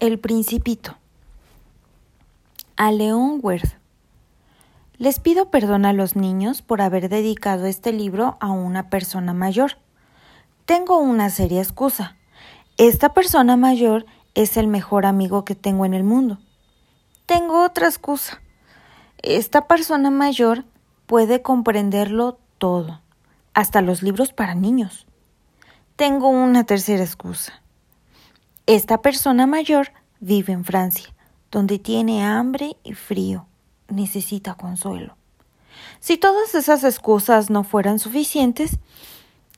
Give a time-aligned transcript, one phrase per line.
[0.00, 0.96] El Principito.
[2.78, 3.74] A León Worth.
[4.96, 9.72] Les pido perdón a los niños por haber dedicado este libro a una persona mayor.
[10.64, 12.16] Tengo una seria excusa.
[12.78, 16.38] Esta persona mayor es el mejor amigo que tengo en el mundo.
[17.26, 18.40] Tengo otra excusa.
[19.20, 20.64] Esta persona mayor
[21.04, 23.02] puede comprenderlo todo,
[23.52, 25.06] hasta los libros para niños.
[25.96, 27.59] Tengo una tercera excusa.
[28.70, 29.88] Esta persona mayor
[30.20, 31.12] vive en Francia,
[31.50, 33.48] donde tiene hambre y frío.
[33.88, 35.16] Necesita consuelo.
[35.98, 38.78] Si todas esas excusas no fueran suficientes,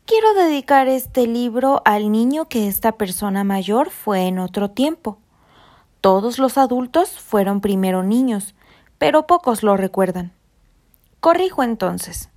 [0.07, 5.19] quiero dedicar este libro al niño que esta persona mayor fue en otro tiempo.
[6.01, 8.55] Todos los adultos fueron primero niños,
[8.97, 10.33] pero pocos lo recuerdan.
[11.21, 12.31] Corrijo entonces.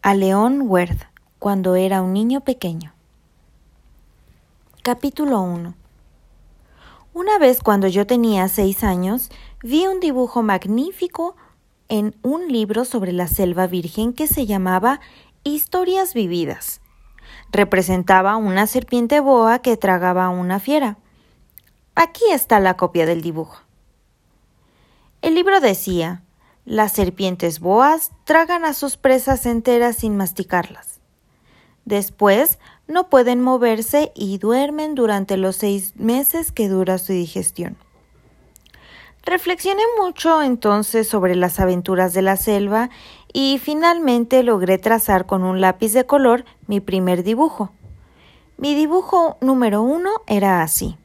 [0.00, 1.02] A León Worth,
[1.38, 2.95] cuando era un niño pequeño.
[4.86, 5.74] Capítulo 1
[7.12, 11.34] Una vez cuando yo tenía seis años, vi un dibujo magnífico
[11.88, 15.00] en un libro sobre la selva virgen que se llamaba
[15.42, 16.80] Historias vividas.
[17.50, 20.98] Representaba una serpiente boa que tragaba a una fiera.
[21.96, 23.62] Aquí está la copia del dibujo.
[25.20, 26.22] El libro decía,
[26.64, 31.00] las serpientes boas tragan a sus presas enteras sin masticarlas.
[31.84, 37.76] Después no pueden moverse y duermen durante los seis meses que dura su digestión.
[39.24, 42.90] Reflexioné mucho entonces sobre las aventuras de la selva
[43.32, 47.72] y finalmente logré trazar con un lápiz de color mi primer dibujo.
[48.56, 50.96] Mi dibujo número uno era así.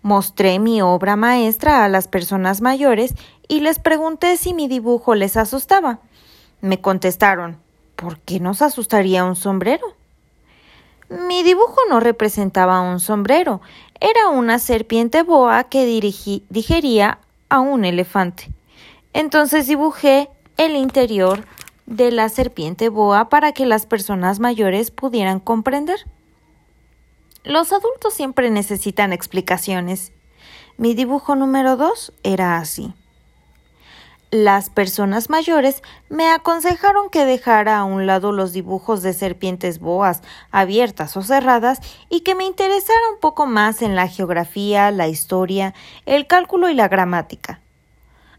[0.00, 3.14] Mostré mi obra maestra a las personas mayores
[3.48, 6.00] y les pregunté si mi dibujo les asustaba.
[6.60, 7.58] Me contestaron
[7.98, 9.97] ¿Por qué nos asustaría un sombrero?
[11.08, 13.62] Mi dibujo no representaba un sombrero,
[13.98, 15.86] era una serpiente boa que
[16.50, 18.50] digería a un elefante.
[19.14, 21.46] Entonces dibujé el interior
[21.86, 26.00] de la serpiente boa para que las personas mayores pudieran comprender.
[27.42, 30.12] Los adultos siempre necesitan explicaciones.
[30.76, 32.92] Mi dibujo número dos era así.
[34.30, 40.20] Las personas mayores me aconsejaron que dejara a un lado los dibujos de serpientes boas
[40.50, 41.80] abiertas o cerradas
[42.10, 45.72] y que me interesara un poco más en la geografía, la historia,
[46.04, 47.60] el cálculo y la gramática.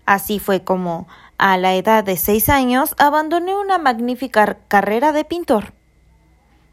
[0.05, 1.07] Así fue como,
[1.39, 5.73] a la edad de seis años, abandoné una magnífica carrera de pintor.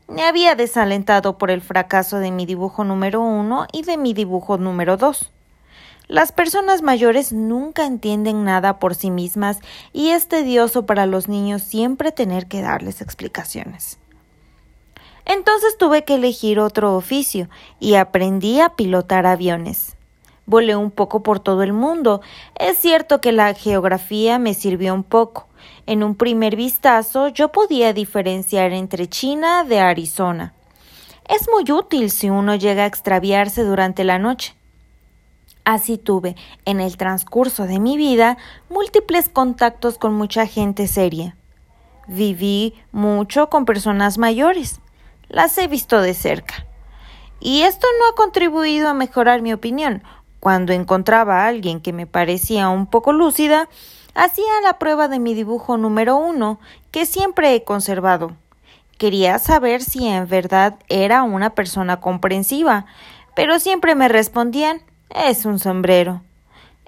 [0.08, 4.58] Me había desalentado por el fracaso de mi dibujo número uno y de mi dibujo
[4.58, 5.32] número dos.
[6.08, 9.58] Las personas mayores nunca entienden nada por sí mismas
[9.92, 13.98] y es tedioso para los niños siempre tener que darles explicaciones.
[15.24, 17.48] Entonces tuve que elegir otro oficio
[17.80, 19.96] y aprendí a pilotar aviones.
[20.46, 22.20] Volé un poco por todo el mundo.
[22.54, 25.48] Es cierto que la geografía me sirvió un poco.
[25.86, 30.54] En un primer vistazo yo podía diferenciar entre China de Arizona.
[31.28, 34.54] Es muy útil si uno llega a extraviarse durante la noche.
[35.66, 38.38] Así tuve, en el transcurso de mi vida,
[38.70, 41.36] múltiples contactos con mucha gente seria.
[42.06, 44.80] Viví mucho con personas mayores.
[45.28, 46.54] Las he visto de cerca.
[47.40, 50.04] Y esto no ha contribuido a mejorar mi opinión.
[50.38, 53.68] Cuando encontraba a alguien que me parecía un poco lúcida,
[54.14, 56.60] hacía la prueba de mi dibujo número uno,
[56.92, 58.36] que siempre he conservado.
[58.98, 62.86] Quería saber si en verdad era una persona comprensiva,
[63.34, 66.22] pero siempre me respondían es un sombrero.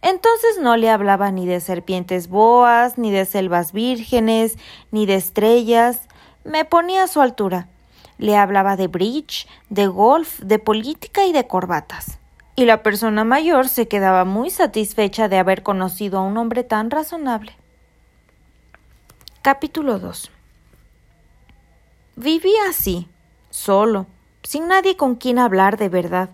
[0.01, 4.57] Entonces no le hablaba ni de serpientes boas, ni de selvas vírgenes,
[4.91, 6.03] ni de estrellas.
[6.45, 7.69] Me ponía a su altura.
[8.19, 12.19] Le hablaba de bridge, de golf, de política y de corbatas.
[12.55, 16.91] Y la persona mayor se quedaba muy satisfecha de haber conocido a un hombre tan
[16.91, 17.53] razonable.
[19.43, 20.31] Capítulo 2
[22.17, 23.09] Vivía así,
[23.51, 24.07] solo,
[24.43, 26.31] sin nadie con quien hablar de verdad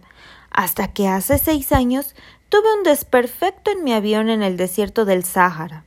[0.55, 2.15] hasta que hace seis años
[2.49, 5.85] tuve un desperfecto en mi avión en el desierto del Sáhara.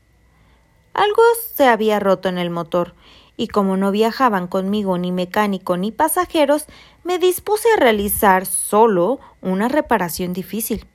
[0.94, 1.24] Algo
[1.56, 2.94] se había roto en el motor,
[3.38, 6.66] y como no viajaban conmigo ni mecánico ni pasajeros,
[7.06, 10.86] me dispuse a realizar solo una reparación difícil.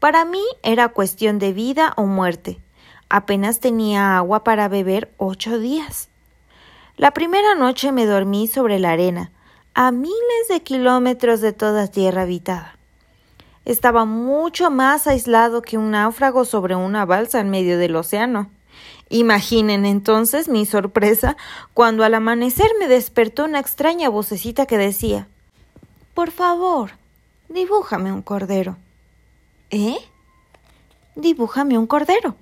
[0.00, 2.58] Para mí era cuestión de vida o muerte.
[3.08, 6.08] Apenas tenía agua para beber ocho días.
[6.96, 9.30] La primera noche me dormí sobre la arena,
[9.74, 12.77] a miles de kilómetros de toda tierra habitada
[13.70, 18.50] estaba mucho más aislado que un náufrago sobre una balsa en medio del océano.
[19.10, 21.36] Imaginen entonces mi sorpresa
[21.74, 25.28] cuando al amanecer me despertó una extraña vocecita que decía
[26.14, 26.92] Por favor,
[27.48, 28.76] Dibújame un cordero.
[29.70, 29.96] ¿Eh?
[31.14, 32.36] Dibújame un cordero.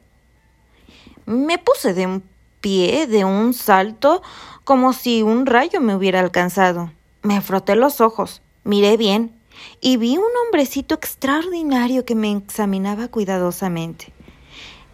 [1.26, 2.24] Me puse de un
[2.60, 4.20] pie, de un salto,
[4.64, 6.90] como si un rayo me hubiera alcanzado.
[7.22, 9.35] Me froté los ojos, miré bien
[9.80, 14.12] y vi un hombrecito extraordinario que me examinaba cuidadosamente.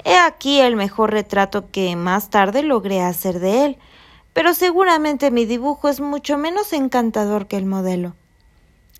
[0.04, 3.78] He aquí el mejor retrato que más tarde logré hacer de él,
[4.32, 8.14] pero seguramente mi dibujo es mucho menos encantador que el modelo.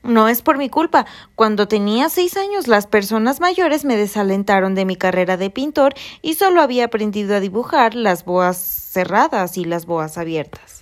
[0.02, 1.06] No es por mi culpa.
[1.36, 6.34] Cuando tenía seis años las personas mayores me desalentaron de mi carrera de pintor y
[6.34, 10.81] solo había aprendido a dibujar las boas cerradas y las boas abiertas.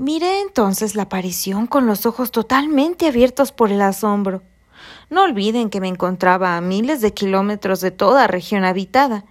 [0.00, 4.40] Miré entonces la aparición con los ojos totalmente abiertos por el asombro.
[5.10, 9.26] No olviden que me encontraba a miles de kilómetros de toda región habitada.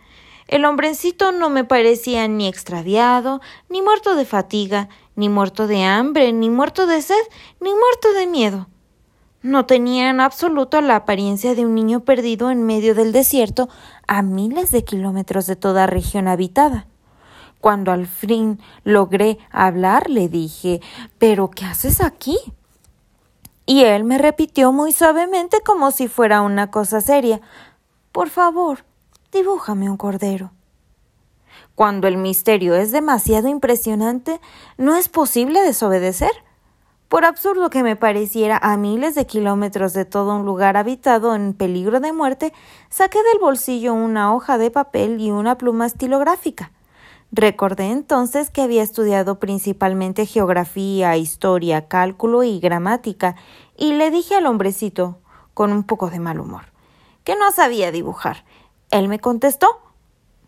[0.47, 6.33] El hombrecito no me parecía ni extraviado, ni muerto de fatiga, ni muerto de hambre,
[6.33, 7.15] ni muerto de sed,
[7.59, 8.67] ni muerto de miedo.
[9.41, 13.69] No tenía en absoluto la apariencia de un niño perdido en medio del desierto
[14.05, 16.88] a miles de kilómetros de toda región habitada.
[17.61, 20.81] Cuando al fin logré hablar, le dije
[21.17, 22.37] ¿Pero qué haces aquí?
[23.65, 27.41] Y él me repitió muy suavemente como si fuera una cosa seria
[28.11, 28.85] Por favor,
[29.31, 30.51] dibújame un cordero.
[31.75, 34.41] Cuando el misterio es demasiado impresionante,
[34.77, 36.31] no es posible desobedecer.
[37.07, 41.53] Por absurdo que me pareciera a miles de kilómetros de todo un lugar habitado en
[41.53, 42.53] peligro de muerte,
[42.89, 46.71] saqué del bolsillo una hoja de papel y una pluma estilográfica.
[47.31, 53.35] Recordé entonces que había estudiado principalmente geografía, historia, cálculo y gramática,
[53.77, 55.19] y le dije al hombrecito,
[55.53, 56.63] con un poco de mal humor,
[57.23, 58.45] que no sabía dibujar.
[58.89, 59.67] Él me contestó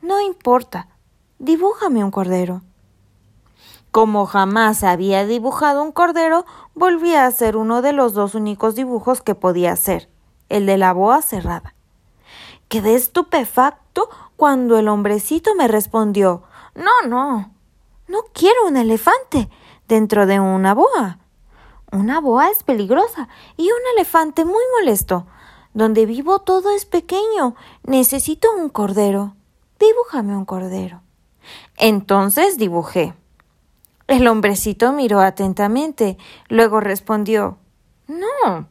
[0.01, 0.88] No importa,
[1.38, 2.62] dibújame un cordero.
[3.92, 9.22] Como jamás había dibujado un cordero, volví a hacer uno de los dos únicos dibujos
[9.22, 10.10] que podía hacer,
[10.50, 11.75] el de la boa cerrada.
[12.69, 16.44] Quedé estupefacto cuando el hombrecito me respondió
[16.75, 17.53] No, no,
[18.07, 19.50] no quiero un elefante
[19.88, 21.19] dentro de una boa.
[21.91, 23.27] Una boa es peligrosa
[23.57, 25.27] y un elefante muy molesto.
[25.73, 27.56] Donde vivo todo es pequeño.
[27.83, 29.35] Necesito un cordero.
[29.79, 31.01] Dibújame un cordero.
[31.77, 33.13] Entonces dibujé.
[34.07, 36.18] El hombrecito miró atentamente,
[36.50, 37.57] luego respondió
[38.07, 38.68] No.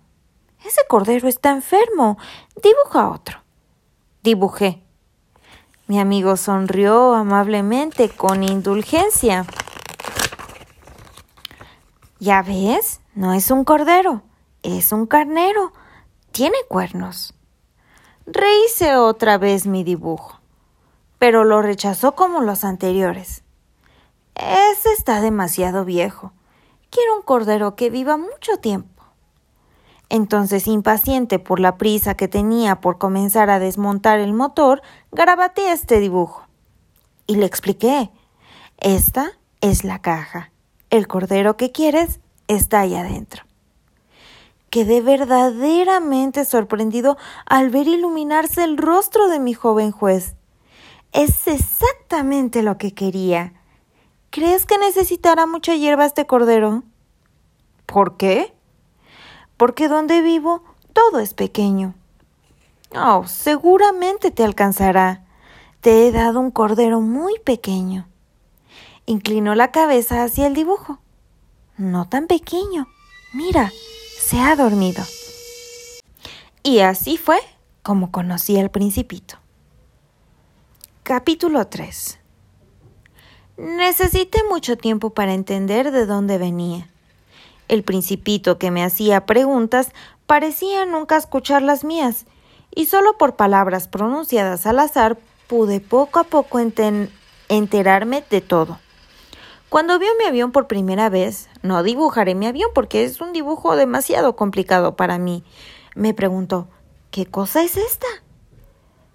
[0.65, 2.19] Ese cordero está enfermo.
[2.63, 3.41] Dibuja otro.
[4.23, 4.83] Dibujé.
[5.91, 9.45] Mi amigo sonrió amablemente, con indulgencia.
[12.21, 14.23] Ya ves, no es un cordero,
[14.63, 15.73] es un carnero.
[16.31, 17.35] Tiene cuernos.
[18.25, 20.41] Rehice otra vez mi dibujo
[21.19, 23.43] pero lo rechazó como los anteriores.
[24.37, 26.33] Ese está demasiado viejo.
[26.89, 28.90] Quiero un cordero que viva mucho tiempo.
[30.11, 36.01] Entonces, impaciente por la prisa que tenía por comenzar a desmontar el motor, garabateé este
[36.01, 36.47] dibujo.
[37.29, 38.11] Y le expliqué.
[38.79, 39.31] Esta
[39.61, 40.51] es la caja.
[40.91, 42.19] El cordero que quieres
[42.49, 43.45] está ahí adentro.
[44.69, 47.17] Quedé verdaderamente sorprendido
[47.47, 50.35] al ver iluminarse el rostro de mi joven juez.
[51.13, 53.53] Es exactamente lo que quería.
[54.31, 56.83] ¿Crees que necesitará mucha hierba este cordero?
[57.87, 58.55] ¿Por qué?
[59.61, 60.65] Porque donde vivo
[60.95, 61.93] todo es pequeño.
[62.97, 65.27] Oh, seguramente te alcanzará.
[65.83, 68.09] Te he dado un cordero muy pequeño.
[69.05, 71.01] Inclinó la cabeza hacia el dibujo.
[71.77, 72.89] No tan pequeño.
[73.35, 73.71] Mira,
[74.19, 75.05] se ha dormido.
[76.63, 77.39] Y así fue
[77.83, 79.37] como conocí al principito.
[81.03, 82.19] Capítulo 3
[83.59, 86.89] Necesité mucho tiempo para entender de dónde venía.
[87.71, 89.93] El principito que me hacía preguntas
[90.27, 92.27] parecía nunca escuchar las mías,
[92.75, 96.59] y solo por palabras pronunciadas al azar pude poco a poco
[97.49, 98.81] enterarme de todo.
[99.69, 103.77] Cuando vio mi avión por primera vez, no dibujaré mi avión porque es un dibujo
[103.77, 105.45] demasiado complicado para mí,
[105.95, 106.67] me preguntó
[107.13, 108.09] ¿Qué cosa es esta?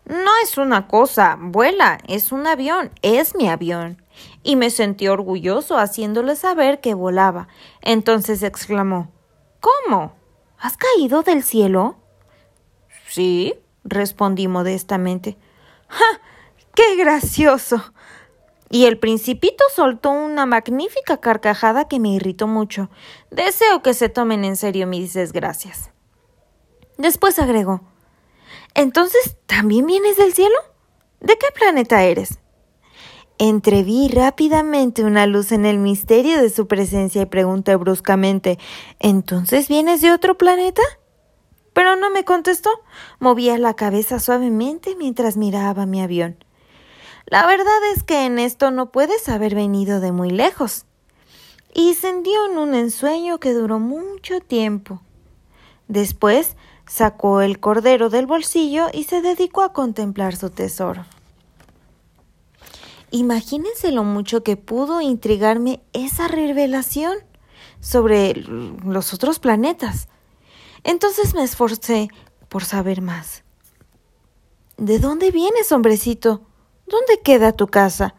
[0.05, 4.01] No es una cosa, vuela, es un avión, es mi avión.
[4.45, 7.49] Y me sentí orgulloso haciéndole saber que volaba.
[7.81, 9.11] Entonces exclamó
[9.59, 10.13] ¿Cómo?
[10.57, 11.97] ¿Has caído del cielo?
[13.09, 15.37] Sí, respondí modestamente.
[15.89, 16.05] ¡Ja!
[16.73, 17.81] ¡Qué gracioso!
[18.69, 22.89] Y el principito soltó una magnífica carcajada que me irritó mucho.
[23.31, 25.91] Deseo que se tomen en serio mis desgracias.
[26.97, 27.81] Después agregó
[28.75, 30.55] entonces, ¿también vienes del cielo?
[31.21, 32.39] ¿De qué planeta eres?
[33.37, 38.57] Entreví rápidamente una luz en el misterio de su presencia y pregunté bruscamente
[38.99, 40.81] ¿Entonces vienes de otro planeta?
[41.73, 42.69] Pero no me contestó.
[43.19, 46.37] Movía la cabeza suavemente mientras miraba mi avión.
[47.25, 50.85] La verdad es que en esto no puedes haber venido de muy lejos.
[51.73, 55.01] Y dio en un ensueño que duró mucho tiempo.
[55.89, 56.55] Después
[56.87, 61.05] sacó el cordero del bolsillo y se dedicó a contemplar su tesoro.
[63.15, 67.15] Imagínense lo mucho que pudo intrigarme esa revelación
[67.79, 70.09] sobre los otros planetas.
[70.83, 72.09] Entonces me esforcé
[72.49, 73.45] por saber más.
[74.75, 76.41] ¿De dónde vienes, hombrecito?
[76.87, 78.15] ¿Dónde queda tu casa?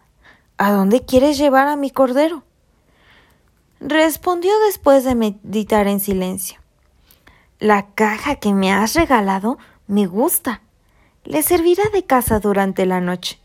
[0.56, 2.44] ¿A dónde quieres llevar a mi cordero?
[3.80, 6.58] Respondió después de meditar en silencio.
[7.58, 10.62] La caja que me has regalado me gusta.
[11.24, 13.38] Le servirá de casa durante la noche.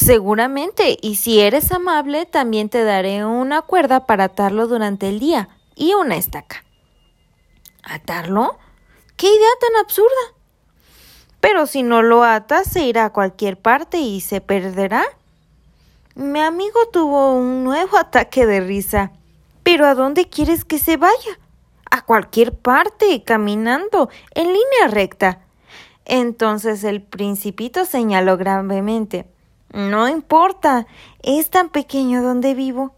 [0.00, 5.48] Seguramente, y si eres amable, también te daré una cuerda para atarlo durante el día
[5.74, 6.64] y una estaca.
[7.82, 8.60] ¿Atarlo?
[9.16, 10.36] ¡Qué idea tan absurda!
[11.40, 15.04] Pero si no lo atas, se irá a cualquier parte y se perderá.
[16.14, 19.10] Mi amigo tuvo un nuevo ataque de risa.
[19.64, 21.40] ¿Pero a dónde quieres que se vaya?
[21.90, 25.40] A cualquier parte, caminando, en línea recta.
[26.04, 29.26] Entonces el principito señaló gravemente.
[29.72, 30.86] No importa,
[31.22, 32.94] es tan pequeño donde vivo.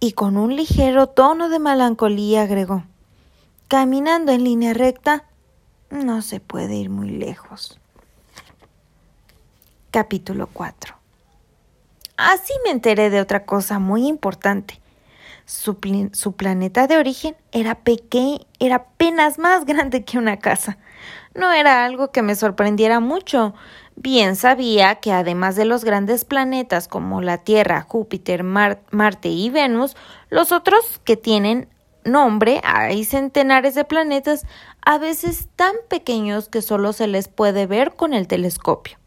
[0.00, 2.84] Y con un ligero tono de melancolía agregó
[3.68, 5.24] Caminando en línea recta,
[5.90, 7.78] no se puede ir muy lejos.
[9.90, 10.94] Capítulo 4
[12.16, 14.80] Así me enteré de otra cosa muy importante.
[15.44, 15.78] Su,
[16.12, 20.78] su planeta de origen era pequeño, era apenas más grande que una casa.
[21.34, 23.54] No era algo que me sorprendiera mucho,
[24.00, 29.96] Bien sabía que además de los grandes planetas como la Tierra, Júpiter, Marte y Venus,
[30.30, 31.68] los otros que tienen
[32.04, 34.46] nombre, hay centenares de planetas,
[34.82, 38.98] a veces tan pequeños que solo se les puede ver con el telescopio.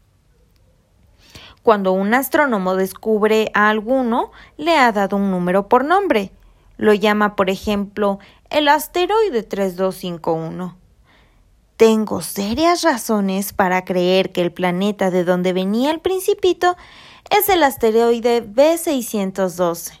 [1.62, 6.32] Cuando un astrónomo descubre a alguno, le ha dado un número por nombre.
[6.76, 8.18] Lo llama, por ejemplo,
[8.50, 10.81] el asteroide 3251.
[11.76, 16.76] Tengo serias razones para creer que el planeta de donde venía el principito
[17.30, 20.00] es el asteroide B612.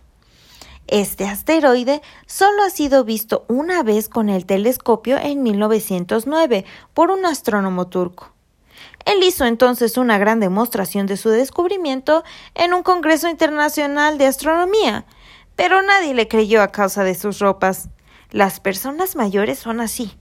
[0.86, 7.24] Este asteroide solo ha sido visto una vez con el telescopio en 1909 por un
[7.24, 8.32] astrónomo turco.
[9.04, 12.24] Él hizo entonces una gran demostración de su descubrimiento
[12.54, 15.06] en un Congreso Internacional de Astronomía,
[15.56, 17.88] pero nadie le creyó a causa de sus ropas.
[18.30, 20.16] Las personas mayores son así.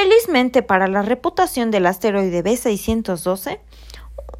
[0.00, 3.58] Felizmente para la reputación del asteroide B612,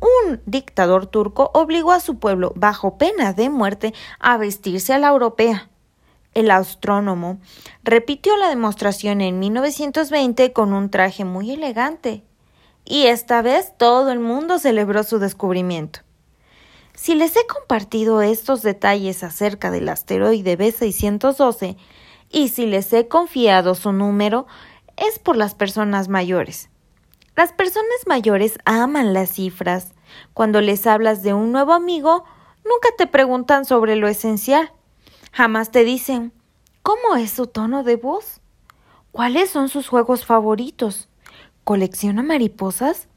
[0.00, 5.08] un dictador turco obligó a su pueblo, bajo pena de muerte, a vestirse a la
[5.08, 5.68] europea.
[6.32, 7.40] El astrónomo
[7.82, 12.22] repitió la demostración en 1920 con un traje muy elegante,
[12.84, 16.02] y esta vez todo el mundo celebró su descubrimiento.
[16.94, 21.76] Si les he compartido estos detalles acerca del asteroide B612
[22.30, 24.46] y si les he confiado su número,
[24.98, 26.70] es por las personas mayores.
[27.36, 29.92] Las personas mayores aman las cifras.
[30.34, 32.24] Cuando les hablas de un nuevo amigo,
[32.64, 34.72] nunca te preguntan sobre lo esencial.
[35.32, 36.32] Jamás te dicen
[36.82, 38.40] ¿Cómo es su tono de voz?
[39.12, 41.08] ¿Cuáles son sus juegos favoritos?
[41.64, 43.08] ¿Colecciona mariposas?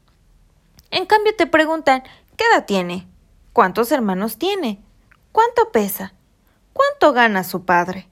[0.90, 2.02] En cambio te preguntan
[2.36, 3.08] ¿qué edad tiene?
[3.52, 4.82] ¿Cuántos hermanos tiene?
[5.32, 6.14] ¿Cuánto pesa?
[6.72, 8.08] ¿Cuánto gana su padre?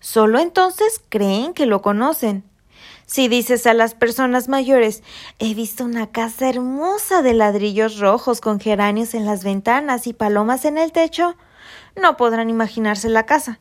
[0.00, 2.44] Solo entonces creen que lo conocen.
[3.08, 5.02] Si dices a las personas mayores,
[5.38, 10.66] he visto una casa hermosa de ladrillos rojos con geranios en las ventanas y palomas
[10.66, 11.34] en el techo,
[11.96, 13.60] no podrán imaginarse la casa.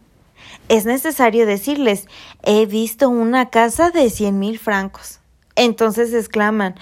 [0.67, 2.07] Es necesario decirles,
[2.43, 5.21] he visto una casa de cien mil francos.
[5.55, 6.75] Entonces exclaman,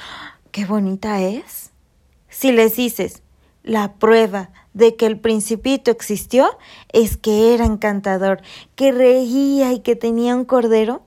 [0.51, 1.69] qué bonita es.
[2.29, 3.21] Si les dices,
[3.61, 6.57] la prueba de que el principito existió
[6.91, 8.41] es que era encantador,
[8.73, 11.04] que reía y que tenía un cordero,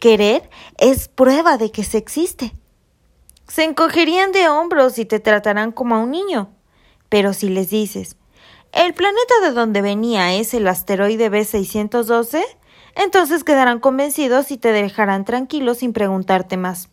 [0.00, 2.54] Querer es prueba de que se existe.
[3.46, 6.54] Se encogerían de hombros y te tratarán como a un niño.
[7.10, 8.16] Pero si les dices,
[8.72, 12.42] el planeta de donde venía es el asteroide B612,
[12.94, 16.88] entonces quedarán convencidos y te dejarán tranquilo sin preguntarte más.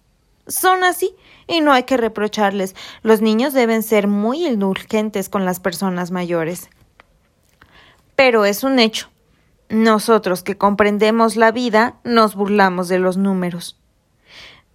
[0.45, 1.15] Son así
[1.47, 2.75] y no hay que reprocharles.
[3.03, 6.69] Los niños deben ser muy indulgentes con las personas mayores.
[8.17, 9.09] Pero es un hecho
[9.69, 13.79] nosotros que comprendemos la vida nos burlamos de los números.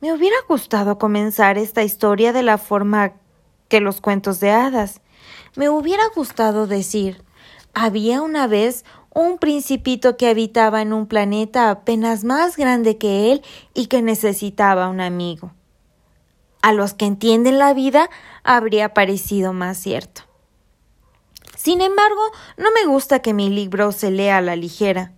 [0.01, 3.13] Me hubiera gustado comenzar esta historia de la forma
[3.69, 5.01] que los cuentos de hadas,
[5.55, 7.23] Me hubiera gustado decir
[7.75, 8.85] había una vez
[9.15, 13.43] un principito que habitaba en un planeta apenas más grande que él
[13.75, 15.53] y que necesitaba un amigo.
[16.63, 18.09] A los que entienden la vida
[18.45, 20.23] habría parecido más cierto.
[21.63, 22.21] Sin embargo,
[22.57, 25.13] no me gusta que mi libro se lea a la ligera.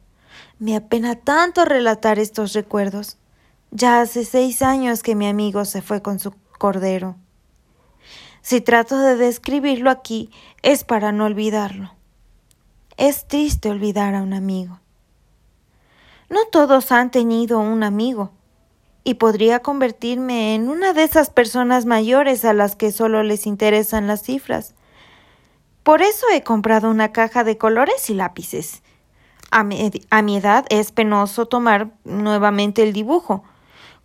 [0.58, 3.16] Me apena tanto relatar estos recuerdos.
[3.70, 7.16] Ya hace seis años que mi amigo se fue con su cordero.
[8.42, 10.28] Si trato de describirlo aquí
[10.60, 11.94] es para no olvidarlo.
[12.98, 14.80] Es triste olvidar a un amigo.
[16.28, 18.32] No todos han tenido un amigo,
[19.02, 24.06] y podría convertirme en una de esas personas mayores a las que solo les interesan
[24.06, 24.74] las cifras.
[25.84, 28.82] Por eso he comprado una caja de colores y lápices.
[29.50, 33.44] A mi, edad es penoso tomar nuevamente el dibujo.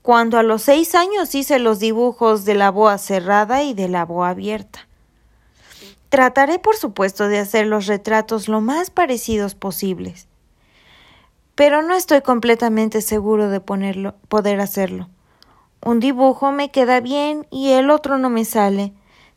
[0.02, 4.04] Cuando a los seis años hice los dibujos de la boa cerrada y de la
[4.06, 4.88] boa abierta.
[6.10, 10.28] Trataré, por supuesto, de hacer los retratos lo más parecidos posibles.
[11.56, 15.08] Pero no estoy completamente seguro de ponerlo, poder hacerlo.
[15.82, 18.92] Un dibujo me queda bien y el otro no me sale.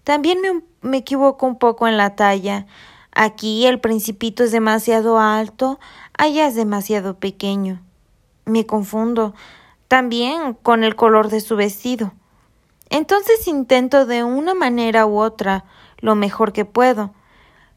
[0.04, 2.66] También me, me equivoco un poco en la talla.
[3.12, 5.78] Aquí el principito es demasiado alto,
[6.16, 7.80] allá es demasiado pequeño.
[8.44, 9.34] Me confundo
[9.88, 12.12] también con el color de su vestido.
[12.90, 15.64] Entonces intento de una manera u otra
[15.98, 17.14] lo mejor que puedo.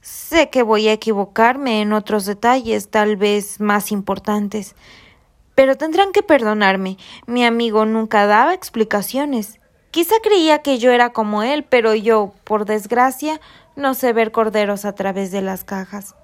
[0.01, 4.75] Sé que voy a equivocarme en otros detalles, tal vez más importantes.
[5.55, 6.97] Pero tendrán que perdonarme.
[7.27, 9.59] Mi amigo nunca daba explicaciones.
[9.95, 13.39] Quizá creía que yo era como él, pero yo, por desgracia,
[13.77, 16.15] no sé ver corderos a través de las cajas.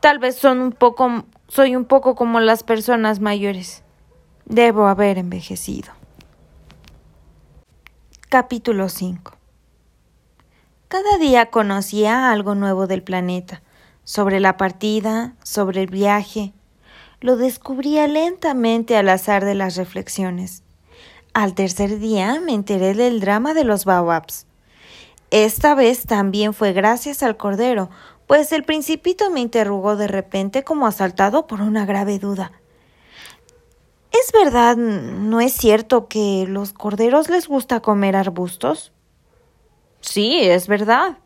[0.00, 3.84] Tal vez son un poco soy un poco como las personas mayores.
[4.44, 5.92] Debo haber envejecido.
[8.28, 9.36] Capítulo 5
[10.88, 13.62] cada día conocía algo nuevo del planeta,
[14.02, 16.52] sobre la partida, sobre el viaje.
[17.20, 20.64] Lo descubría lentamente al azar de las reflexiones.
[21.34, 24.46] Al tercer día me enteré del drama de los baobabs.
[25.30, 27.88] Esta vez también fue gracias al cordero,
[28.26, 32.52] pues el principito me interrogó de repente como asaltado por una grave duda.
[34.12, 38.92] ¿Es verdad, no es cierto que los corderos les gusta comer arbustos?
[40.02, 41.16] Sí, es verdad.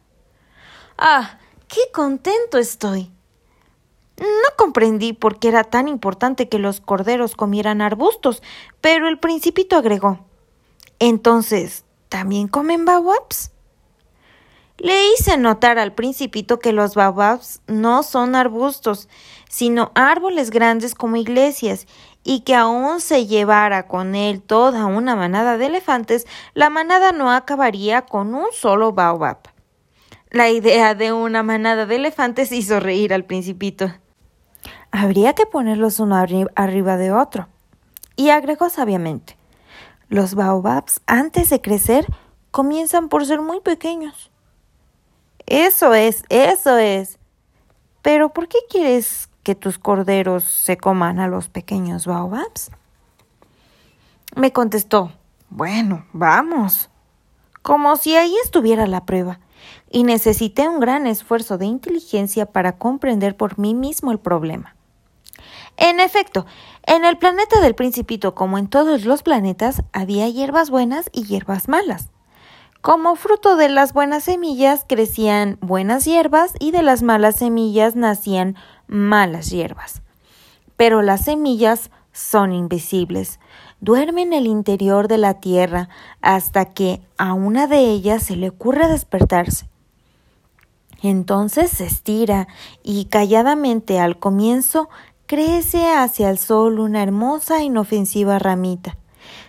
[0.97, 3.16] Ah, qué contento estoy.
[4.19, 4.27] No
[4.57, 8.43] comprendí por qué era tan importante que los corderos comieran arbustos,
[8.81, 10.21] pero el principito agregó
[10.99, 13.53] Entonces, ¿también comen baobabs?
[14.79, 19.09] Le hice notar al principito que los baobabs no son arbustos,
[19.49, 21.87] sino árboles grandes como iglesias,
[22.25, 27.31] y que aún se llevara con él toda una manada de elefantes, la manada no
[27.33, 29.39] acabaría con un solo baobab.
[30.31, 33.93] La idea de una manada de elefantes hizo reír al principito.
[34.99, 37.49] Habría que ponerlos uno arriba de otro.
[38.17, 39.37] Y agregó sabiamente
[40.09, 42.07] Los baobabs, antes de crecer,
[42.51, 44.31] comienzan por ser muy pequeños.
[45.45, 47.19] Eso es, eso es.
[48.01, 52.71] Pero ¿por qué quieres que tus corderos se coman a los pequeños baobabs?
[54.35, 55.13] Me contestó,
[55.51, 56.89] bueno, vamos.
[57.61, 59.41] Como si ahí estuviera la prueba,
[59.91, 64.76] y necesité un gran esfuerzo de inteligencia para comprender por mí mismo el problema.
[65.77, 66.47] En efecto,
[66.85, 71.69] en el planeta del principito, como en todos los planetas, había hierbas buenas y hierbas
[71.69, 72.11] malas.
[72.81, 78.55] Como fruto de las buenas semillas crecían buenas hierbas y de las malas semillas nacían
[78.87, 80.03] malas hierbas.
[80.77, 83.41] Pero las semillas son invisibles,
[83.81, 85.89] duermen en el interior de la tierra
[86.23, 89.69] hasta que a una de ellas se le ocurre despertarse.
[91.03, 92.49] Entonces se estira
[92.83, 94.89] y calladamente al comienzo
[95.27, 98.97] crece hacia el sol una hermosa e inofensiva ramita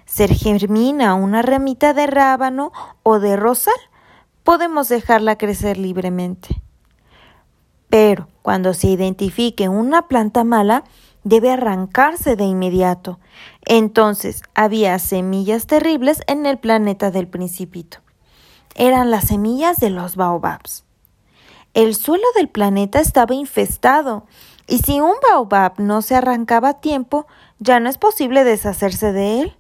[0.08, 2.72] se germina una ramita de rábano
[3.04, 3.76] o de rosal,
[4.44, 6.62] podemos dejarla crecer libremente.
[7.90, 10.86] Pero cuando se identifique una planta mala,
[11.24, 13.20] debe arrancarse de inmediato.
[13.66, 18.00] Entonces había semillas terribles en el planeta del principito.
[18.76, 20.86] Eran las semillas de los baobabs.
[21.74, 24.26] El suelo del planeta estaba infestado,
[24.68, 27.28] y si un baobab no se arrancaba a tiempo,
[27.60, 29.58] ya no es posible deshacerse de él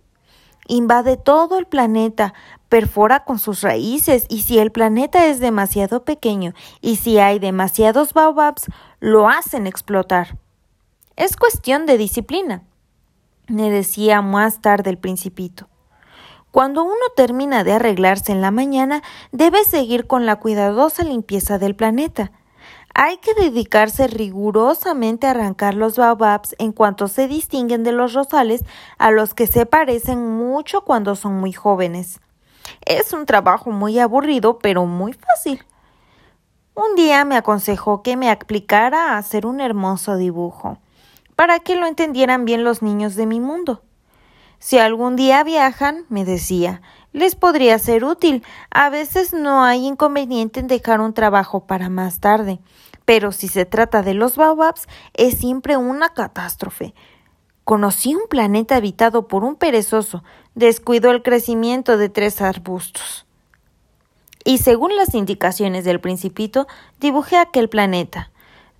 [0.68, 2.34] invade todo el planeta,
[2.70, 8.14] perfora con sus raíces y si el planeta es demasiado pequeño y si hay demasiados
[8.14, 8.68] baobabs,
[9.00, 10.38] lo hacen explotar.
[11.16, 12.64] Es cuestión de disciplina,
[13.48, 15.68] me decía más tarde el principito.
[16.52, 21.76] Cuando uno termina de arreglarse en la mañana, debe seguir con la cuidadosa limpieza del
[21.76, 22.32] planeta.
[23.00, 28.66] Hay que dedicarse rigurosamente a arrancar los baobabs en cuanto se distinguen de los rosales
[28.98, 32.20] a los que se parecen mucho cuando son muy jóvenes.
[32.88, 35.64] Es un trabajo muy aburrido, pero muy fácil.
[36.74, 40.80] Un día me aconsejó que me aplicara a hacer un hermoso dibujo,
[41.36, 43.84] para que lo entendieran bien los niños de mi mundo.
[44.58, 46.82] Si algún día viajan, me decía,
[47.14, 48.44] les podría ser útil.
[48.72, 52.60] A veces no hay inconveniente en dejar un trabajo para más tarde,
[53.08, 56.94] pero si se trata de los baobabs, es siempre una catástrofe.
[57.64, 63.26] Conocí un planeta habitado por un perezoso, descuidó el crecimiento de tres arbustos.
[64.44, 66.68] Y según las indicaciones del principito,
[67.00, 68.30] dibujé aquel planeta.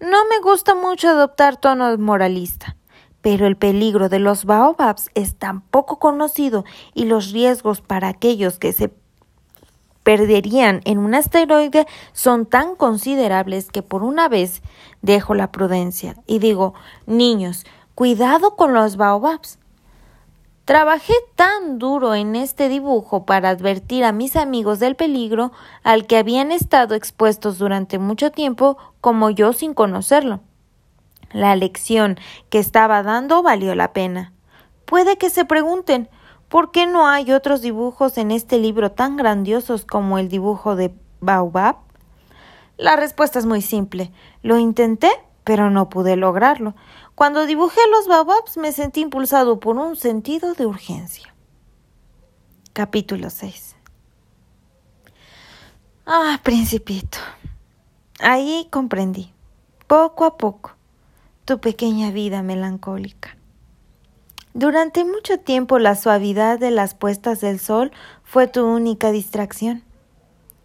[0.02, 2.76] No me gusta mucho adoptar tono moralista
[3.22, 6.64] pero el peligro de los baobabs es tan poco conocido
[6.94, 8.94] y los riesgos para aquellos que se
[10.08, 14.62] perderían en un asteroide son tan considerables que por una vez
[15.02, 16.76] dejo la prudencia y digo,
[17.08, 19.60] niños, cuidado con los baobabs.
[20.64, 25.52] Trabajé tan duro en este dibujo para advertir a mis amigos del peligro
[25.84, 30.40] al que habían estado expuestos durante mucho tiempo como yo sin conocerlo.
[31.34, 32.18] La lección
[32.50, 34.32] que estaba dando valió la pena.
[34.86, 36.08] Puede que se pregunten
[36.50, 40.94] ¿por qué no hay otros dibujos en este libro tan grandiosos como el dibujo de
[41.20, 41.78] Baobab?
[42.78, 44.12] La respuesta es muy simple.
[44.44, 45.10] Lo intenté,
[45.44, 46.76] pero no pude lograrlo.
[47.16, 51.34] Cuando dibujé los baobabs me sentí impulsado por un sentido de urgencia.
[52.74, 53.76] Capítulo 6
[56.06, 57.18] Ah, principito.
[58.20, 59.34] Ahí comprendí,
[59.88, 60.76] poco a poco,
[61.44, 63.36] tu pequeña vida melancólica.
[64.58, 67.92] Durante mucho tiempo la suavidad de las puestas del sol
[68.24, 69.84] fue tu única distracción.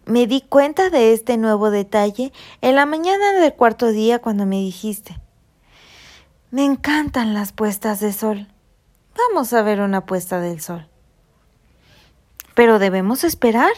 [0.07, 4.55] Me di cuenta de este nuevo detalle en la mañana del cuarto día cuando me
[4.55, 5.21] dijiste
[6.49, 8.47] Me encantan las puestas de sol.
[9.15, 10.87] Vamos a ver una puesta del sol.
[12.55, 13.73] Pero debemos esperar.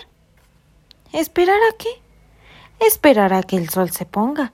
[1.11, 1.89] ¿Esperar a qué?
[2.79, 4.53] Esperar a que el sol se ponga.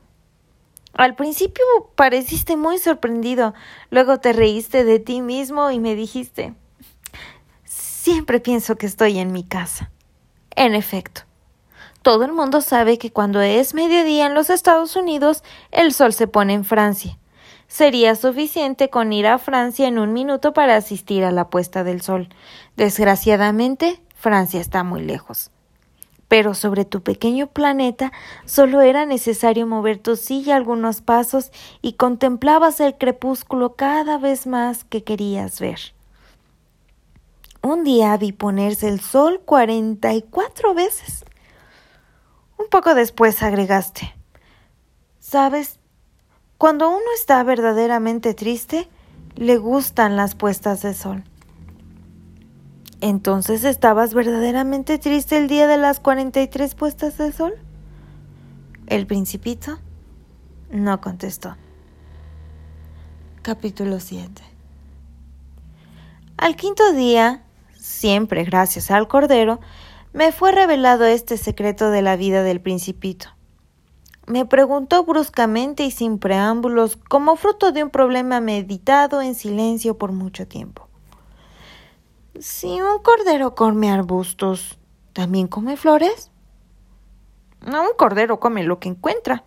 [0.94, 1.64] Al principio
[1.96, 3.54] pareciste muy sorprendido,
[3.90, 6.54] luego te reíste de ti mismo y me dijiste
[7.64, 9.92] Siempre pienso que estoy en mi casa.
[10.56, 11.22] En efecto,
[12.02, 16.28] todo el mundo sabe que cuando es mediodía en los Estados Unidos, el sol se
[16.28, 17.18] pone en Francia.
[17.68, 22.02] Sería suficiente con ir a Francia en un minuto para asistir a la puesta del
[22.02, 22.28] sol.
[22.76, 25.52] Desgraciadamente, Francia está muy lejos
[26.32, 28.14] pero sobre tu pequeño planeta
[28.46, 34.86] solo era necesario mover tu silla algunos pasos y contemplabas el crepúsculo cada vez más
[34.86, 35.94] que querías ver.
[37.62, 41.26] Un día vi ponerse el sol cuarenta y cuatro veces.
[42.58, 44.16] Un poco después agregaste
[45.20, 45.82] Sabes,
[46.58, 48.88] cuando uno está verdaderamente triste,
[49.36, 51.26] le gustan las puestas de sol.
[53.02, 57.56] ¿Entonces estabas verdaderamente triste el día de las cuarenta y tres puestas de sol?
[58.86, 59.80] El principito
[60.70, 61.56] no contestó.
[63.42, 64.44] Capítulo 7
[66.38, 69.60] Al quinto día, siempre gracias al Cordero,
[70.14, 73.30] me fue revelado este secreto de la vida del principito.
[74.28, 80.12] Me preguntó bruscamente y sin preámbulos, como fruto de un problema meditado en silencio por
[80.12, 80.91] mucho tiempo.
[82.40, 84.80] Si un cordero come arbustos,
[85.14, 86.32] ¿también come flores?
[87.62, 89.44] No, un cordero come lo que encuentra.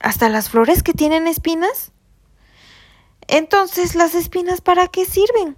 [0.00, 1.92] ¿Hasta las flores que tienen espinas?
[3.26, 5.56] Entonces, ¿las espinas para qué sirven?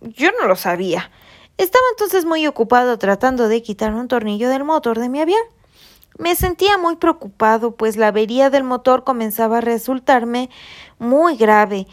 [0.00, 1.10] Yo no lo sabía.
[1.56, 5.42] Estaba entonces muy ocupado tratando de quitar un tornillo del motor de mi avión.
[6.18, 10.50] Me sentía muy preocupado, pues la avería del motor comenzaba a resultarme
[10.98, 11.86] muy grave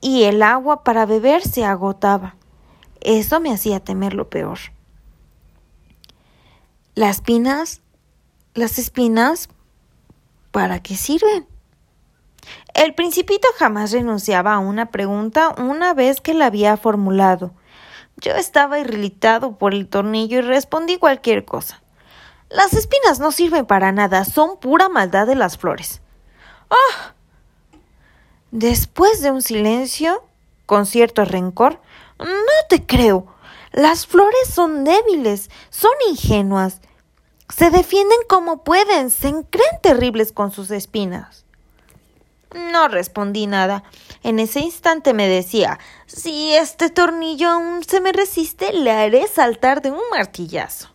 [0.00, 2.36] y el agua para beber se agotaba.
[3.00, 4.58] Eso me hacía temer lo peor.
[6.94, 7.80] Las espinas,
[8.54, 9.48] las espinas,
[10.50, 11.46] ¿para qué sirven?
[12.74, 17.52] El principito jamás renunciaba a una pregunta una vez que la había formulado.
[18.16, 21.82] Yo estaba irritado por el tornillo y respondí cualquier cosa.
[22.48, 26.02] Las espinas no sirven para nada, son pura maldad de las flores.
[26.68, 27.14] ¡Ah!
[28.50, 30.24] Después de un silencio,
[30.66, 31.80] con cierto rencor,
[32.18, 33.26] no te creo.
[33.72, 36.80] Las flores son débiles, son ingenuas.
[37.56, 41.44] Se defienden como pueden, se creen terribles con sus espinas.
[42.54, 43.84] No respondí nada.
[44.24, 49.82] En ese instante me decía si este tornillo aún se me resiste, le haré saltar
[49.82, 50.88] de un martillazo.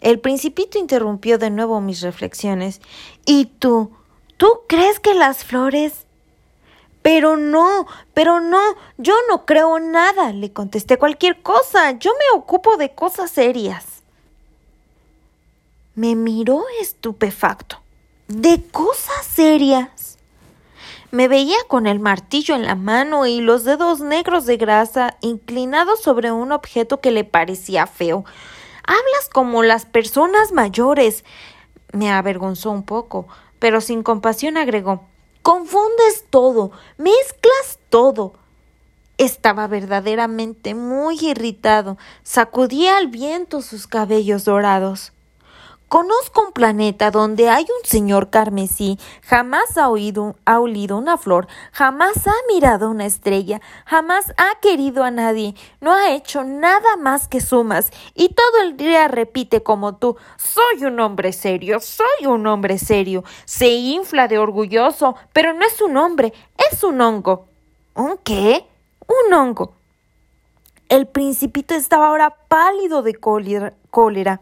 [0.00, 2.80] El principito interrumpió de nuevo mis reflexiones.
[3.24, 3.92] ¿Y tú?
[4.38, 6.06] ¿Tú crees que las flores?
[7.02, 8.60] Pero no, pero no,
[8.98, 14.02] yo no creo nada, le contesté cualquier cosa, yo me ocupo de cosas serias.
[15.94, 17.80] Me miró estupefacto.
[18.28, 20.18] ¿De cosas serias?
[21.10, 26.00] Me veía con el martillo en la mano y los dedos negros de grasa inclinados
[26.00, 28.24] sobre un objeto que le parecía feo.
[28.84, 31.24] Hablas como las personas mayores.
[31.92, 33.26] Me avergonzó un poco,
[33.58, 35.04] pero sin compasión agregó
[35.50, 38.34] Confundes todo, mezclas todo.
[39.18, 41.98] Estaba verdaderamente muy irritado.
[42.22, 45.12] Sacudía al viento sus cabellos dorados.
[45.90, 51.48] Conozco un planeta donde hay un señor carmesí, jamás ha oído, ha olido una flor,
[51.72, 57.26] jamás ha mirado una estrella, jamás ha querido a nadie, no ha hecho nada más
[57.26, 62.46] que sumas, y todo el día repite como tú soy un hombre serio, soy un
[62.46, 63.24] hombre serio.
[63.44, 66.32] Se infla de orgulloso, pero no es un hombre,
[66.70, 67.46] es un hongo.
[67.96, 68.64] ¿Un qué?
[69.08, 69.72] Un hongo.
[70.88, 74.40] El principito estaba ahora pálido de cólera.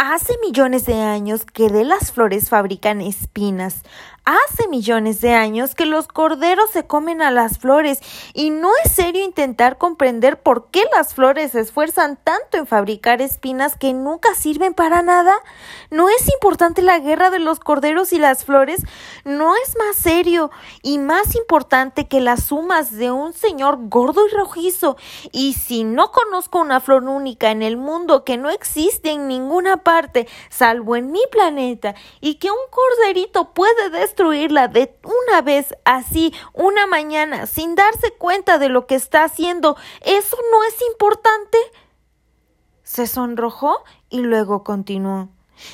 [0.00, 3.82] Hace millones de años que de las flores fabrican espinas.
[4.30, 7.98] Hace millones de años que los corderos se comen a las flores
[8.34, 13.22] y no es serio intentar comprender por qué las flores se esfuerzan tanto en fabricar
[13.22, 15.32] espinas que nunca sirven para nada.
[15.90, 18.82] ¿No es importante la guerra de los corderos y las flores?
[19.24, 20.50] ¿No es más serio
[20.82, 24.98] y más importante que las sumas de un señor gordo y rojizo?
[25.32, 29.78] Y si no conozco una flor única en el mundo que no existe en ninguna
[29.84, 35.74] parte, salvo en mi planeta, y que un corderito puede destruir destruirla de una vez
[35.84, 41.58] así, una mañana, sin darse cuenta de lo que está haciendo, ¿eso no es importante?
[42.82, 45.28] Se sonrojó y luego continuó.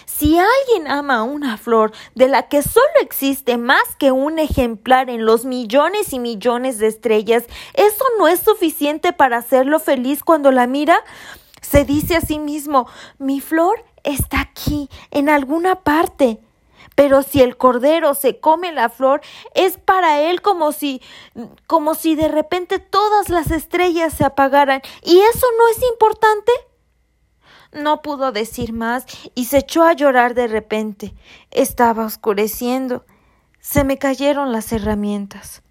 [0.05, 5.25] Si alguien ama una flor de la que solo existe más que un ejemplar en
[5.25, 10.67] los millones y millones de estrellas, ¿eso no es suficiente para hacerlo feliz cuando la
[10.67, 10.99] mira?
[11.63, 12.87] Se dice a sí mismo
[13.19, 16.41] mi flor está aquí, en alguna parte.
[16.95, 19.21] Pero si el cordero se come la flor,
[19.55, 21.03] es para él como si
[21.67, 24.81] como si de repente todas las estrellas se apagaran.
[25.03, 26.53] ¿Y eso no es importante?
[27.73, 29.05] No pudo decir más
[29.35, 31.13] y se echó a llorar de repente.
[31.51, 33.05] Estaba oscureciendo.
[33.59, 35.63] Se me cayeron las herramientas.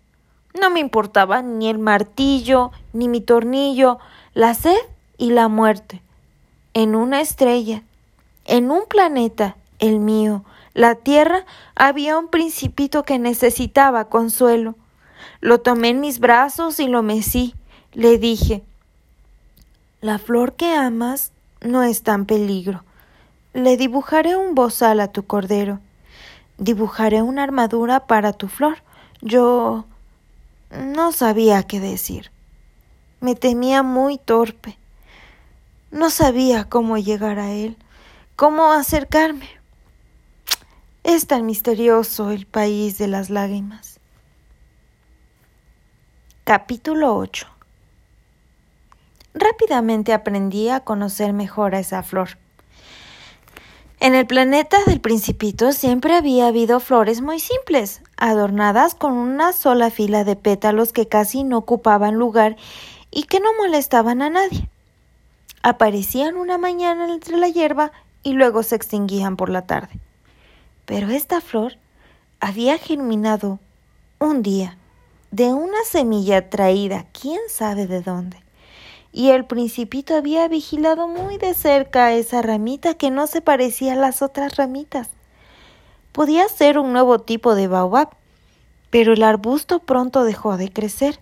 [0.60, 4.00] No me importaba ni el martillo, ni mi tornillo,
[4.34, 4.78] la sed
[5.18, 6.02] y la muerte.
[6.74, 7.84] En una estrella,
[8.46, 14.76] en un planeta, el mío, la tierra, había un principito que necesitaba consuelo.
[15.40, 17.54] Lo tomé en mis brazos y lo mecí.
[17.92, 18.64] Le dije
[20.02, 21.32] La flor que amas
[21.62, 22.84] no está en peligro.
[23.54, 25.80] Le dibujaré un bozal a tu cordero.
[26.58, 28.78] Dibujaré una armadura para tu flor.
[29.22, 29.86] Yo
[30.72, 32.32] no sabía qué decir.
[33.22, 34.78] Me temía muy torpe.
[35.92, 37.78] No sabía cómo llegar a él,
[38.36, 39.48] cómo acercarme.
[41.04, 44.00] Es tan misterioso el país de las lágrimas.
[46.46, 47.46] Capítulo 8
[49.34, 52.38] Rápidamente aprendí a conocer mejor a esa flor.
[54.00, 59.92] En el planeta del principito siempre había habido flores muy simples, adornadas con una sola
[59.92, 62.56] fila de pétalos que casi no ocupaban lugar
[63.12, 64.70] y que no molestaban a nadie.
[65.64, 67.92] Aparecían una mañana entre la hierba
[68.24, 70.00] y luego se extinguían por la tarde.
[70.86, 71.78] Pero esta flor
[72.40, 73.60] había germinado
[74.20, 74.78] un día
[75.32, 78.38] de una semilla traída quién sabe de dónde.
[79.12, 83.96] Y el principito había vigilado muy de cerca esa ramita que no se parecía a
[83.96, 85.10] las otras ramitas.
[86.12, 88.10] Podía ser un nuevo tipo de baobab,
[88.90, 91.18] pero el arbusto pronto dejó de crecer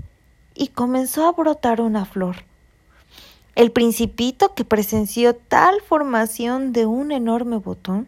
[0.55, 2.37] y comenzó a brotar una flor.
[3.55, 8.07] El principito que presenció tal formación de un enorme botón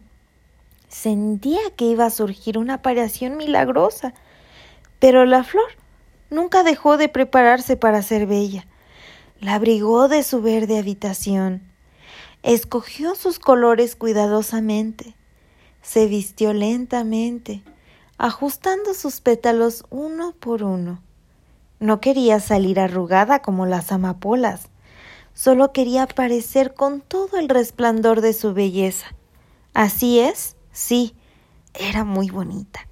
[0.94, 4.14] Sentía que iba a surgir una aparición milagrosa,
[5.00, 5.66] pero la flor
[6.30, 8.68] nunca dejó de prepararse para ser bella.
[9.40, 11.68] La abrigó de su verde habitación,
[12.44, 15.16] escogió sus colores cuidadosamente,
[15.82, 17.64] se vistió lentamente,
[18.16, 21.02] ajustando sus pétalos uno por uno.
[21.80, 24.68] No quería salir arrugada como las amapolas,
[25.34, 29.08] solo quería aparecer con todo el resplandor de su belleza.
[29.74, 31.14] Así es, Sí,
[31.72, 32.88] era muy bonita.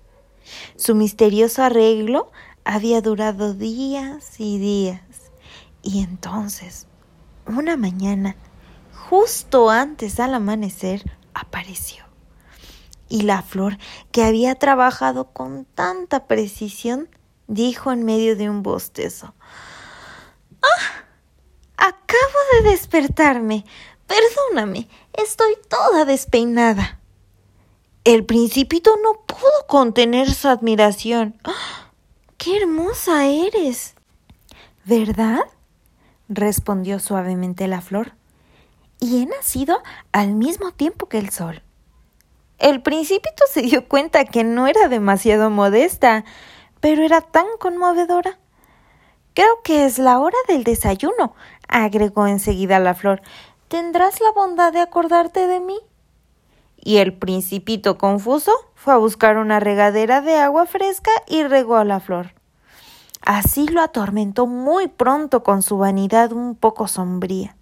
[0.76, 2.30] Su misterioso arreglo
[2.64, 5.02] había durado días y días.
[5.82, 6.86] Y entonces,
[7.44, 8.36] una mañana,
[9.10, 12.04] justo antes al amanecer, apareció.
[13.08, 13.78] Y la flor,
[14.12, 17.08] que había trabajado con tanta precisión,
[17.48, 19.34] dijo en medio de un bostezo.
[20.62, 21.04] ¡Ah!
[21.76, 23.64] Acabo de despertarme.
[24.06, 27.01] Perdóname, estoy toda despeinada.
[28.04, 31.40] El principito no pudo contener su admiración.
[32.36, 33.94] ¡Qué hermosa eres!
[34.84, 35.42] ¿Verdad?
[36.28, 38.14] respondió suavemente la flor.
[38.98, 41.62] Y he nacido al mismo tiempo que el sol.
[42.58, 46.24] El principito se dio cuenta que no era demasiado modesta,
[46.80, 48.40] pero era tan conmovedora.
[49.34, 51.36] Creo que es la hora del desayuno,
[51.68, 53.22] agregó enseguida la flor.
[53.68, 55.78] ¿Tendrás la bondad de acordarte de mí?
[56.84, 61.84] Y el principito confuso fue a buscar una regadera de agua fresca y regó a
[61.84, 62.34] la flor.
[63.24, 67.56] Así lo atormentó muy pronto con su vanidad un poco sombría.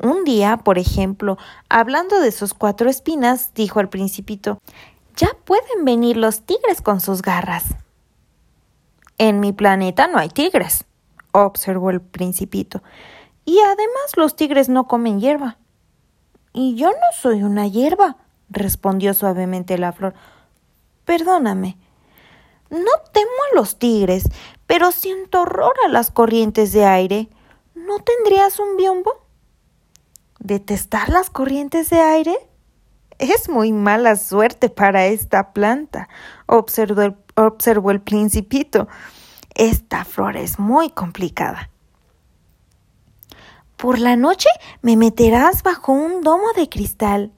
[0.00, 1.36] Un día, por ejemplo,
[1.68, 4.60] hablando de sus cuatro espinas, dijo el principito
[5.16, 7.64] Ya pueden venir los tigres con sus garras.
[9.18, 10.84] En mi planeta no hay tigres,
[11.32, 12.82] observó el principito.
[13.44, 15.58] Y además los tigres no comen hierba.
[16.52, 18.16] Y yo no soy una hierba,
[18.50, 20.14] respondió suavemente la flor.
[21.04, 21.76] Perdóname.
[22.70, 24.24] No temo a los tigres,
[24.66, 27.28] pero siento horror a las corrientes de aire.
[27.74, 29.24] ¿No tendrías un biombo?
[30.40, 32.36] ¿Detestar las corrientes de aire?
[33.18, 36.08] Es muy mala suerte para esta planta,
[36.46, 38.88] observó el, observó el principito.
[39.54, 41.70] Esta flor es muy complicada.
[43.76, 44.48] Por la noche
[44.82, 47.32] me meterás bajo un domo de cristal.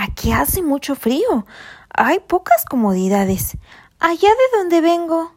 [0.00, 1.44] Aquí hace mucho frío.
[1.92, 3.58] Hay pocas comodidades.
[3.98, 5.32] Allá de donde vengo.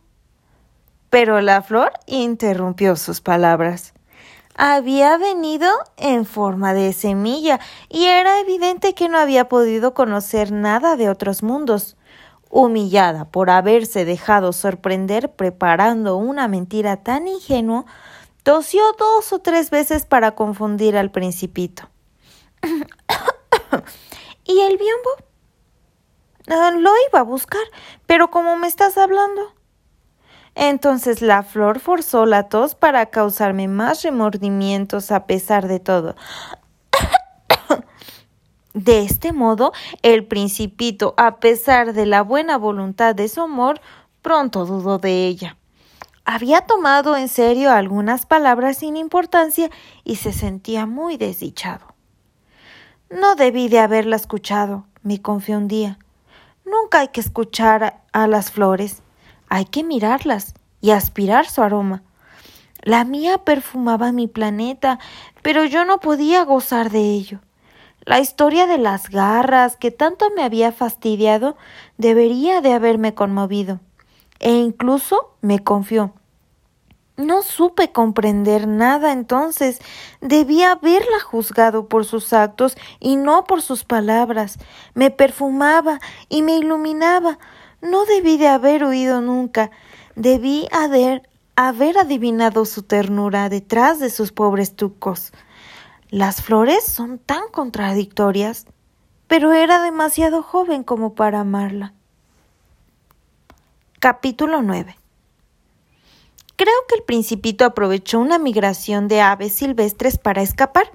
[1.10, 3.94] Pero la flor interrumpió sus palabras
[4.56, 10.96] había venido en forma de semilla y era evidente que no había podido conocer nada
[10.98, 11.98] de otros mundos.
[12.52, 17.86] Humillada por haberse dejado sorprender preparando una mentira tan ingenua,
[18.44, 21.90] tosió dos o tres veces para confundir al principito.
[24.46, 25.10] ¿Y el biombo?
[26.48, 27.62] Ah, lo iba a buscar,
[28.06, 29.54] pero como me estás hablando.
[30.56, 36.16] Entonces la flor forzó la tos para causarme más remordimientos a pesar de todo.
[38.74, 43.82] De este modo, el principito, a pesar de la buena voluntad de su amor,
[44.22, 45.58] pronto dudó de ella.
[46.24, 49.70] Había tomado en serio algunas palabras sin importancia
[50.04, 51.91] y se sentía muy desdichado.
[53.12, 56.00] No debí de haberla escuchado, me confió un día.
[56.64, 59.04] Nunca hay que escuchar a las flores.
[59.50, 62.04] Hay que mirarlas y aspirar su aroma.
[62.82, 64.98] La mía perfumaba mi planeta,
[65.42, 67.42] pero yo no podía gozar de ello.
[68.06, 71.58] La historia de las garras que tanto me había fastidiado
[71.98, 73.82] debería de haberme conmovido,
[74.40, 76.14] e incluso me confió.
[77.18, 79.80] No supe comprender nada entonces.
[80.22, 84.58] Debía haberla juzgado por sus actos y no por sus palabras.
[84.94, 87.38] Me perfumaba y me iluminaba,
[87.82, 89.72] no debí de haber oído nunca,
[90.16, 95.32] debí haber, haber adivinado su ternura detrás de sus pobres tucos.
[96.10, 98.66] Las flores son tan contradictorias,
[99.28, 101.94] pero era demasiado joven como para amarla.
[104.00, 105.01] Capítulo 9
[106.62, 110.92] Creo que el principito aprovechó una migración de aves silvestres para escapar.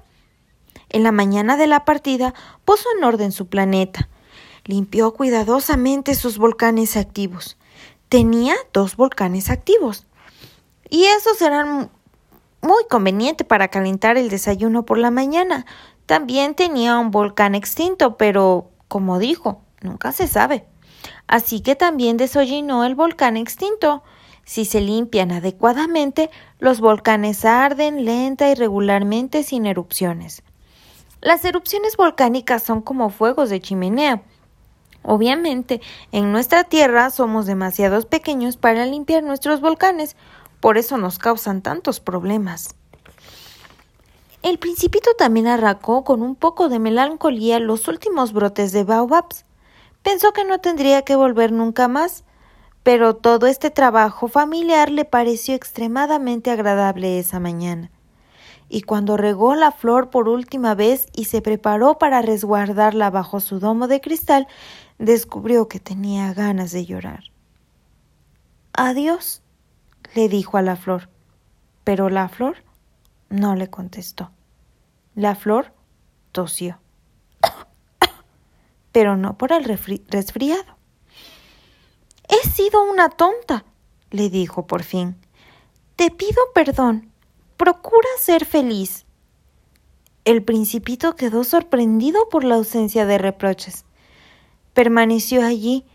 [0.90, 4.09] En la mañana de la partida puso en orden su planeta,
[4.64, 7.57] limpió cuidadosamente sus volcanes activos.
[8.09, 10.07] Tenía dos volcanes activos.
[10.88, 11.90] Y esos eran
[12.62, 15.66] muy conveniente para calentar el desayuno por la mañana.
[16.07, 20.64] También tenía un volcán extinto, pero, como dijo, nunca se sabe.
[21.26, 24.05] Así que también desollinó el volcán extinto.
[24.46, 26.30] Si se limpian adecuadamente,
[26.61, 30.44] los volcanes arden lenta y regularmente sin erupciones.
[31.20, 34.22] Las erupciones volcánicas son como fuegos de chimenea.
[35.02, 35.80] Obviamente,
[36.12, 40.16] en nuestra Tierra somos demasiados pequeños para limpiar nuestros volcanes,
[40.61, 42.76] por eso nos causan tantos problemas.
[44.42, 49.44] El principito también arrancó con un poco de melancolía los últimos brotes de baobabs.
[50.05, 52.22] Pensó que no tendría que volver nunca más,
[52.87, 57.91] pero todo este trabajo familiar le pareció extremadamente agradable esa mañana
[58.68, 63.59] y cuando regó la flor por última vez y se preparó para resguardarla bajo su
[63.59, 64.47] domo de cristal,
[65.01, 67.24] descubrió que tenía ganas de llorar.
[68.72, 69.43] Adiós,
[70.14, 71.09] le dijo a la flor.
[71.82, 72.57] Pero la flor
[73.30, 74.30] no le contestó.
[75.16, 75.72] La flor
[76.30, 76.78] tosió.
[78.93, 80.76] Pero no por el resfriado.
[82.29, 83.64] He sido una tonta,
[84.11, 85.16] le dijo por fin.
[85.97, 87.11] Te pido perdón.
[87.57, 89.07] Procura ser feliz.
[90.24, 93.85] El principito quedó sorprendido por la ausencia de reproches.
[94.74, 95.87] Permaneció allí,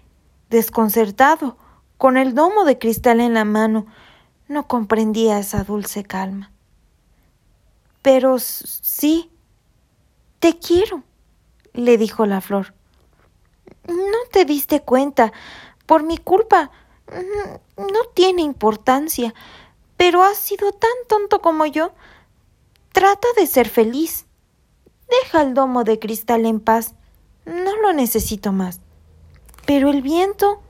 [0.50, 1.58] desconcertado,
[1.98, 3.86] con el domo de cristal en la mano.
[4.48, 6.52] No comprendía esa dulce calma.
[8.02, 9.30] Pero sí,
[10.40, 11.04] te quiero,
[11.74, 12.74] le dijo la flor.
[13.88, 15.32] No te diste cuenta.
[15.92, 16.72] Por mi culpa.
[17.76, 19.34] No tiene importancia.
[19.98, 21.92] Pero has sido tan tonto como yo.
[22.94, 24.26] Trata de ser feliz.
[25.10, 26.94] Deja el domo de cristal en paz.
[27.44, 28.80] No lo necesito más.
[29.66, 30.62] Pero el viento.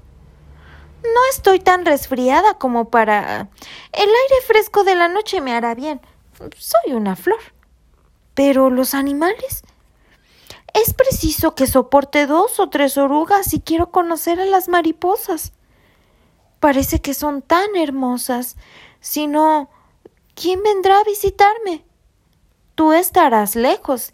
[1.03, 3.47] No estoy tan resfriada como para.
[3.91, 6.01] El aire fresco de la noche me hará bien.
[6.57, 7.41] Soy una flor.
[8.33, 9.61] Pero los animales.
[10.73, 15.53] Es preciso que soporte dos o tres orugas si quiero conocer a las mariposas.
[16.59, 18.55] Parece que son tan hermosas.
[18.99, 19.69] Si no,
[20.35, 21.83] ¿quién vendrá a visitarme?
[22.75, 24.13] Tú estarás lejos.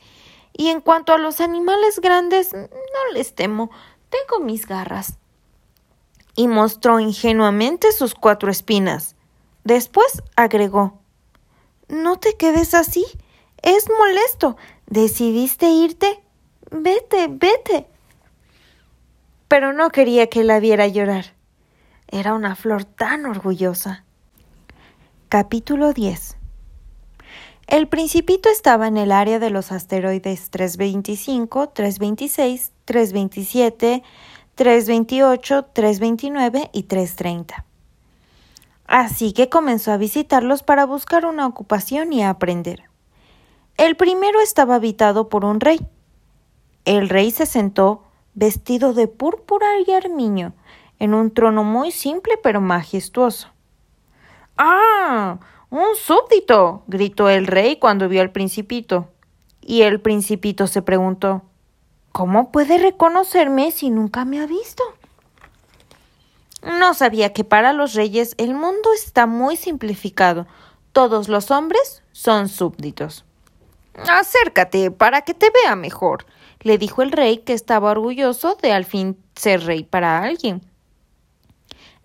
[0.53, 3.69] Y en cuanto a los animales grandes, no les temo.
[4.09, 5.19] Tengo mis garras.
[6.35, 9.15] Y mostró ingenuamente sus cuatro espinas.
[9.63, 10.99] Después agregó
[11.87, 13.05] No te quedes así.
[13.61, 14.55] Es molesto.
[14.87, 16.23] ¿Decidiste irte?
[16.71, 17.87] Vete, vete.
[19.47, 21.33] Pero no quería que la viera llorar.
[22.09, 24.03] Era una flor tan orgullosa.
[25.29, 26.37] Capítulo 10
[27.67, 34.03] El principito estaba en el área de los asteroides 325, 326, 327,
[34.55, 37.65] 328, 329 y 330.
[38.87, 42.83] Así que comenzó a visitarlos para buscar una ocupación y aprender.
[43.77, 45.79] El primero estaba habitado por un rey.
[46.87, 50.53] El rey se sentó vestido de púrpura y armiño
[50.99, 53.49] en un trono muy simple pero majestuoso.
[54.57, 55.37] ¡Ah!
[55.69, 56.83] Un súbdito.
[56.87, 59.09] gritó el rey cuando vio al principito.
[59.59, 61.41] Y el principito se preguntó
[62.13, 64.81] ¿Cómo puede reconocerme si nunca me ha visto?
[66.63, 70.47] No sabía que para los reyes el mundo está muy simplificado.
[70.93, 73.25] Todos los hombres son súbditos.
[74.07, 76.25] Acércate para que te vea mejor,
[76.67, 80.61] le dijo el rey que estaba orgulloso de al fin ser rey para alguien.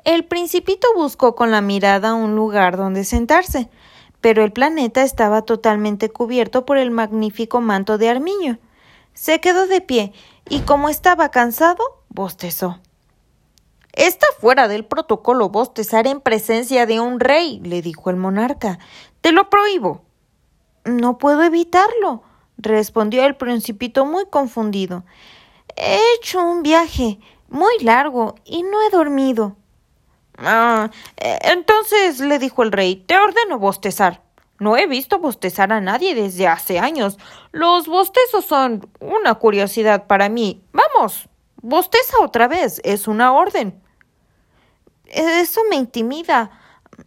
[0.05, 3.69] El principito buscó con la mirada un lugar donde sentarse,
[4.21, 8.59] pero el planeta estaba totalmente cubierto por el magnífico manto de armiño.
[9.15, 10.13] Se quedó de pie
[10.49, 12.79] y como estaba cansado, bostezó.
[13.93, 18.79] Está fuera del protocolo bostezar en presencia de un rey, le dijo el monarca.
[19.21, 20.03] Te lo prohíbo.
[20.85, 22.23] No puedo evitarlo,
[22.63, 25.05] respondió el principito muy confundido.
[25.77, 29.57] He hecho un viaje muy largo y no he dormido.
[30.39, 34.23] Ah, eh, entonces le dijo el rey, te ordeno bostezar.
[34.59, 37.19] No he visto bostezar a nadie desde hace años.
[37.51, 40.63] Los bostezos son una curiosidad para mí.
[40.73, 41.29] Vamos,
[41.61, 42.81] bosteza otra vez.
[42.85, 43.83] Es una orden.
[45.07, 46.51] Eso me intimida.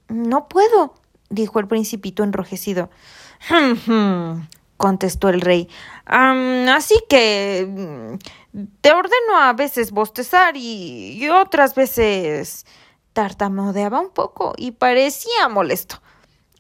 [0.10, 0.96] No puedo,
[1.30, 2.90] dijo el principito enrojecido.
[4.78, 5.70] contestó el rey.
[6.06, 12.66] así que mm, te ordeno a veces bostezar y otras veces
[13.14, 16.02] tartamudeaba un poco y parecía molesto.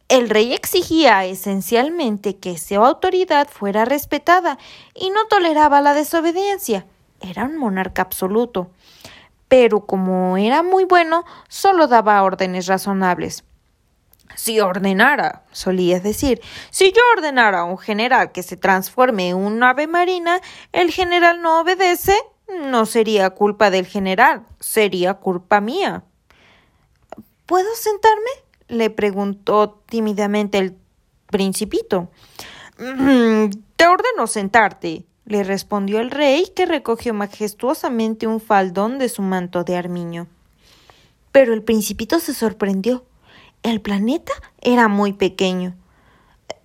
[0.08, 4.60] El rey exigía esencialmente que su autoridad fuera respetada
[4.94, 6.86] y no toleraba la desobediencia.
[7.22, 8.70] Era un monarca absoluto.
[9.48, 13.44] Pero como era muy bueno, solo daba órdenes razonables.
[14.36, 19.64] Si ordenara, solía decir, si yo ordenara a un general que se transforme en un
[19.64, 22.16] ave marina, el general no obedece,
[22.48, 26.04] no sería culpa del general, sería culpa mía.
[27.46, 28.46] ¿Puedo sentarme?
[28.68, 30.76] le preguntó tímidamente el
[31.28, 32.10] principito.
[32.78, 39.64] Te ordeno sentarte, le respondió el rey, que recogió majestuosamente un faldón de su manto
[39.64, 40.28] de armiño.
[41.32, 43.06] Pero el principito se sorprendió.
[43.66, 45.76] El planeta era muy pequeño.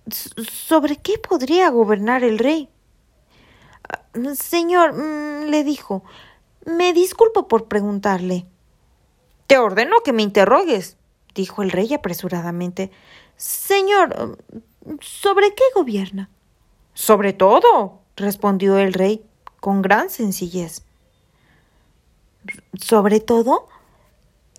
[0.07, 2.69] ¿Sobre qué podría gobernar el rey?
[4.35, 6.03] Señor, mm, le dijo,
[6.63, 8.45] me disculpo por preguntarle.
[9.47, 10.95] Te ordeno que me interrogues,
[11.33, 12.91] dijo el rey apresuradamente.
[13.35, 14.37] Señor,
[14.99, 16.29] ¿sobre qué gobierna?
[16.93, 19.25] Sobre todo, respondió el rey
[19.59, 20.83] con gran sencillez.
[22.79, 23.70] ¿Sobre todo?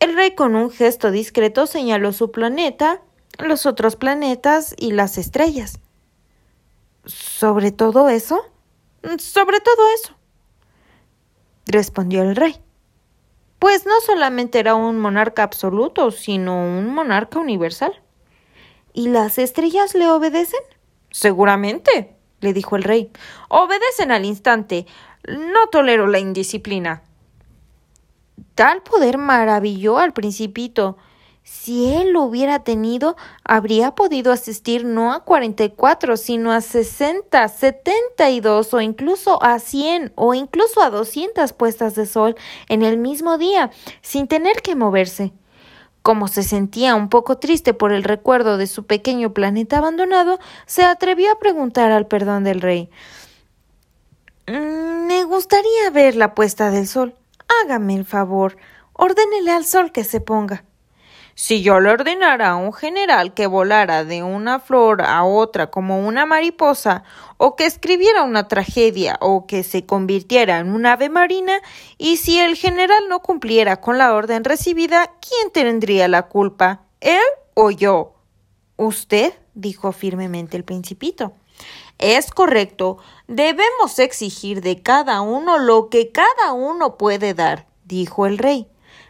[0.03, 3.01] El rey con un gesto discreto señaló su planeta,
[3.39, 5.79] los otros planetas y las estrellas.
[7.05, 8.45] ¿Sobre todo eso?
[9.19, 10.17] Sobre todo eso,
[11.67, 12.57] respondió el rey.
[13.61, 18.03] Pues no solamente era un monarca absoluto, sino un monarca universal.
[18.93, 20.63] ¿Y las estrellas le obedecen?
[21.13, 23.13] Seguramente, le dijo el rey.
[23.49, 24.85] Obedecen al instante.
[25.29, 27.05] No tolero la indisciplina.
[28.63, 30.97] Tal poder maravilló al principito.
[31.43, 36.61] Si él lo hubiera tenido, habría podido asistir no a cuarenta y cuatro, sino a
[36.61, 42.37] sesenta, setenta y dos, o incluso a cien, o incluso a doscientas puestas de sol
[42.69, 45.33] en el mismo día, sin tener que moverse.
[46.03, 50.85] Como se sentía un poco triste por el recuerdo de su pequeño planeta abandonado, se
[50.85, 52.91] atrevió a preguntar al perdón del rey.
[54.47, 57.17] Mm, me gustaría ver la puesta del sol.
[57.49, 58.57] Hágame el favor.
[58.93, 60.64] Ordénele al sol que se ponga.
[61.34, 66.07] Si yo le ordenara a un general que volara de una flor a otra como
[66.07, 67.05] una mariposa,
[67.38, 71.61] o que escribiera una tragedia, o que se convirtiera en un ave marina,
[71.97, 76.82] y si el general no cumpliera con la orden recibida, ¿quién tendría la culpa?
[77.01, 77.20] ¿Él
[77.55, 78.14] o yo?
[78.76, 81.32] Usted, dijo firmemente el principito.
[82.03, 82.99] Es correcto.
[83.29, 88.67] Debemos exigir de cada uno lo que cada uno puede dar, dijo el rey.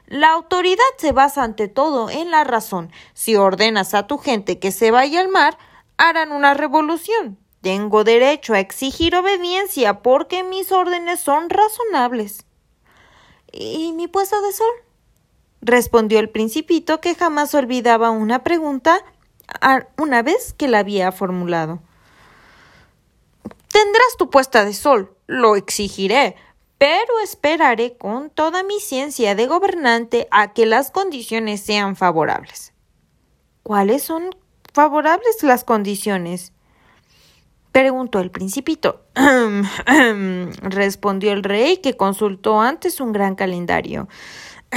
[0.09, 2.93] La autoridad se basa ante todo en la razón.
[3.14, 5.57] Si ordenas a tu gente que se vaya al mar,
[5.97, 7.38] harán una revolución.
[7.62, 12.45] Tengo derecho a exigir obediencia porque mis órdenes son razonables.
[13.53, 14.72] ¿Y mi puesto de sol?
[15.62, 19.03] respondió el principito que jamás olvidaba una pregunta
[19.97, 21.80] una vez que la había formulado.
[23.72, 26.36] Tendrás tu puesta de sol, lo exigiré,
[26.78, 32.74] pero esperaré con toda mi ciencia de gobernante a que las condiciones sean favorables.
[33.62, 34.30] ¿Cuáles son
[34.72, 36.52] favorables las condiciones?
[37.72, 39.06] preguntó el principito.
[40.62, 44.08] respondió el rey, que consultó antes un gran calendario.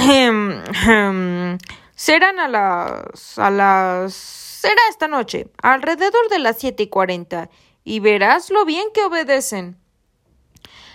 [1.94, 3.38] Serán a las.
[3.38, 4.14] a las.
[4.14, 7.50] será esta noche, alrededor de las siete y cuarenta,
[7.86, 9.78] y verás lo bien que obedecen.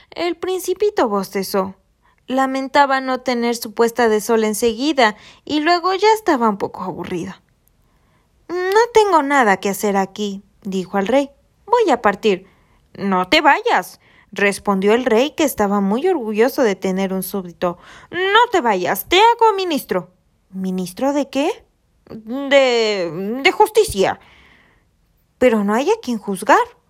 [0.09, 1.75] El principito bostezó.
[2.27, 5.15] Lamentaba no tener su puesta de sol enseguida
[5.45, 7.33] y luego ya estaba un poco aburrido.
[8.49, 11.31] No tengo nada que hacer aquí, dijo al rey.
[11.65, 12.45] Voy a partir.
[12.93, 14.01] No te vayas,
[14.33, 17.77] respondió el rey, que estaba muy orgulloso de tener un súbdito.
[18.11, 20.11] No te vayas, te hago ministro.
[20.49, 21.65] ¿Ministro de qué?
[22.09, 23.39] De.
[23.41, 24.19] de justicia.
[25.37, 26.80] Pero no hay a quien juzgar.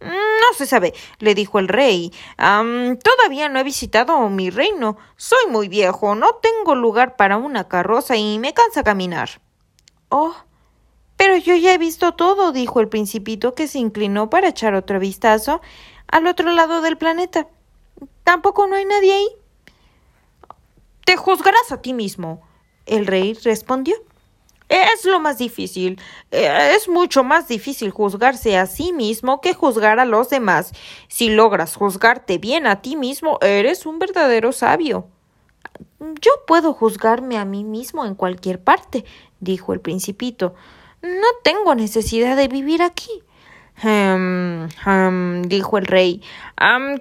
[0.00, 2.12] No se sabe, le dijo el rey.
[2.36, 4.96] todavía no he visitado mi reino.
[5.16, 9.40] Soy muy viejo, no tengo lugar para una carroza y me cansa caminar.
[10.08, 10.34] Oh.
[11.16, 15.00] Pero yo ya he visto todo, dijo el principito, que se inclinó para echar otro
[15.00, 15.62] vistazo
[16.08, 17.48] al otro lado del planeta.
[18.22, 19.28] Tampoco no hay nadie ahí.
[21.06, 22.46] Te juzgarás a ti mismo,
[22.84, 23.96] el rey respondió.
[24.68, 26.00] Es lo más difícil.
[26.30, 30.72] Eh, es mucho más difícil juzgarse a sí mismo que juzgar a los demás.
[31.08, 35.08] Si logras juzgarte bien a ti mismo, eres un verdadero sabio.
[36.20, 39.04] Yo puedo juzgarme a mí mismo en cualquier parte,
[39.40, 40.54] dijo el principito.
[41.02, 43.22] No tengo necesidad de vivir aquí.
[43.84, 46.22] Hum, dijo el rey.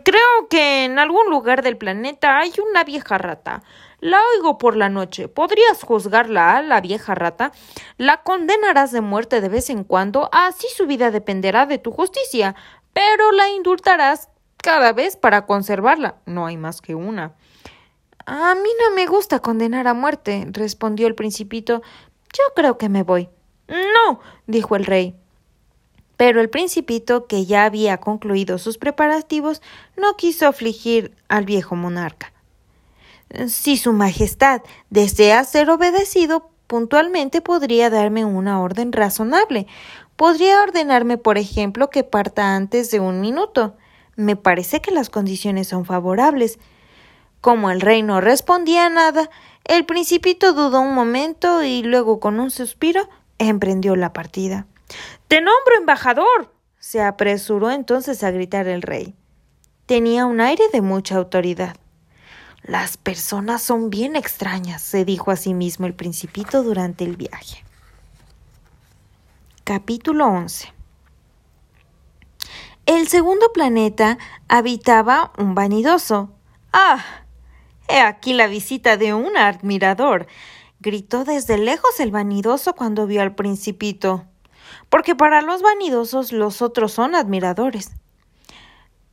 [0.04, 3.64] creo que en algún lugar del planeta hay una vieja rata.
[4.00, 5.28] La oigo por la noche.
[5.28, 7.52] ¿Podrías juzgarla a la vieja rata?
[7.98, 12.56] La condenarás de muerte de vez en cuando, así su vida dependerá de tu justicia,
[12.94, 16.16] pero la indultarás cada vez para conservarla.
[16.26, 17.34] No hay más que una.
[18.26, 21.82] A mí no me gusta condenar a muerte, respondió el principito.
[22.34, 23.30] Yo creo que me voy.
[23.68, 25.16] No, dijo el rey.
[26.18, 29.62] Pero el principito, que ya había concluido sus preparativos,
[29.98, 32.32] no quiso afligir al viejo monarca.
[33.48, 39.68] Si Su Majestad desea ser obedecido puntualmente, podría darme una orden razonable.
[40.16, 43.76] Podría ordenarme, por ejemplo, que parta antes de un minuto.
[44.16, 46.58] Me parece que las condiciones son favorables.
[47.42, 49.30] Como el rey no respondía nada,
[49.66, 54.68] el principito dudó un momento y luego, con un suspiro, emprendió la partida.
[55.28, 56.54] Te nombro embajador.
[56.80, 59.16] se apresuró entonces a gritar el rey.
[59.88, 61.76] Tenía un aire de mucha autoridad.
[62.68, 67.64] Las personas son bien extrañas, se dijo a sí mismo el principito durante el viaje.
[69.64, 70.74] Capítulo 11
[72.88, 76.32] El segundo planeta habitaba un vanidoso.
[76.74, 77.06] Ah,
[77.88, 80.26] he aquí la visita de un admirador.
[80.80, 84.26] gritó desde lejos el vanidoso cuando vio al principito.
[84.90, 87.92] Porque para los vanidosos los otros son admiradores.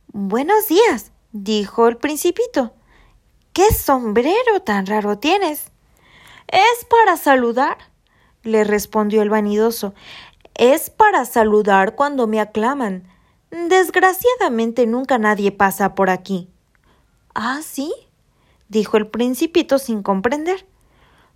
[0.07, 2.73] Buenos días, dijo el principito.
[3.53, 5.71] ¿Qué sombrero tan raro tienes?
[6.47, 7.77] Es para saludar,
[8.41, 9.93] le respondió el vanidoso.
[10.55, 13.07] Es para saludar cuando me aclaman.
[13.51, 16.49] Desgraciadamente nunca nadie pasa por aquí.
[17.35, 17.93] ¿Ah, sí?
[18.69, 20.65] dijo el principito sin comprender.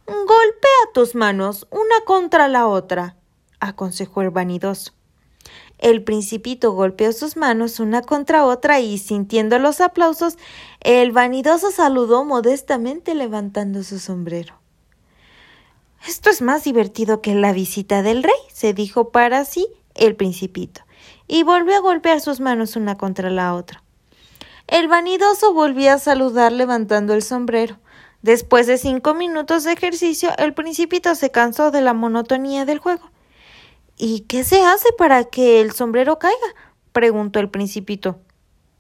[0.07, 3.15] Golpea tus manos una contra la otra,
[3.59, 4.96] aconsejó el vanidoso.
[5.79, 10.37] El principito golpeó sus manos una contra otra y, sintiendo los aplausos,
[10.81, 14.55] el vanidoso saludó modestamente levantando su sombrero.
[16.07, 20.81] Esto es más divertido que la visita del rey, se dijo para sí el principito,
[21.27, 23.83] y volvió a golpear sus manos una contra la otra.
[24.67, 27.77] El vanidoso volvió a saludar levantando el sombrero.
[28.21, 33.09] Después de cinco minutos de ejercicio, el principito se cansó de la monotonía del juego
[33.97, 36.37] ¿Y qué se hace para que el sombrero caiga?
[36.91, 38.19] preguntó el principito.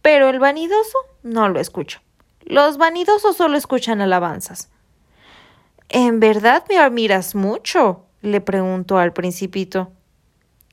[0.03, 1.99] Pero el vanidoso no lo escuchó.
[2.41, 4.69] Los vanidosos solo escuchan alabanzas.
[5.89, 8.05] ¿En verdad me admiras mucho?
[8.21, 9.91] le preguntó al principito.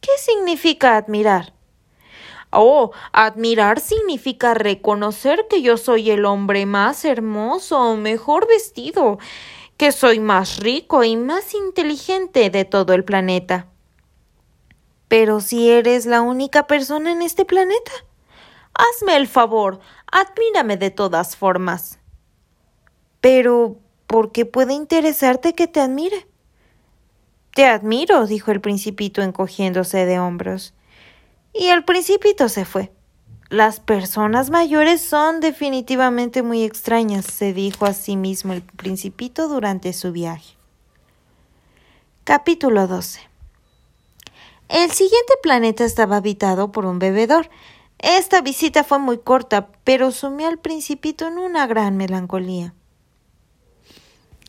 [0.01, 1.55] ¿Qué significa admirar?
[2.51, 9.19] Oh, admirar significa reconocer que yo soy el hombre más hermoso mejor vestido,
[9.77, 13.69] que soy más rico y más inteligente de todo el planeta.
[15.09, 17.93] Pero si eres la única persona en este planeta,
[18.75, 19.81] hazme el favor,
[20.11, 21.99] admírame de todas formas.
[23.21, 23.77] Pero,
[24.07, 26.27] ¿por qué puede interesarte que te admire?
[27.55, 30.75] Te admiro, dijo el principito encogiéndose de hombros.
[31.53, 32.91] Y el principito se fue.
[33.49, 39.93] Las personas mayores son definitivamente muy extrañas, se dijo a sí mismo el principito durante
[39.93, 40.57] su viaje.
[42.25, 43.34] Capítulo 12
[44.69, 47.51] el siguiente planeta estaba habitado por un bebedor.
[47.99, 52.75] Esta visita fue muy corta, pero sumió al principito en una gran melancolía.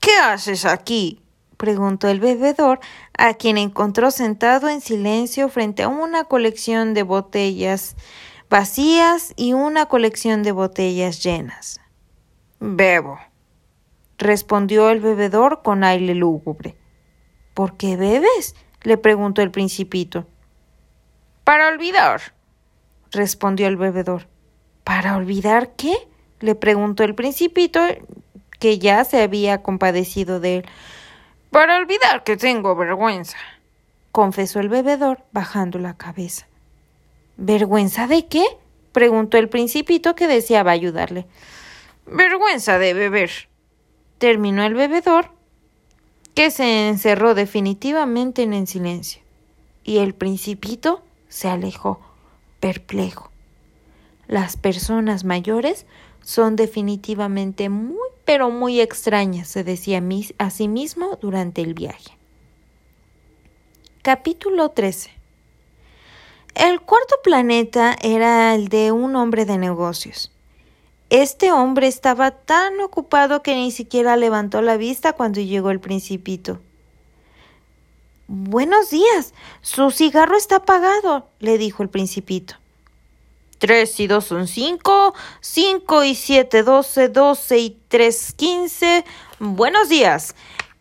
[0.01, 1.22] ¿Qué haces aquí?
[1.57, 2.80] preguntó el bebedor,
[3.18, 7.95] a quien encontró sentado en silencio frente a una colección de botellas
[8.49, 11.80] vacías y una colección de botellas llenas.
[12.59, 13.20] Bebo,
[14.18, 16.78] respondió el bebedor con aire lúgubre.
[17.53, 18.55] ¿Por qué bebes?
[18.86, 20.28] Le preguntó el principito.
[21.44, 22.22] Para olvidar,
[23.12, 24.28] respondió el bebedor.
[24.84, 25.96] ¿Para olvidar qué?
[26.40, 27.82] le preguntó el principito,
[28.60, 30.66] que ya se había compadecido de él.
[31.50, 33.38] Para olvidar que tengo vergüenza,
[34.12, 36.48] confesó el bebedor, bajando la cabeza.
[37.38, 38.46] ¿Vergüenza de qué?
[38.92, 41.26] preguntó el principito que deseaba ayudarle.
[42.06, 43.32] Vergüenza de beber.
[44.20, 45.35] Terminó el bebedor
[46.36, 49.22] que se encerró definitivamente en el silencio,
[49.86, 52.02] y el principito se alejó,
[52.60, 53.32] perplejo.
[54.28, 55.86] Las personas mayores
[56.22, 60.04] son definitivamente muy, pero muy extrañas, se decía
[60.38, 62.18] a sí mismo durante el viaje.
[64.02, 65.12] Capítulo 13
[66.54, 70.35] El cuarto planeta era el de un hombre de negocios.
[71.10, 76.60] Este hombre estaba tan ocupado que ni siquiera levantó la vista cuando llegó el principito.
[78.28, 79.34] Buenos días.
[79.62, 82.56] Su cigarro está apagado, le dijo el principito.
[83.60, 89.06] Tres y dos son cinco, cinco y siete doce, doce y tres quince.
[89.39, 90.36] Buenos días.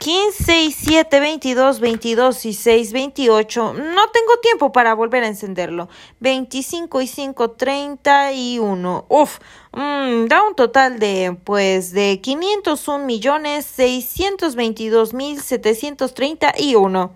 [0.05, 3.73] 15 y 7, 22, 22 y 6, 28.
[3.73, 5.89] No tengo tiempo para volver a encenderlo.
[6.21, 9.07] 25 y 5, 31.
[9.09, 9.39] Uf,
[9.73, 17.15] mmm, da un total de, pues, de 501 millones 622 mil 731.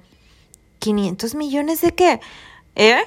[0.81, 2.21] ¿500 millones de qué?
[2.75, 3.03] ¿Eh?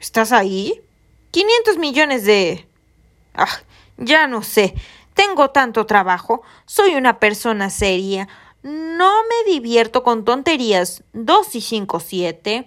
[0.00, 0.82] ¿Estás ahí?
[1.30, 2.68] 500 millones de...
[3.32, 3.48] Ah,
[3.96, 4.74] ya no sé.
[5.14, 6.42] Tengo tanto trabajo.
[6.66, 8.28] Soy una persona seria.
[8.64, 11.04] No me divierto con tonterías.
[11.12, 12.66] Dos y cinco, siete.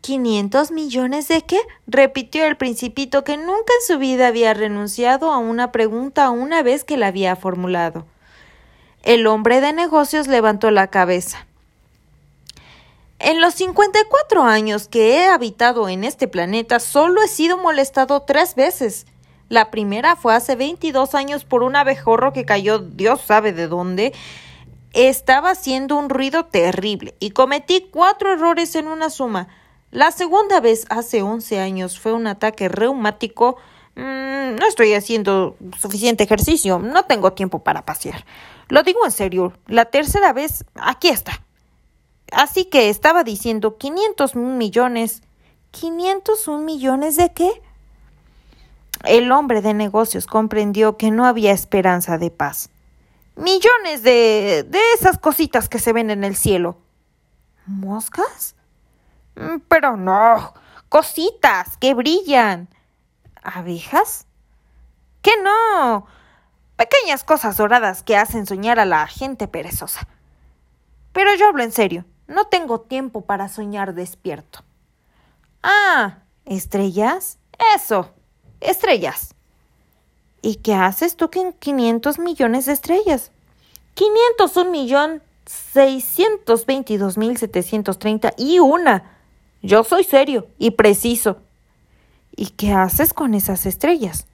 [0.00, 1.60] ¿Quinientos millones de qué?
[1.86, 6.84] repitió el principito que nunca en su vida había renunciado a una pregunta una vez
[6.84, 8.06] que la había formulado.
[9.02, 11.46] El hombre de negocios levantó la cabeza.
[13.18, 17.58] En los cincuenta y cuatro años que he habitado en este planeta solo he sido
[17.58, 19.04] molestado tres veces.
[19.50, 24.14] La primera fue hace veintidós años por un abejorro que cayó Dios sabe de dónde
[24.92, 29.48] estaba haciendo un ruido terrible y cometí cuatro errores en una suma.
[29.90, 33.56] La segunda vez, hace once años, fue un ataque reumático
[33.94, 38.24] Mm, no estoy haciendo suficiente ejercicio, no tengo tiempo para pasear.
[38.68, 41.44] Lo digo en serio, la tercera vez, aquí está.
[42.32, 45.22] Así que estaba diciendo 500 millones.
[45.72, 47.50] ¿501 millones de qué?
[49.04, 52.70] El hombre de negocios comprendió que no había esperanza de paz.
[53.34, 54.64] Millones de.
[54.68, 56.76] de esas cositas que se ven en el cielo.
[57.66, 58.54] ¿Moscas?
[59.36, 60.54] Mm, pero no.
[60.88, 62.68] Cositas que brillan.
[63.42, 64.26] ¿Abejas?
[65.22, 66.06] ¿Qué no?
[66.76, 70.06] Pequeñas cosas doradas que hacen soñar a la gente perezosa.
[71.12, 72.04] Pero yo hablo en serio.
[72.26, 74.64] No tengo tiempo para soñar despierto.
[75.62, 77.38] Ah, ¿estrellas?
[77.76, 78.12] Eso,
[78.60, 79.31] estrellas.
[80.42, 83.30] ¿Y qué haces tú con 500 millones de estrellas?
[83.94, 89.18] 501 millón 622 mil 730 y una.
[89.62, 91.38] Yo soy serio y preciso.
[92.34, 94.26] ¿Y qué haces con esas estrellas?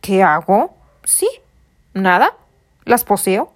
[0.00, 0.74] ¿Qué hago?
[1.04, 1.28] Sí.
[1.92, 2.36] ¿Nada?
[2.84, 3.52] ¿Las poseo?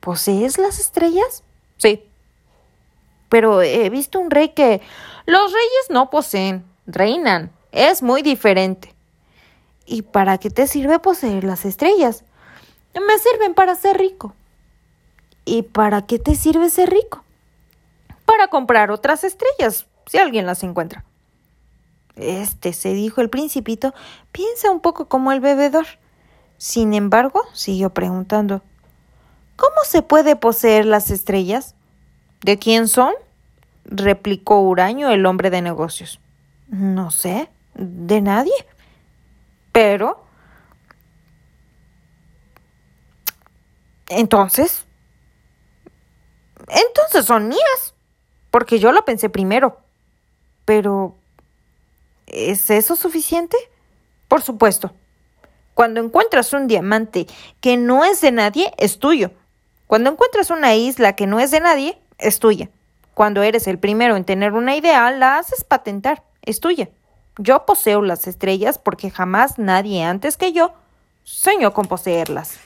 [0.00, 1.42] ¿Posees las estrellas?
[1.78, 2.04] Sí.
[3.28, 4.80] Pero he visto un rey que...
[5.26, 7.50] Los reyes no poseen, reinan.
[7.72, 8.94] Es muy diferente.
[9.90, 12.22] ¿Y para qué te sirve poseer las estrellas?
[12.94, 14.34] Me sirven para ser rico.
[15.46, 17.24] ¿Y para qué te sirve ser rico?
[18.26, 21.04] Para comprar otras estrellas, si alguien las encuentra.
[22.16, 23.94] Este, se dijo el principito,
[24.30, 25.86] piensa un poco como el bebedor.
[26.58, 28.60] Sin embargo, siguió preguntando
[29.56, 31.74] ¿Cómo se puede poseer las estrellas?
[32.42, 33.14] ¿De quién son?
[33.86, 36.20] replicó Huraño, el hombre de negocios.
[36.68, 38.52] No sé, de nadie.
[39.78, 40.20] Pero.
[44.08, 44.88] Entonces.
[46.66, 47.94] Entonces son mías.
[48.50, 49.78] Porque yo lo pensé primero.
[50.64, 51.14] Pero.
[52.26, 53.56] ¿Es eso suficiente?
[54.26, 54.92] Por supuesto.
[55.74, 57.28] Cuando encuentras un diamante
[57.60, 59.30] que no es de nadie, es tuyo.
[59.86, 62.68] Cuando encuentras una isla que no es de nadie, es tuya.
[63.14, 66.88] Cuando eres el primero en tener una idea, la haces patentar, es tuya.
[67.38, 70.72] Yo poseo las estrellas porque jamás nadie antes que yo
[71.22, 72.58] soñó con poseerlas.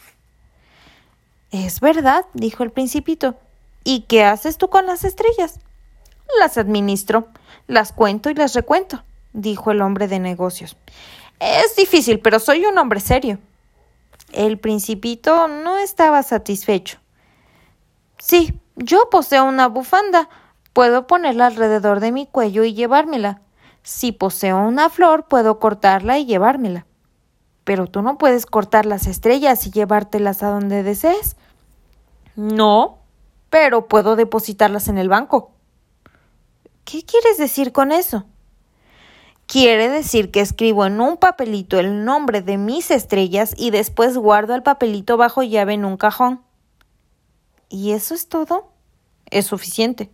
[1.51, 3.37] Es verdad, dijo el principito.
[3.85, 5.61] ¿Y qué haces tú con las estrellas?
[6.41, 7.29] Las administro,
[7.67, 9.05] las cuento y las recuento,
[9.35, 10.77] dijo el hombre de negocios.
[11.39, 13.39] Es difícil, pero soy un hombre serio.
[14.33, 16.99] El principito no estaba satisfecho.
[18.19, 20.31] Sí, yo poseo una bufanda.
[20.73, 23.42] Puedo ponerla alrededor de mi cuello y llevármela.
[23.83, 26.87] Si poseo una flor, puedo cortarla y llevármela.
[27.65, 31.37] Pero tú no puedes cortar las estrellas y llevártelas a donde desees.
[32.37, 32.99] No,
[33.51, 35.53] pero puedo depositarlas en el banco.
[36.85, 38.25] ¿Qué quieres decir con eso?
[39.47, 44.55] Quiere decir que escribo en un papelito el nombre de mis estrellas y después guardo
[44.55, 46.43] el papelito bajo llave en un cajón.
[47.69, 48.73] ¿Y eso es todo?
[49.31, 50.11] Es suficiente.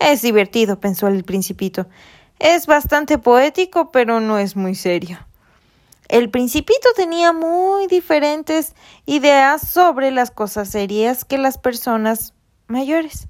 [0.00, 1.86] Es divertido, pensó el principito.
[2.38, 5.18] Es bastante poético, pero no es muy serio.
[6.08, 8.74] El principito tenía muy diferentes
[9.06, 12.34] ideas sobre las cosas serias que las personas
[12.66, 13.28] mayores.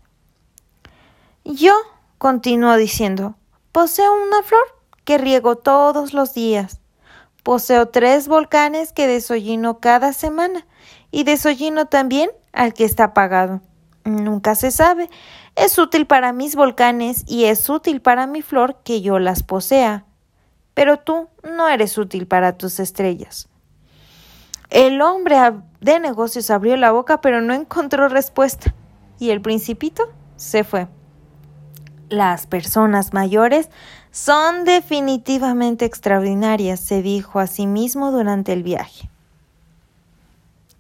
[1.45, 1.75] Yo,
[2.17, 3.35] continuó diciendo,
[3.73, 4.63] poseo una flor
[5.05, 6.81] que riego todos los días.
[7.43, 10.67] Poseo tres volcanes que desollino cada semana
[11.11, 13.61] y desollino también al que está apagado.
[14.05, 15.11] Nunca se sabe.
[15.61, 20.07] Es útil para mis volcanes y es útil para mi flor que yo las posea.
[20.73, 23.47] Pero tú no eres útil para tus estrellas.
[24.71, 25.37] El hombre
[25.83, 28.75] de negocios abrió la boca pero no encontró respuesta
[29.19, 30.89] y el principito se fue.
[32.09, 33.69] Las personas mayores
[34.11, 39.11] son definitivamente extraordinarias, se dijo a sí mismo durante el viaje.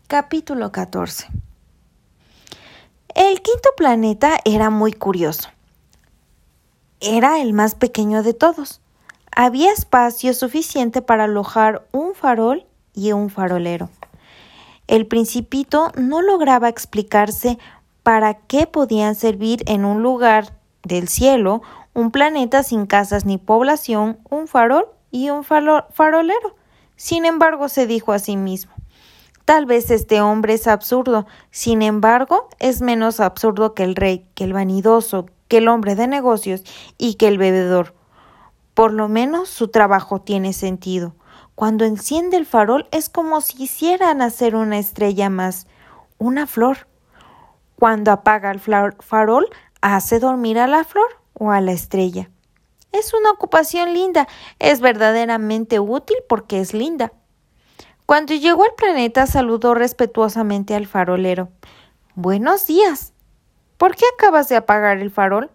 [0.06, 1.28] Capítulo 14
[3.14, 5.48] El quinto planeta era muy curioso.
[7.00, 8.80] Era el más pequeño de todos.
[9.34, 13.90] Había espacio suficiente para alojar un farol y un farolero.
[14.86, 17.58] El principito no lograba explicarse
[18.04, 20.52] para qué podían servir en un lugar
[20.84, 21.62] del cielo
[21.94, 26.54] un planeta sin casas ni población, un farol y un farolero.
[26.94, 28.72] Sin embargo, se dijo a sí mismo
[29.50, 34.44] Tal vez este hombre es absurdo, sin embargo, es menos absurdo que el rey, que
[34.44, 36.62] el vanidoso, que el hombre de negocios
[36.98, 37.92] y que el bebedor.
[38.74, 41.16] Por lo menos su trabajo tiene sentido.
[41.56, 45.66] Cuando enciende el farol es como si hiciera nacer una estrella más,
[46.18, 46.86] una flor.
[47.74, 49.48] Cuando apaga el farol
[49.80, 52.30] hace dormir a la flor o a la estrella.
[52.92, 54.28] Es una ocupación linda,
[54.60, 57.12] es verdaderamente útil porque es linda.
[58.10, 61.48] Cuando llegó al planeta saludó respetuosamente al farolero.
[62.16, 63.12] Buenos días.
[63.76, 65.52] ¿Por qué acabas de apagar el farol?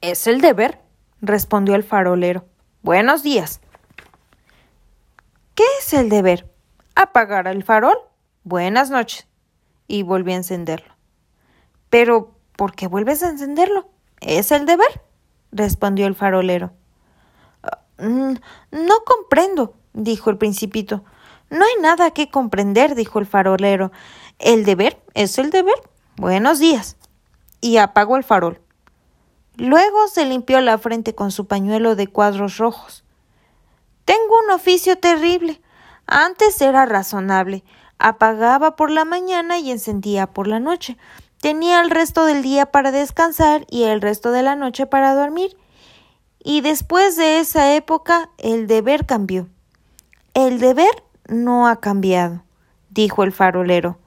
[0.00, 0.80] Es el deber,
[1.20, 2.46] respondió el farolero.
[2.82, 3.60] Buenos días.
[5.54, 6.50] ¿Qué es el deber?
[6.96, 7.96] Apagar el farol.
[8.42, 9.28] Buenas noches.
[9.86, 10.92] Y volví a encenderlo.
[11.90, 13.88] Pero, ¿por qué vuelves a encenderlo?
[14.20, 15.00] Es el deber,
[15.52, 16.72] respondió el farolero.
[17.98, 18.34] Mm,
[18.72, 21.04] no comprendo, dijo el principito.
[21.52, 23.92] No hay nada que comprender, dijo el farolero.
[24.38, 25.74] El deber es el deber.
[26.16, 26.96] Buenos días.
[27.60, 28.58] Y apagó el farol.
[29.56, 33.04] Luego se limpió la frente con su pañuelo de cuadros rojos.
[34.06, 35.60] Tengo un oficio terrible.
[36.06, 37.64] Antes era razonable.
[37.98, 40.96] Apagaba por la mañana y encendía por la noche.
[41.42, 45.54] Tenía el resto del día para descansar y el resto de la noche para dormir.
[46.42, 49.50] Y después de esa época el deber cambió.
[50.32, 52.42] El deber no ha cambiado,
[52.90, 53.98] dijo el farolero.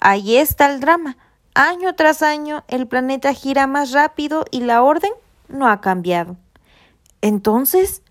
[0.00, 1.16] Ahí está el drama.
[1.54, 5.12] Año tras año el planeta gira más rápido y la orden
[5.48, 6.36] no ha cambiado.
[7.20, 8.02] Entonces,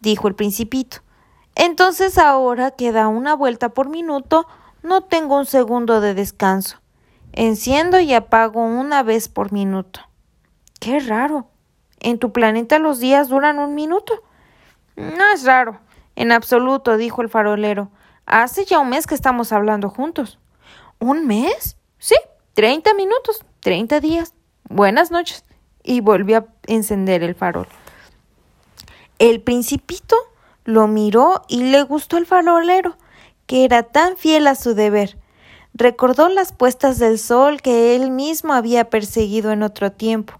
[0.00, 0.98] dijo el principito,
[1.54, 4.46] entonces ahora que da una vuelta por minuto,
[4.82, 6.80] no tengo un segundo de descanso.
[7.32, 10.00] Enciendo y apago una vez por minuto.
[10.80, 11.48] Qué raro.
[12.00, 14.22] ¿En tu planeta los días duran un minuto?
[14.96, 15.78] No es raro.
[16.20, 17.90] En absoluto, dijo el farolero.
[18.26, 20.38] Hace ya un mes que estamos hablando juntos.
[20.98, 21.78] ¿Un mes?
[21.96, 22.14] Sí,
[22.52, 24.34] treinta minutos, treinta días.
[24.68, 25.46] Buenas noches.
[25.82, 27.68] Y volvió a encender el farol.
[29.18, 30.14] El principito
[30.64, 32.98] lo miró y le gustó el farolero,
[33.46, 35.16] que era tan fiel a su deber.
[35.72, 40.34] Recordó las puestas del sol que él mismo había perseguido en otro tiempo,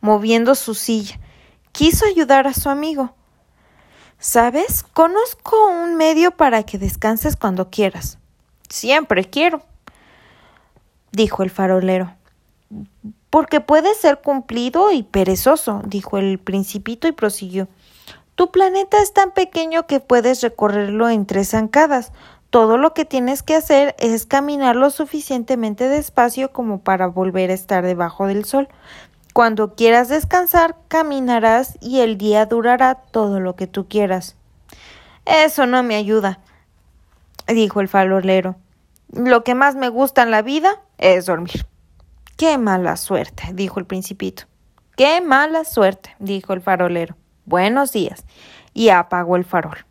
[0.00, 1.18] moviendo su silla.
[1.72, 3.16] Quiso ayudar a su amigo.
[4.24, 4.82] ¿Sabes?
[4.82, 8.16] Conozco un medio para que descanses cuando quieras.
[8.70, 9.60] Siempre quiero,
[11.12, 12.14] dijo el farolero.
[13.28, 17.68] Porque puede ser cumplido y perezoso, dijo el principito y prosiguió.
[18.34, 22.10] Tu planeta es tan pequeño que puedes recorrerlo en tres zancadas.
[22.48, 27.54] Todo lo que tienes que hacer es caminar lo suficientemente despacio como para volver a
[27.54, 28.68] estar debajo del sol.
[29.34, 34.36] Cuando quieras descansar, caminarás y el día durará todo lo que tú quieras.
[35.26, 36.38] Eso no me ayuda,
[37.48, 38.54] dijo el farolero.
[39.12, 41.66] Lo que más me gusta en la vida es dormir.
[42.36, 44.44] Qué mala suerte, dijo el principito.
[44.96, 47.16] Qué mala suerte, dijo el farolero.
[47.44, 48.24] Buenos días.
[48.72, 49.84] Y apagó el farol.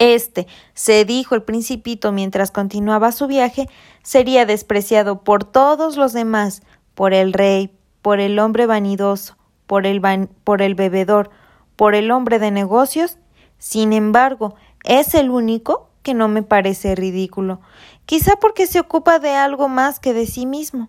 [0.00, 3.68] Este, se dijo el principito mientras continuaba su viaje,
[4.02, 6.62] sería despreciado por todos los demás,
[6.96, 7.75] por el rey,
[8.06, 9.36] por el hombre vanidoso,
[9.66, 10.00] por el,
[10.44, 11.28] por el bebedor,
[11.74, 13.18] por el hombre de negocios.
[13.58, 14.54] Sin embargo,
[14.84, 17.60] es el único que no me parece ridículo,
[18.04, 20.88] quizá porque se ocupa de algo más que de sí mismo.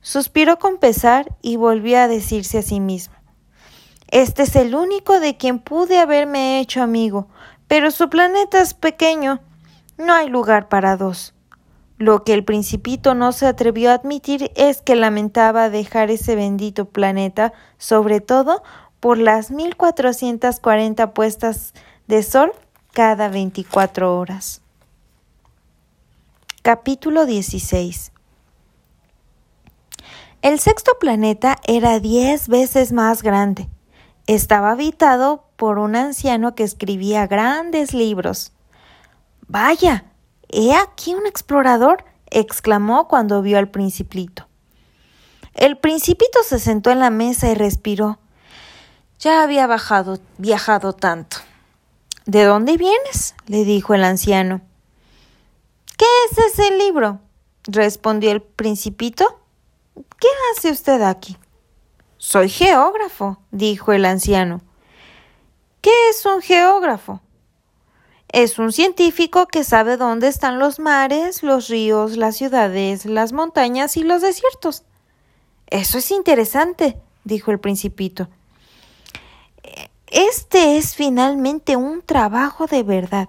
[0.00, 3.16] Suspiró con pesar y volvió a decirse a sí mismo
[4.06, 7.26] Este es el único de quien pude haberme hecho amigo,
[7.66, 9.40] pero su planeta es pequeño.
[9.98, 11.34] No hay lugar para dos.
[11.96, 16.86] Lo que el principito no se atrevió a admitir es que lamentaba dejar ese bendito
[16.86, 18.62] planeta, sobre todo
[18.98, 21.72] por las 1440 puestas
[22.08, 22.52] de sol
[22.92, 24.60] cada 24 horas.
[26.62, 28.12] Capítulo 16
[30.42, 33.68] El sexto planeta era diez veces más grande.
[34.26, 38.52] Estaba habitado por un anciano que escribía grandes libros.
[39.46, 40.06] Vaya,
[40.48, 44.46] He aquí un explorador, exclamó cuando vio al principito.
[45.54, 48.18] El principito se sentó en la mesa y respiró.
[49.20, 51.38] Ya había bajado, viajado tanto.
[52.26, 53.34] ¿De dónde vienes?
[53.46, 54.60] le dijo el anciano.
[55.96, 57.20] ¿Qué es ese libro?
[57.66, 59.40] respondió el principito.
[59.94, 61.36] ¿Qué hace usted aquí?
[62.18, 64.60] Soy geógrafo, dijo el anciano.
[65.80, 67.20] ¿Qué es un geógrafo?
[68.34, 73.96] Es un científico que sabe dónde están los mares, los ríos, las ciudades, las montañas
[73.96, 74.82] y los desiertos.
[75.68, 78.26] Eso es interesante, dijo el principito.
[80.08, 83.28] Este es finalmente un trabajo de verdad,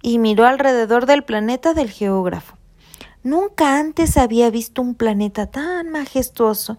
[0.00, 2.56] y miró alrededor del planeta del geógrafo.
[3.22, 6.78] Nunca antes había visto un planeta tan majestuoso.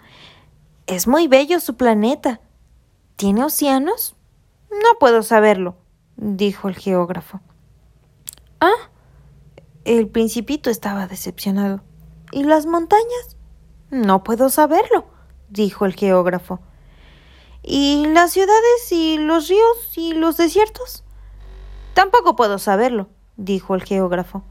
[0.88, 2.42] Es muy bello su planeta.
[3.18, 4.16] ¿Tiene océanos?
[4.72, 5.76] No puedo saberlo,
[6.16, 7.40] dijo el geógrafo.
[8.60, 8.90] Ah.
[9.86, 11.82] El principito estaba decepcionado.
[12.32, 13.38] ¿Y las montañas?
[13.90, 15.06] No puedo saberlo,
[15.50, 16.60] dijo el geógrafo.
[17.64, 21.04] ¿Y las ciudades y los ríos y los desiertos?
[21.94, 24.44] Tampoco puedo saberlo, dijo el geógrafo.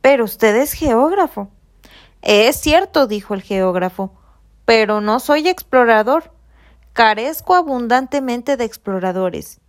[0.00, 1.48] Pero usted es geógrafo.
[2.20, 4.12] Es cierto, dijo el geógrafo,
[4.64, 6.32] pero no soy explorador.
[6.92, 9.61] Carezco abundantemente de exploradores.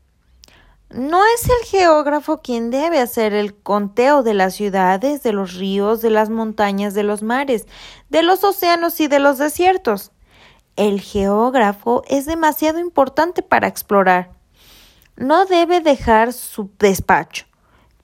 [0.94, 6.04] No es el geógrafo quien debe hacer el conteo de las ciudades, de los ríos,
[6.04, 7.66] de las montañas, de los mares,
[8.10, 10.12] de los océanos y de los desiertos.
[10.76, 14.34] El geógrafo es demasiado importante para explorar.
[15.16, 17.46] No debe dejar su despacho,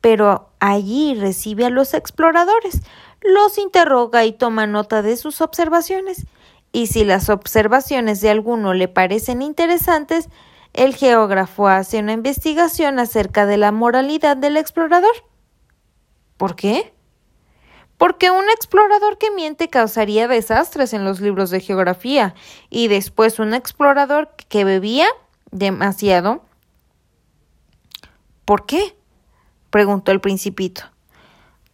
[0.02, 2.82] pero allí recibe a los exploradores,
[3.22, 6.26] los interroga y toma nota de sus observaciones.
[6.72, 10.28] Y si las observaciones de alguno le parecen interesantes,
[10.74, 15.14] el geógrafo hace una investigación acerca de la moralidad del explorador.
[16.38, 16.94] ¿Por qué?
[17.98, 22.34] Porque un explorador que miente causaría desastres en los libros de geografía
[22.70, 25.08] y después un explorador que bebía
[25.52, 26.44] demasiado.
[28.46, 28.96] ¿Por qué?
[29.70, 30.84] preguntó el principito.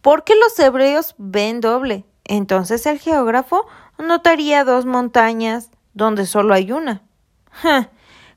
[0.02, 2.04] Porque los hebreos ven doble.
[2.24, 3.66] Entonces el geógrafo
[3.98, 7.02] notaría dos montañas donde solo hay una.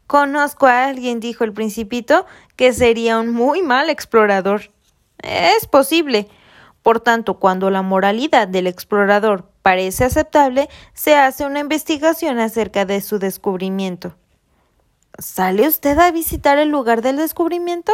[0.09, 4.71] Conozco a alguien, dijo el principito, que sería un muy mal explorador.
[5.19, 6.27] Es posible.
[6.81, 13.01] Por tanto, cuando la moralidad del explorador parece aceptable, se hace una investigación acerca de
[13.01, 14.15] su descubrimiento.
[15.19, 17.93] ¿Sale usted a visitar el lugar del descubrimiento?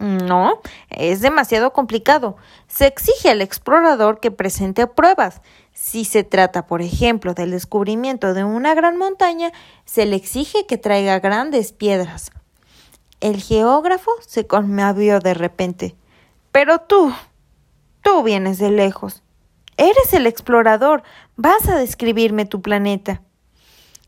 [0.00, 2.38] No, es demasiado complicado.
[2.66, 5.42] Se exige al explorador que presente pruebas.
[5.82, 9.50] Si se trata, por ejemplo, del descubrimiento de una gran montaña,
[9.86, 12.32] se le exige que traiga grandes piedras.
[13.20, 15.96] El geógrafo se conmovió de repente.
[16.52, 17.14] Pero tú,
[18.02, 19.22] tú vienes de lejos.
[19.78, 21.02] Eres el explorador.
[21.36, 23.22] Vas a describirme tu planeta.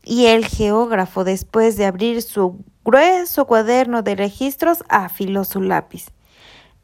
[0.03, 6.11] Y el geógrafo, después de abrir su grueso cuaderno de registros, afiló su lápiz.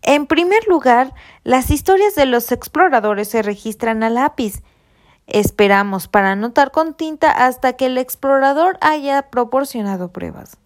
[0.01, 1.13] En primer lugar,
[1.43, 4.63] las historias de los exploradores se registran a lápiz.
[5.31, 10.57] Esperamos para anotar con tinta hasta que el explorador haya proporcionado pruebas.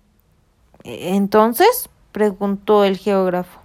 [0.83, 3.59] Entonces, preguntó el geógrafo.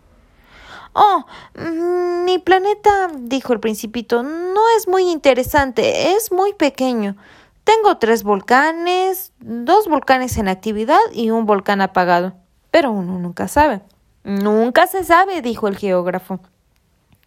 [0.94, 1.24] Oh,
[1.54, 7.16] mm, mi planeta, dijo el principito, no es muy interesante, es muy pequeño.
[7.62, 12.32] Tengo tres volcanes, dos volcanes en actividad y un volcán apagado.
[12.72, 13.82] Pero uno nunca sabe.
[14.24, 16.40] Nunca se sabe, dijo el geógrafo.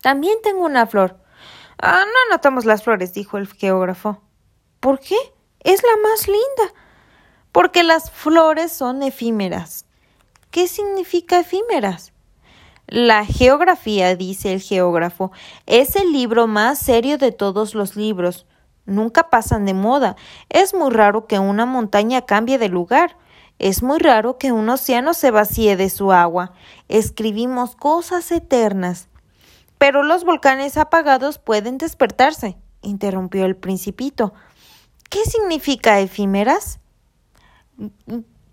[0.01, 1.20] También tengo una flor.
[1.83, 4.21] Ah, no notamos las flores, dijo el geógrafo.
[4.79, 5.15] ¿Por qué?
[5.61, 6.79] Es la más linda.
[7.51, 9.87] Porque las flores son efímeras.
[10.51, 12.13] ¿Qué significa efímeras?
[12.85, 15.31] La geografía, dice el geógrafo,
[15.65, 18.45] es el libro más serio de todos los libros.
[18.85, 20.15] Nunca pasan de moda.
[20.49, 23.17] Es muy raro que una montaña cambie de lugar.
[23.57, 26.53] Es muy raro que un océano se vacíe de su agua.
[26.89, 29.07] Escribimos cosas eternas.
[29.81, 34.31] Pero los volcanes apagados pueden despertarse, interrumpió el principito.
[35.09, 36.79] ¿Qué significa efímeras?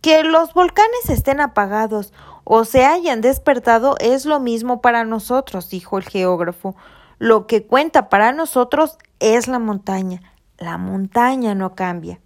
[0.01, 2.15] Que los volcanes estén apagados
[2.45, 6.77] o se hayan despertado es lo mismo para nosotros, dijo el geógrafo.
[7.19, 10.23] Lo que cuenta para nosotros es la montaña.
[10.57, 12.23] La montaña no cambia.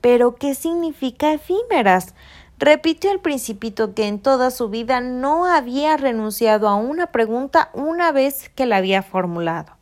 [0.00, 2.14] Pero, ¿qué significa efímeras?
[2.58, 8.12] Repitió el principito que en toda su vida no había renunciado a una pregunta una
[8.12, 9.72] vez que la había formulado.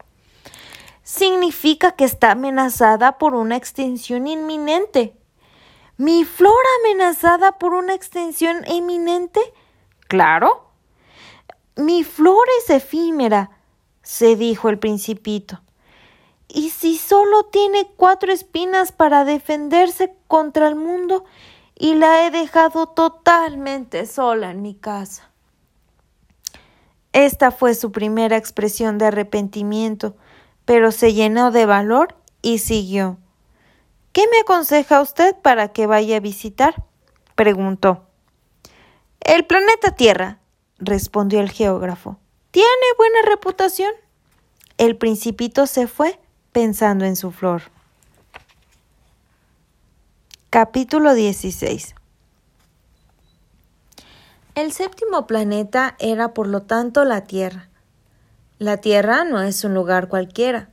[1.02, 5.16] Significa que está amenazada por una extinción inminente.
[5.98, 9.40] ¿Mi flor amenazada por una extinción inminente?
[10.08, 10.70] Claro.
[11.76, 13.50] Mi flor es efímera,
[14.02, 15.60] se dijo el principito.
[16.48, 21.24] ¿Y si solo tiene cuatro espinas para defenderse contra el mundo
[21.82, 25.32] y la he dejado totalmente sola en mi casa?
[27.12, 30.14] Esta fue su primera expresión de arrepentimiento,
[30.64, 33.18] pero se llenó de valor y siguió.
[34.12, 36.84] ¿Qué me aconseja usted para que vaya a visitar?
[37.34, 38.06] preguntó.
[39.18, 40.38] El planeta Tierra,
[40.78, 42.16] respondió el geógrafo.
[42.52, 43.90] Tiene buena reputación.
[44.78, 46.20] El principito se fue
[46.52, 47.71] pensando en su flor.
[50.54, 51.94] Capítulo 16
[54.54, 57.70] El séptimo planeta era por lo tanto la Tierra.
[58.58, 60.68] La Tierra no es un lugar cualquiera.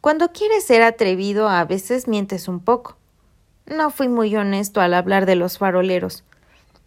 [0.00, 2.96] Cuando quieres ser atrevido a veces mientes un poco.
[3.66, 6.24] No fui muy honesto al hablar de los faroleros.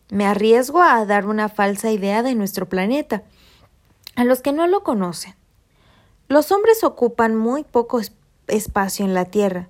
[0.09, 3.23] Me arriesgo a dar una falsa idea de nuestro planeta
[4.15, 5.35] a los que no lo conocen,
[6.27, 8.01] los hombres ocupan muy poco
[8.47, 9.69] espacio en la Tierra.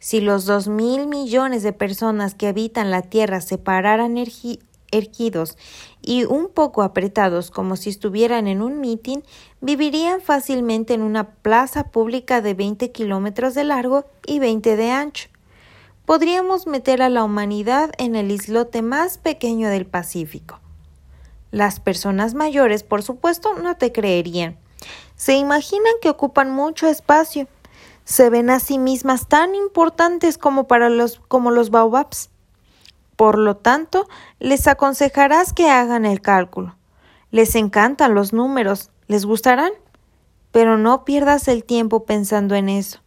[0.00, 4.16] Si los dos mil millones de personas que habitan la Tierra se pararan
[4.90, 5.56] erguidos
[6.00, 9.22] y un poco apretados como si estuvieran en un mitin,
[9.60, 15.28] vivirían fácilmente en una plaza pública de 20 kilómetros de largo y 20 de ancho.
[16.12, 20.60] Podríamos meter a la humanidad en el islote más pequeño del Pacífico.
[21.50, 24.58] Las personas mayores, por supuesto, no te creerían.
[25.16, 27.48] Se imaginan que ocupan mucho espacio.
[28.04, 32.28] Se ven a sí mismas tan importantes como para los como los baobabs.
[33.16, 34.06] Por lo tanto,
[34.38, 36.76] les aconsejarás que hagan el cálculo.
[37.30, 39.72] Les encantan los números, les gustarán.
[40.50, 42.98] Pero no pierdas el tiempo pensando en eso.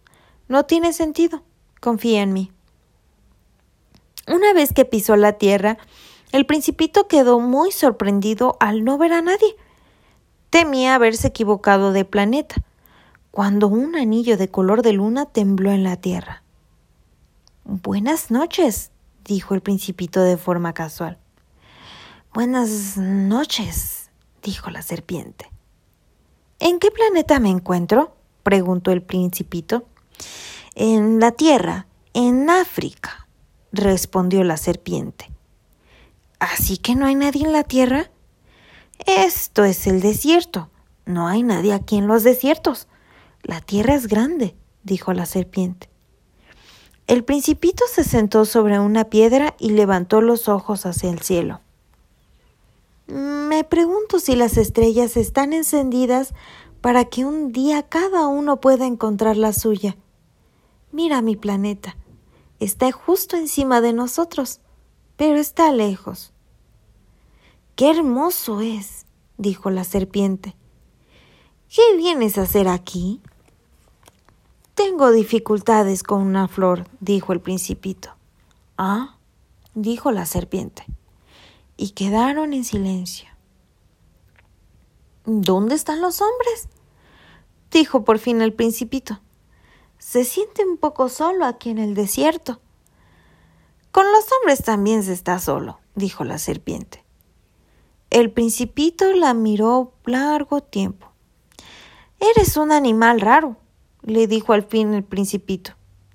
[0.47, 1.43] No tiene sentido.
[1.80, 2.55] Confía en mí.
[4.28, 5.78] Una vez que pisó la tierra,
[6.32, 9.55] el principito quedó muy sorprendido al no ver a nadie.
[10.49, 12.55] Temía haberse equivocado de planeta,
[13.32, 16.43] cuando un anillo de color de luna tembló en la tierra.
[17.63, 18.91] Buenas noches,
[19.23, 21.17] dijo el principito de forma casual.
[22.34, 24.09] Buenas noches,
[24.43, 25.49] dijo la serpiente.
[26.59, 28.15] ¿En qué planeta me encuentro?
[28.43, 29.86] preguntó el principito.
[30.76, 33.24] En la Tierra, en África,
[33.76, 35.30] respondió la serpiente.
[36.39, 38.09] ¿Así que no hay nadie en la tierra?
[39.05, 40.69] Esto es el desierto.
[41.05, 42.88] No hay nadie aquí en los desiertos.
[43.43, 45.89] La tierra es grande, dijo la serpiente.
[47.07, 51.61] El principito se sentó sobre una piedra y levantó los ojos hacia el cielo.
[53.07, 56.34] Me pregunto si las estrellas están encendidas
[56.82, 59.95] para que un día cada uno pueda encontrar la suya.
[60.91, 61.95] Mira mi planeta.
[62.60, 64.62] Está justo encima de nosotros
[65.18, 66.34] pero está lejos.
[67.76, 69.06] Qué hermoso es,
[69.38, 70.56] dijo la serpiente.
[71.74, 73.22] ¿Qué vienes a hacer aquí?
[74.74, 78.10] Tengo dificultades con una flor, dijo el principito.
[78.78, 79.18] Ah,
[79.74, 80.86] dijo la serpiente.
[81.78, 83.30] Y quedaron en silencio.
[85.26, 86.70] ¿Dónde están los hombres?
[87.72, 89.20] dijo por fin el principito.
[89.97, 92.59] Se siente un poco solo aquí en el desierto.
[93.91, 97.03] Con los hombres también se está solo, dijo la serpiente.
[98.09, 101.11] El principito la miró largo tiempo.
[102.19, 103.57] Eres un animal raro,
[104.03, 105.72] le dijo al fin el principito,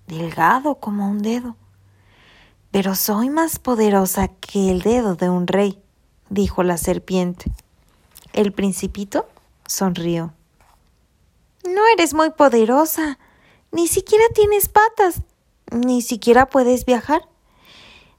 [0.06, 1.56] delgado como un dedo.
[2.70, 5.82] Pero soy más poderosa que el dedo de un rey,
[6.28, 7.50] dijo la serpiente.
[8.32, 9.28] El principito
[9.66, 10.32] sonrió.
[11.64, 13.18] No eres muy poderosa,
[13.72, 15.22] ni siquiera tienes patas,
[15.70, 17.28] ni siquiera puedes viajar.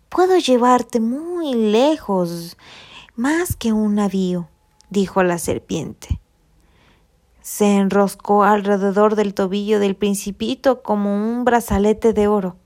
[0.10, 2.58] Puedo llevarte muy lejos,
[3.16, 4.50] más que un navío,
[4.90, 6.20] dijo la serpiente.
[7.42, 12.58] Se enroscó alrededor del tobillo del principito como un brazalete de oro.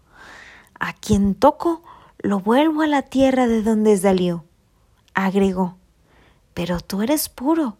[0.79, 1.81] A quien toco,
[2.19, 4.43] lo vuelvo a la tierra de donde salió,
[5.13, 5.77] agregó.
[6.53, 7.77] Pero tú eres puro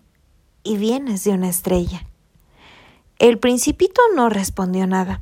[0.63, 2.07] y vienes de una estrella.
[3.17, 5.21] El principito no respondió nada.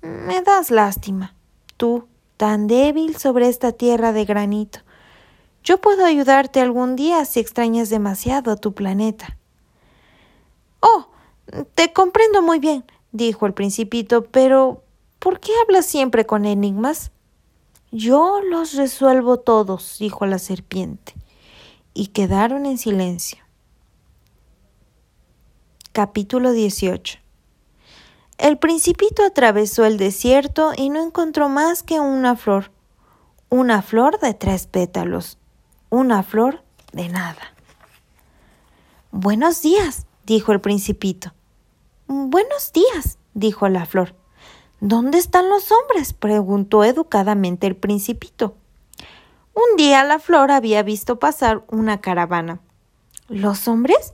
[0.00, 1.34] Me das lástima.
[1.76, 2.08] Tú,
[2.38, 4.78] tan débil sobre esta tierra de granito.
[5.62, 9.36] Yo puedo ayudarte algún día si extrañas demasiado a tu planeta.
[10.80, 11.08] Oh,
[11.74, 14.82] te comprendo muy bien, dijo el principito, pero
[15.18, 17.10] ¿por qué hablas siempre con enigmas?
[17.92, 21.14] Yo los resuelvo todos, dijo la serpiente,
[21.92, 23.38] y quedaron en silencio.
[25.92, 27.25] Capítulo 18
[28.38, 32.70] El principito atravesó el desierto y no encontró más que una flor,
[33.48, 35.38] una flor de tres pétalos,
[35.88, 37.54] una flor de nada.
[39.10, 41.32] Buenos días, dijo el principito.
[42.06, 44.14] Buenos días, dijo la flor.
[44.80, 46.12] ¿Dónde están los hombres?
[46.12, 48.54] preguntó educadamente el principito.
[49.54, 52.60] Un día la flor había visto pasar una caravana.
[53.28, 54.12] ¿Los hombres?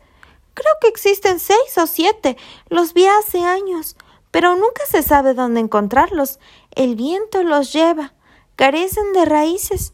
[0.54, 2.36] Creo que existen seis o siete.
[2.68, 3.96] Los vi hace años,
[4.32, 6.40] pero nunca se sabe dónde encontrarlos.
[6.74, 8.14] El viento los lleva.
[8.56, 9.92] Carecen de raíces.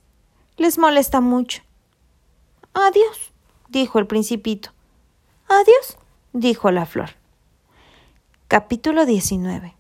[0.56, 1.62] Les molesta mucho.
[2.73, 3.32] Adiós,
[3.69, 4.70] dijo el principito.
[5.48, 5.98] Adiós,
[6.32, 7.10] dijo la flor.
[8.47, 9.74] Capítulo 19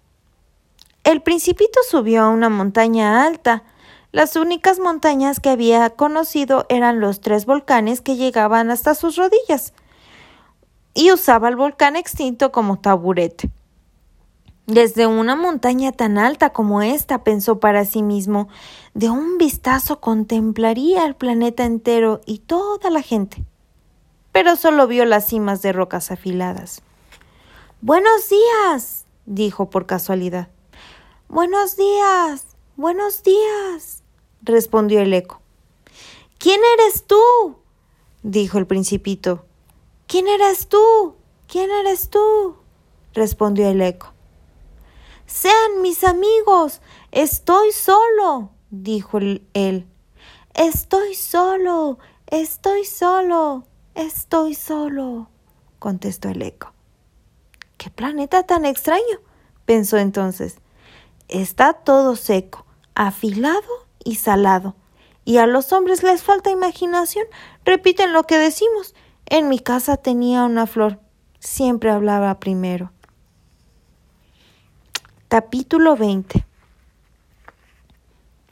[1.04, 3.62] El principito subió a una montaña alta.
[4.10, 9.72] Las únicas montañas que había conocido eran los tres volcanes que llegaban hasta sus rodillas,
[10.94, 13.50] y usaba el volcán extinto como taburete.
[14.68, 18.50] Desde una montaña tan alta como esta, pensó para sí mismo,
[18.92, 23.42] de un vistazo contemplaría el planeta entero y toda la gente.
[24.30, 26.82] Pero solo vio las cimas de rocas afiladas.
[27.80, 30.48] Buenos días, dijo por casualidad.
[31.30, 32.44] Buenos días,
[32.76, 34.02] buenos días,
[34.42, 35.40] respondió el eco.
[36.36, 37.56] ¿Quién eres tú?
[38.22, 39.46] dijo el principito.
[40.06, 41.14] ¿Quién eres tú?
[41.46, 42.56] ¿Quién eres tú?
[43.14, 44.12] respondió el eco.
[45.28, 46.80] Sean mis amigos.
[47.12, 49.86] Estoy solo, dijo él.
[50.54, 55.28] Estoy solo, estoy solo, estoy solo,
[55.78, 56.72] contestó el eco.
[57.76, 59.20] ¿Qué planeta tan extraño?
[59.66, 60.56] pensó entonces.
[61.28, 62.64] Está todo seco,
[62.94, 64.76] afilado y salado.
[65.26, 67.26] Y a los hombres les falta imaginación.
[67.66, 68.94] Repiten lo que decimos.
[69.26, 71.00] En mi casa tenía una flor.
[71.38, 72.92] Siempre hablaba primero.
[75.30, 76.46] Capítulo 20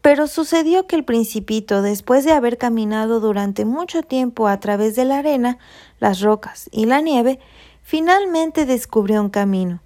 [0.03, 5.07] Pero sucedió que el principito, después de haber caminado durante mucho tiempo a través de
[5.07, 5.57] la arena,
[6.01, 7.41] las rocas y la nieve,
[7.81, 9.81] finalmente descubrió un camino.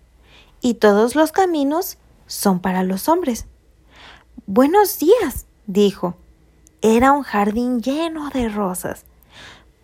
[0.61, 1.97] Y todos los caminos
[2.27, 3.47] son para los hombres.
[4.47, 6.17] Buenos días, dijo.
[6.83, 9.05] Era un jardín lleno de rosas.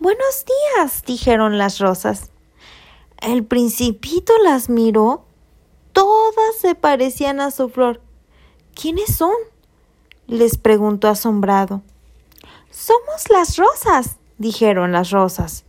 [0.00, 2.32] Buenos días, dijeron las rosas.
[3.22, 5.25] El principito las miró.
[5.96, 8.02] Todas se parecían a su flor.
[8.74, 9.32] ¿Quiénes son?
[10.26, 11.80] les preguntó asombrado.
[12.70, 15.64] Somos las rosas, dijeron las rosas.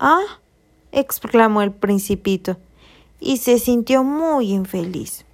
[0.00, 0.24] Ah,
[0.90, 2.56] exclamó el principito,
[3.20, 5.24] y se sintió muy infeliz.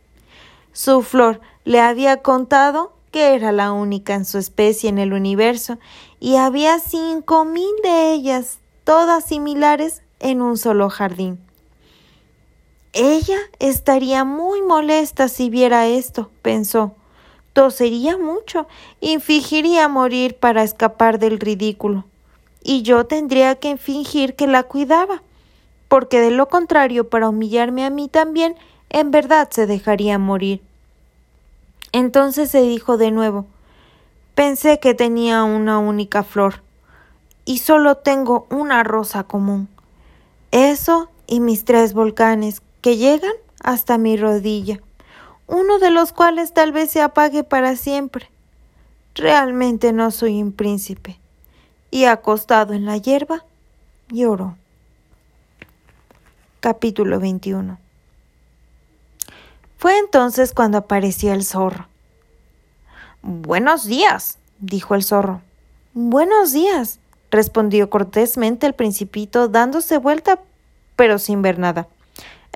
[0.74, 5.78] Su flor le había contado que era la única en su especie en el universo,
[6.20, 11.45] y había cinco mil de ellas, todas similares, en un solo jardín.
[12.98, 16.94] Ella estaría muy molesta si viera esto, pensó.
[17.52, 18.66] Tosería mucho
[19.00, 22.04] y fingiría morir para escapar del ridículo.
[22.62, 25.22] Y yo tendría que fingir que la cuidaba
[25.88, 28.56] porque de lo contrario, para humillarme a mí también,
[28.90, 30.62] en verdad se dejaría morir.
[31.92, 33.46] Entonces se dijo de nuevo
[34.34, 36.62] Pensé que tenía una única flor,
[37.44, 39.68] y solo tengo una rosa común.
[40.50, 43.32] Eso y mis tres volcanes, que llegan
[43.64, 44.80] hasta mi rodilla,
[45.48, 48.30] uno de los cuales tal vez se apague para siempre.
[49.16, 51.18] Realmente no soy un príncipe.
[51.90, 53.44] Y acostado en la hierba,
[54.06, 54.56] lloro.
[56.60, 57.76] Capítulo 21
[59.78, 61.88] Fue entonces cuando apareció el zorro.
[63.20, 65.42] Buenos días, dijo el zorro.
[65.92, 67.00] Buenos días,
[67.32, 70.38] respondió cortésmente el principito, dándose vuelta,
[70.94, 71.88] pero sin ver nada.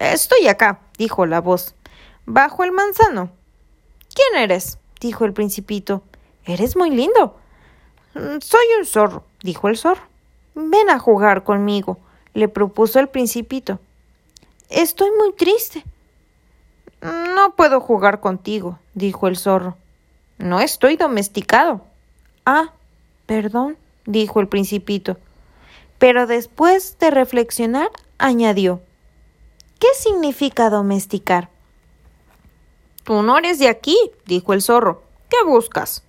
[0.00, 1.74] Estoy acá, dijo la voz.
[2.24, 3.30] Bajo el manzano.
[4.14, 4.78] ¿Quién eres?
[4.98, 6.02] dijo el principito.
[6.46, 7.36] Eres muy lindo.
[8.14, 10.00] Soy un zorro, dijo el zorro.
[10.54, 11.98] Ven a jugar conmigo,
[12.32, 13.78] le propuso el principito.
[14.70, 15.84] Estoy muy triste.
[17.02, 19.76] No puedo jugar contigo, dijo el zorro.
[20.38, 21.84] No estoy domesticado.
[22.46, 22.72] Ah,
[23.26, 25.18] perdón, dijo el principito.
[25.98, 28.80] Pero después de reflexionar, añadió
[29.80, 31.48] ¿Qué significa domesticar?
[33.02, 33.96] Tú no eres de aquí,
[34.26, 35.02] dijo el zorro.
[35.30, 36.02] ¿Qué buscas?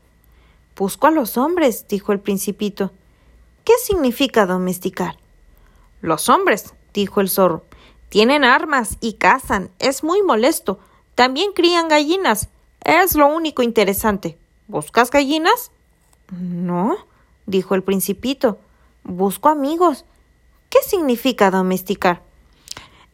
[0.75, 2.91] Busco a los hombres, dijo el principito.
[3.63, 5.15] ¿Qué significa domesticar?
[6.01, 7.63] Los hombres, dijo el zorro
[8.09, 9.71] Tienen armas y cazan.
[9.79, 10.79] Es muy molesto.
[11.15, 12.49] También crían gallinas.
[12.83, 14.37] Es lo único interesante.
[14.67, 15.71] ¿Buscas gallinas?
[16.29, 16.97] No,
[17.45, 18.59] dijo el principito.
[19.05, 20.03] Busco amigos.
[20.69, 22.21] ¿Qué significa domesticar?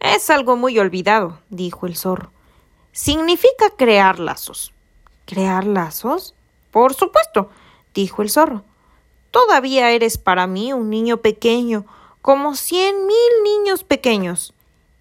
[0.00, 2.30] Es algo muy olvidado, dijo el zorro.
[2.92, 4.72] Significa crear lazos.
[5.26, 6.34] ¿Crear lazos?
[6.70, 7.50] Por supuesto,
[7.94, 8.62] dijo el zorro.
[9.30, 11.84] Todavía eres para mí un niño pequeño,
[12.22, 14.54] como cien mil niños pequeños.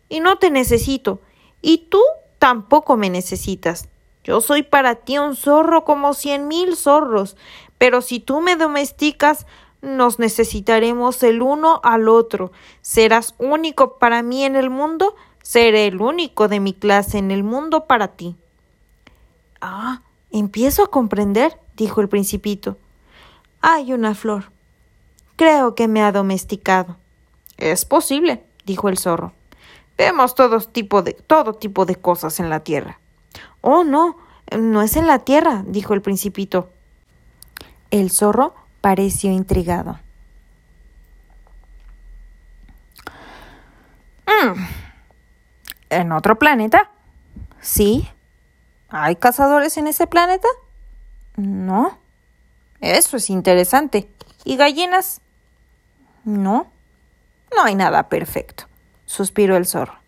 [0.10, 1.22] Y no te necesito,
[1.61, 2.02] y tú
[2.40, 3.88] tampoco me necesitas.
[4.24, 7.38] Yo soy para ti un zorro como cien mil zorros,
[7.78, 9.45] pero si tú me domesticas,
[9.82, 12.52] nos necesitaremos el uno al otro.
[12.82, 17.44] Serás único para mí en el mundo, seré el único de mi clase en el
[17.44, 18.36] mundo para ti.
[19.62, 20.02] Ah,
[20.32, 22.78] empiezo a comprender, dijo el principito.
[23.62, 24.52] Hay una flor.
[25.36, 26.98] Creo que me ha domesticado.
[27.58, 29.34] Es posible, dijo el zorro.
[29.98, 32.99] Vemos todo tipo de, todo tipo de cosas en la tierra.
[33.62, 34.18] Oh, no,
[34.56, 36.70] no es en la tierra, dijo el principito.
[37.90, 38.54] El zorro
[38.88, 39.99] pareció intrigado.
[44.26, 44.65] Mm.
[45.89, 46.89] ¿En otro planeta?
[47.59, 48.07] Sí.
[48.88, 50.47] ¿Hay cazadores en ese planeta?
[51.35, 51.97] No.
[52.80, 54.09] Eso es interesante.
[54.45, 55.19] ¿Y gallinas?
[56.23, 56.72] No.
[57.53, 58.68] No hay nada perfecto,
[59.05, 59.99] suspiró el zorro.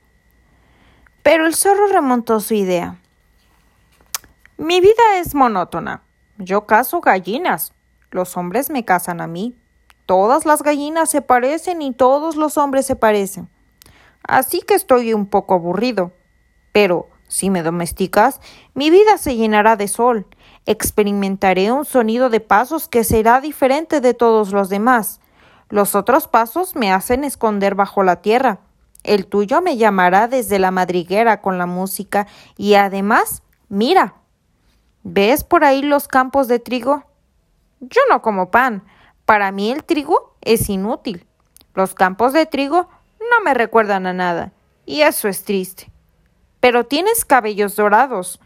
[1.21, 2.95] Pero el zorro remontó su idea.
[4.55, 6.01] Mi vida es monótona.
[6.37, 7.73] Yo cazo gallinas.
[8.11, 9.55] Los hombres me cazan a mí.
[10.05, 13.49] Todas las gallinas se parecen y todos los hombres se parecen.
[14.23, 16.11] Así que estoy un poco aburrido.
[16.71, 18.41] Pero si me domesticas,
[18.73, 20.25] mi vida se llenará de sol.
[20.65, 25.21] Experimentaré un sonido de pasos que será diferente de todos los demás.
[25.69, 28.61] Los otros pasos me hacen esconder bajo la tierra.
[29.03, 32.27] El tuyo me llamará desde la madriguera con la música
[32.57, 34.15] y además, mira,
[35.03, 37.08] ¿ves por ahí los campos de trigo?
[37.79, 38.83] Yo no como pan.
[39.25, 41.25] Para mí el trigo es inútil.
[41.73, 42.89] Los campos de trigo
[43.19, 44.53] no me recuerdan a nada.
[44.85, 45.91] Y eso es triste.
[46.59, 48.39] Pero tienes cabellos dorados.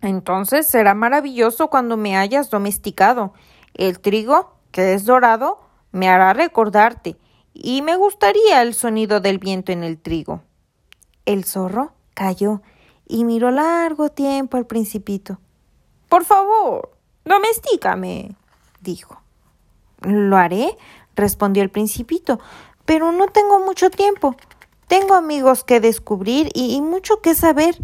[0.00, 3.32] Entonces será maravilloso cuando me hayas domesticado.
[3.74, 5.60] El trigo, que es dorado,
[5.92, 7.16] me hará recordarte,
[7.54, 10.42] y me gustaría el sonido del viento en el trigo.
[11.24, 12.62] El zorro cayó
[13.06, 15.38] y miró largo tiempo al principito.
[16.08, 18.36] Por favor, domestícame,
[18.84, 19.20] dijo.
[20.02, 20.78] Lo haré,
[21.16, 22.38] respondió el principito,
[22.84, 24.36] pero no tengo mucho tiempo.
[24.86, 27.76] Tengo amigos que descubrir y, mucho que saber.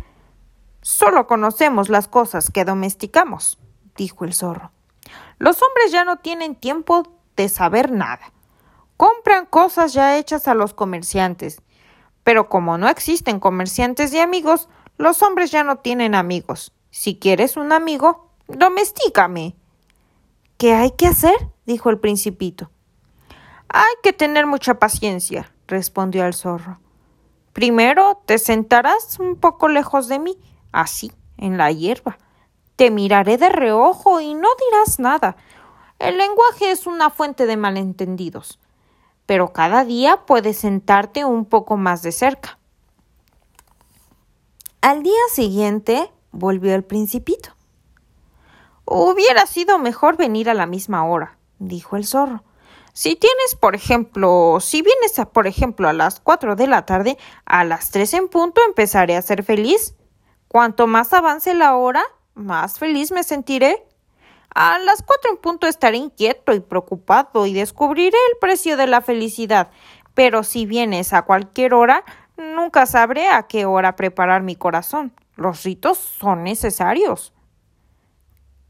[0.82, 3.58] Solo conocemos las cosas que domesticamos,
[3.96, 4.70] dijo el zorro.
[5.38, 7.02] Los hombres ya no tienen tiempo
[7.36, 8.32] de saber nada.
[8.96, 11.62] Compran cosas ya hechas a los comerciantes.
[12.22, 14.68] Pero como no existen comerciantes y amigos,
[14.98, 16.74] los hombres ya no tienen amigos.
[16.90, 19.56] Si quieres un amigo, domestícame.
[20.60, 21.48] ¿Qué hay que hacer?
[21.64, 22.70] dijo el principito.
[23.70, 26.80] Hay que tener mucha paciencia, respondió el zorro.
[27.54, 30.36] Primero te sentarás un poco lejos de mí,
[30.70, 32.18] así, en la hierba.
[32.76, 35.36] Te miraré de reojo y no dirás nada.
[35.98, 38.60] El lenguaje es una fuente de malentendidos,
[39.24, 42.58] pero cada día puedes sentarte un poco más de cerca.
[44.82, 47.56] Al día siguiente volvió el principito.
[48.92, 52.42] Hubiera sido mejor venir a la misma hora, dijo el zorro.
[52.92, 57.16] Si tienes, por ejemplo, si vienes, a, por ejemplo, a las cuatro de la tarde,
[57.44, 59.94] a las tres en punto empezaré a ser feliz.
[60.48, 62.02] Cuanto más avance la hora,
[62.34, 63.86] más feliz me sentiré.
[64.52, 69.02] A las cuatro en punto estaré inquieto y preocupado y descubriré el precio de la
[69.02, 69.70] felicidad.
[70.14, 72.02] Pero si vienes a cualquier hora,
[72.36, 75.12] nunca sabré a qué hora preparar mi corazón.
[75.36, 77.32] Los ritos son necesarios.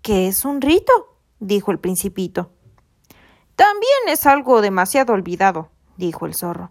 [0.03, 1.19] ¿Qué es un rito?
[1.41, 2.51] dijo el principito.
[3.55, 5.69] También es algo demasiado olvidado,
[5.99, 6.71] dijo el zorro.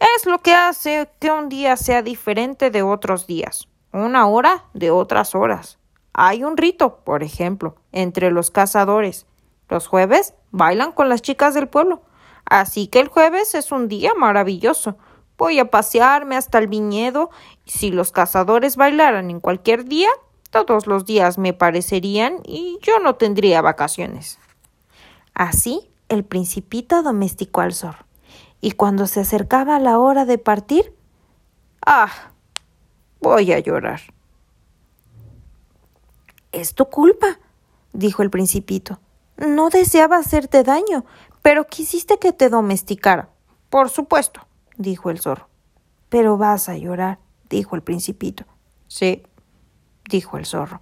[0.00, 4.90] Es lo que hace que un día sea diferente de otros días, una hora de
[4.90, 5.78] otras horas.
[6.12, 9.26] Hay un rito, por ejemplo, entre los cazadores.
[9.68, 12.02] Los jueves bailan con las chicas del pueblo.
[12.44, 14.96] Así que el jueves es un día maravilloso.
[15.38, 17.30] Voy a pasearme hasta el viñedo
[17.64, 20.10] y si los cazadores bailaran en cualquier día,
[20.54, 24.38] todos los días me parecerían y yo no tendría vacaciones.
[25.34, 28.06] Así el principito domesticó al zorro,
[28.60, 30.94] y cuando se acercaba la hora de partir,
[31.84, 32.30] ¡ah!
[33.20, 34.00] Voy a llorar.
[36.52, 37.40] Es tu culpa,
[37.92, 39.00] dijo el principito.
[39.36, 41.04] No deseaba hacerte daño,
[41.42, 43.30] pero quisiste que te domesticara.
[43.70, 45.48] Por supuesto, dijo el zorro.
[46.10, 47.18] Pero vas a llorar,
[47.48, 48.44] dijo el principito.
[48.86, 49.24] Sí,
[50.08, 50.80] dijo el zorro.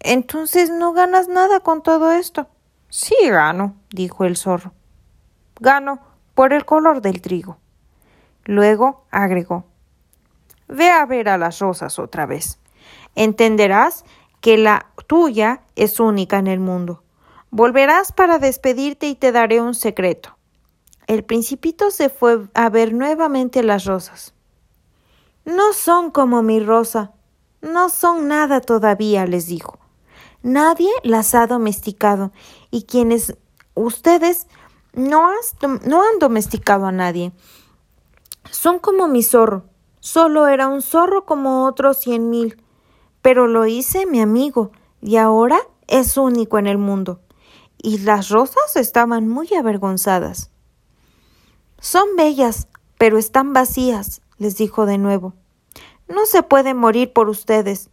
[0.00, 2.48] Entonces no ganas nada con todo esto.
[2.88, 4.72] Sí gano, dijo el zorro.
[5.60, 6.00] Gano
[6.34, 7.58] por el color del trigo.
[8.44, 9.64] Luego agregó
[10.68, 12.58] Ve a ver a las rosas otra vez.
[13.14, 14.04] Entenderás
[14.40, 17.02] que la tuya es única en el mundo.
[17.50, 20.36] Volverás para despedirte y te daré un secreto.
[21.06, 24.34] El principito se fue a ver nuevamente las rosas.
[25.44, 27.12] No son como mi rosa.
[27.64, 29.78] No son nada todavía, les dijo.
[30.42, 32.30] Nadie las ha domesticado
[32.70, 33.34] y quienes
[33.72, 34.46] ustedes
[34.92, 37.32] no, han domesticado a nadie.
[38.50, 39.64] Son como mi zorro.
[40.00, 42.62] Solo era un zorro como otros cien mil.
[43.22, 44.70] Pero lo hice mi amigo
[45.00, 47.22] y ahora es único en el mundo.
[47.78, 50.50] Y las rosas estaban muy avergonzadas.
[51.78, 52.68] Son bellas,
[52.98, 55.32] pero están vacías, les dijo de nuevo.
[56.08, 57.90] No se puede morir por ustedes.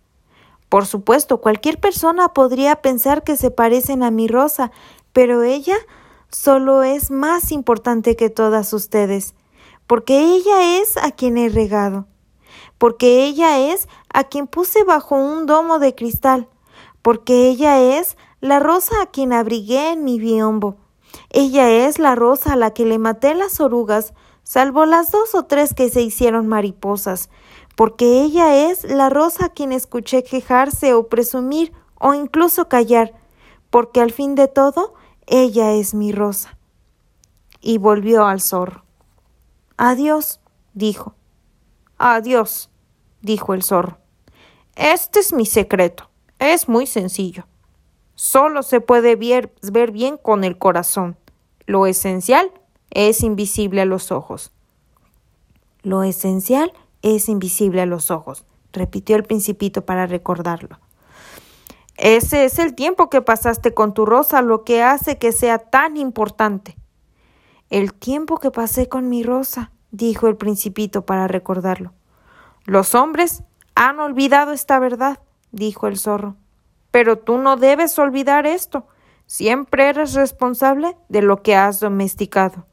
[0.69, 4.71] Por supuesto, cualquier persona podría pensar que se parecen a mi rosa,
[5.13, 5.75] pero ella
[6.29, 9.35] solo es más importante que todas ustedes
[9.91, 12.07] porque ella es a quien he regado,
[12.77, 16.47] porque ella es a quien puse bajo un domo de cristal,
[17.01, 20.77] porque ella es la rosa a quien abrigué en mi biombo.
[21.29, 24.13] Ella es la rosa a la que le maté las orugas,
[24.43, 27.29] salvo las dos o tres que se hicieron mariposas,
[27.75, 33.13] porque ella es la rosa a quien escuché quejarse o presumir o incluso callar,
[33.69, 34.93] porque al fin de todo
[35.27, 36.57] ella es mi rosa.
[37.61, 38.83] Y volvió al zorro.
[39.77, 40.39] Adiós,
[40.73, 41.15] dijo.
[41.97, 42.69] Adiós,
[43.21, 43.99] dijo el zorro.
[44.75, 46.09] Este es mi secreto.
[46.39, 47.45] Es muy sencillo.
[48.15, 51.17] Solo se puede ver, ver, bien con el corazón.
[51.65, 52.51] Lo esencial
[52.89, 54.51] es invisible a los ojos.
[55.83, 60.79] Lo esencial es invisible a los ojos, repitió el principito para recordarlo.
[61.97, 65.97] Ese es el tiempo que pasaste con tu rosa lo que hace que sea tan
[65.97, 66.77] importante.
[67.69, 71.93] El tiempo que pasé con mi rosa, dijo el principito para recordarlo.
[72.65, 73.43] Los hombres
[73.75, 75.19] han olvidado esta verdad,
[75.51, 76.35] dijo el zorro.
[76.91, 78.87] Pero tú no debes olvidar esto.
[79.25, 82.65] Siempre eres responsable de lo que has domesticado.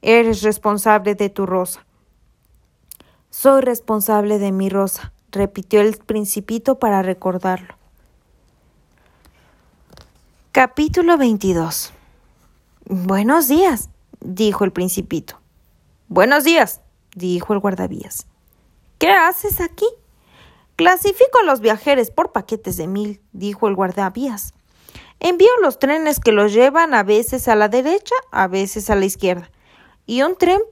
[0.00, 1.85] Eres responsable de tu rosa.
[3.38, 7.74] Soy responsable de mi rosa, repitió el principito para recordarlo.
[10.52, 11.92] Capítulo 22
[12.86, 13.90] Buenos días,
[14.20, 15.38] dijo el principito.
[16.08, 16.80] Buenos días,
[17.14, 18.26] dijo el guardavías.
[18.96, 19.86] ¿Qué haces aquí?
[20.76, 24.54] Clasifico a los viajeros por paquetes de mil, dijo el guardavías.
[25.20, 29.04] Envío los trenes que los llevan a veces a la derecha, a veces a la
[29.04, 29.50] izquierda.
[30.06, 30.62] Y un tren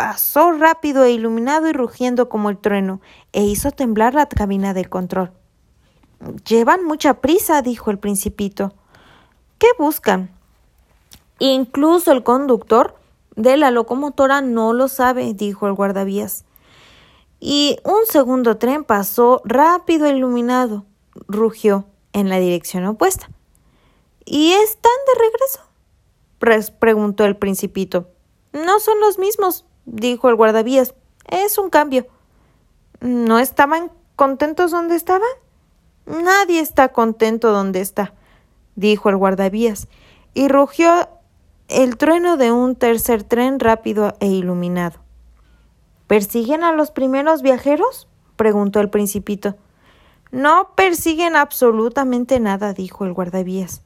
[0.00, 3.02] pasó rápido e iluminado y rugiendo como el trueno,
[3.34, 5.30] e hizo temblar la cabina del control.
[6.48, 8.72] Llevan mucha prisa, dijo el principito.
[9.58, 10.30] ¿Qué buscan?
[11.38, 12.94] Incluso el conductor
[13.36, 16.46] de la locomotora no lo sabe, dijo el guardavías.
[17.38, 20.86] Y un segundo tren pasó rápido e iluminado,
[21.28, 23.28] rugió en la dirección opuesta.
[24.24, 25.22] ¿Y están de
[26.40, 26.72] regreso?
[26.78, 28.08] preguntó el principito.
[28.54, 30.94] No son los mismos, dijo el guardavías.
[31.28, 32.06] Es un cambio.
[33.00, 35.28] ¿No estaban contentos donde estaban?
[36.06, 38.14] Nadie está contento donde está,
[38.74, 39.88] dijo el guardavías,
[40.34, 41.08] y rugió
[41.68, 44.98] el trueno de un tercer tren rápido e iluminado.
[46.06, 48.08] ¿Persiguen a los primeros viajeros?
[48.36, 49.56] preguntó el principito.
[50.32, 53.82] No persiguen absolutamente nada, dijo el guardavías.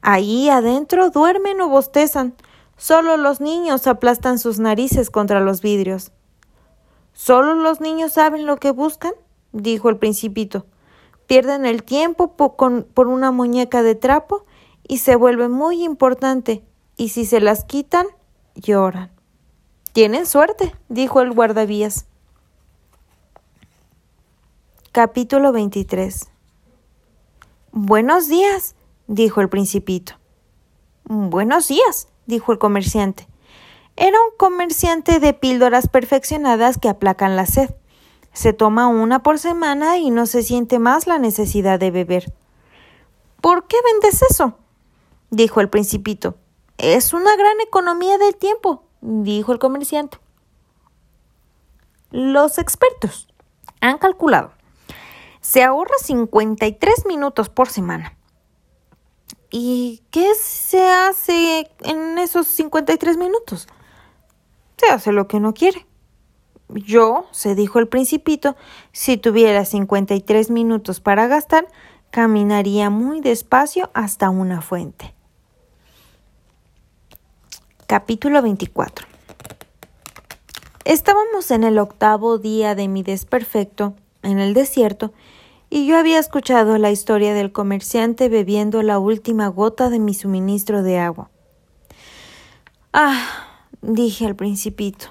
[0.00, 2.34] Ahí adentro duermen o bostezan.
[2.78, 6.12] Solo los niños aplastan sus narices contra los vidrios.
[7.12, 9.12] ¿Solo los niños saben lo que buscan?
[9.52, 10.64] dijo el principito.
[11.26, 14.46] Pierden el tiempo por una muñeca de trapo
[14.86, 16.62] y se vuelve muy importante
[16.96, 18.06] y si se las quitan,
[18.54, 19.10] lloran.
[19.92, 22.06] Tienen suerte, dijo el guardavías.
[24.92, 26.28] Capítulo 23
[27.72, 28.76] Buenos días,
[29.06, 30.14] dijo el principito.
[31.04, 33.26] Buenos días, dijo el comerciante.
[33.96, 37.74] Era un comerciante de píldoras perfeccionadas que aplacan la sed.
[38.32, 42.32] Se toma una por semana y no se siente más la necesidad de beber.
[43.40, 44.56] ¿Por qué vendes eso?
[45.30, 46.36] dijo el principito.
[46.76, 50.18] Es una gran economía del tiempo, dijo el comerciante.
[52.10, 53.28] Los expertos
[53.80, 54.52] han calculado.
[55.40, 58.17] Se ahorra 53 minutos por semana.
[59.50, 63.66] ¿Y qué se hace en esos 53 minutos?
[64.76, 65.86] Se hace lo que uno quiere.
[66.68, 68.56] Yo, se dijo el principito,
[68.92, 71.66] si tuviera 53 minutos para gastar,
[72.10, 75.14] caminaría muy despacio hasta una fuente.
[77.86, 79.06] Capítulo 24
[80.84, 85.12] Estábamos en el octavo día de mi desperfecto, en el desierto,
[85.70, 90.82] y yo había escuchado la historia del comerciante bebiendo la última gota de mi suministro
[90.82, 91.30] de agua.
[92.92, 93.26] Ah,
[93.82, 95.06] dije al principito.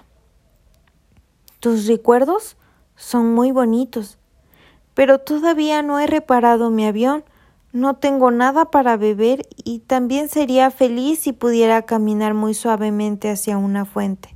[1.60, 2.58] Tus recuerdos
[2.96, 4.18] son muy bonitos,
[4.94, 7.24] pero todavía no he reparado mi avión
[7.78, 13.58] no tengo nada para beber y también sería feliz si pudiera caminar muy suavemente hacia
[13.58, 14.36] una fuente.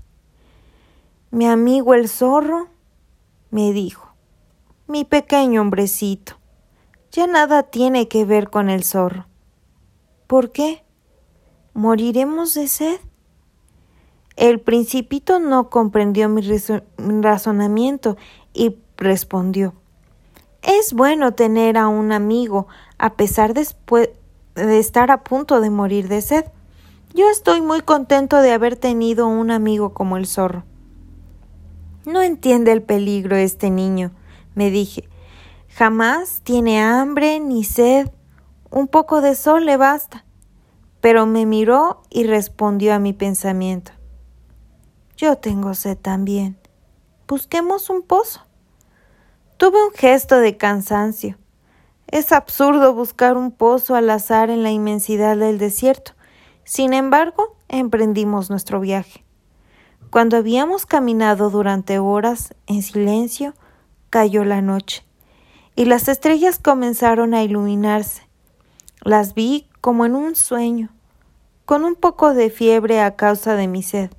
[1.32, 2.68] Mi amigo el zorro
[3.50, 4.11] me dijo,
[4.92, 6.34] mi pequeño hombrecito,
[7.12, 9.26] ya nada tiene que ver con el zorro.
[10.28, 10.84] ¿Por qué?
[11.74, 13.00] ¿Moriremos de sed?
[14.36, 16.42] El principito no comprendió mi
[17.22, 18.18] razonamiento
[18.54, 19.74] y respondió
[20.62, 23.68] es bueno tener a un amigo a pesar de
[24.56, 26.46] estar a punto de morir de sed.
[27.14, 30.64] Yo estoy muy contento de haber tenido un amigo como el zorro.
[32.06, 34.12] No entiende el peligro este niño,
[34.56, 35.08] me dije.
[35.70, 38.10] Jamás tiene hambre ni sed.
[38.70, 40.26] Un poco de sol le basta.
[41.00, 43.92] Pero me miró y respondió a mi pensamiento.
[45.18, 46.58] Yo tengo sed también.
[47.28, 48.42] Busquemos un pozo.
[49.58, 51.38] Tuve un gesto de cansancio.
[52.08, 56.12] Es absurdo buscar un pozo al azar en la inmensidad del desierto.
[56.66, 59.24] Sin embargo, emprendimos nuestro viaje.
[60.10, 63.54] Cuando habíamos caminado durante horas en silencio,
[64.12, 65.04] cayó la noche,
[65.76, 68.28] y las estrellas comenzaron a iluminarse.
[69.02, 70.90] Las vi como en un sueño,
[71.66, 74.12] con un poco de fiebre a causa de mi sed.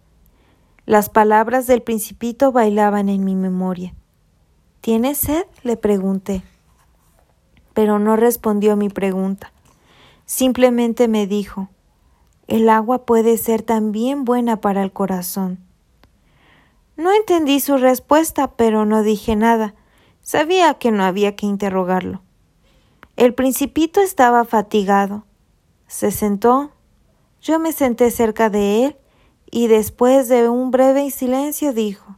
[0.86, 3.94] Las palabras del principito bailaban en mi memoria.
[4.80, 5.44] ¿Tienes sed?
[5.62, 6.42] le pregunté.
[7.74, 9.52] Pero no respondió mi pregunta.
[10.24, 11.68] Simplemente me dijo,
[12.48, 15.58] el agua puede ser también buena para el corazón.
[16.96, 19.74] No entendí su respuesta, pero no dije nada.
[20.22, 22.22] Sabía que no había que interrogarlo.
[23.16, 25.24] El principito estaba fatigado.
[25.86, 26.72] Se sentó.
[27.40, 28.96] Yo me senté cerca de él
[29.50, 32.16] y después de un breve silencio dijo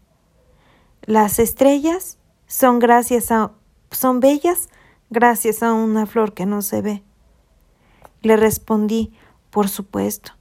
[1.02, 3.52] Las estrellas son gracias a
[3.90, 4.68] son bellas
[5.10, 7.02] gracias a una flor que no se ve.
[8.20, 9.12] Le respondí,
[9.50, 10.32] por supuesto,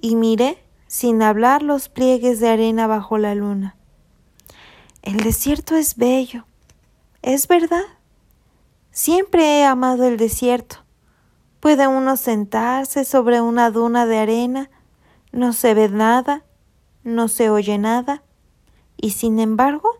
[0.00, 3.76] y miré sin hablar los pliegues de arena bajo la luna.
[5.02, 6.46] El desierto es bello,
[7.22, 7.84] es verdad.
[8.90, 10.76] Siempre he amado el desierto.
[11.60, 14.70] Puede uno sentarse sobre una duna de arena,
[15.32, 16.44] no se ve nada,
[17.02, 18.22] no se oye nada,
[18.96, 19.90] y sin embargo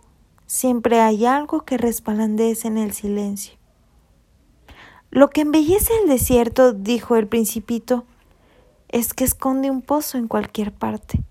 [0.46, 3.58] siempre hay algo que resplandece en el silencio.
[5.10, 8.04] Lo que embellece el desierto, dijo el principito,
[8.88, 11.22] es que esconde un pozo en cualquier parte.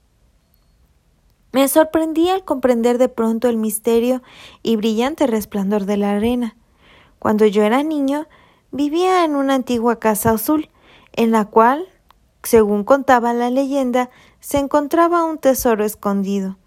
[1.57, 4.21] Me sorprendí al comprender de pronto el misterio
[4.61, 6.55] y brillante resplandor de la arena.
[7.17, 8.27] Cuando yo era niño,
[8.71, 10.69] vivía en una antigua casa azul,
[11.13, 11.87] en la cual,
[12.43, 16.59] según contaba la leyenda, se encontraba un tesoro escondido.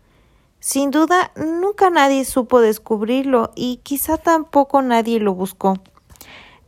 [0.58, 5.74] Sin duda, nunca nadie supo descubrirlo y quizá tampoco nadie lo buscó.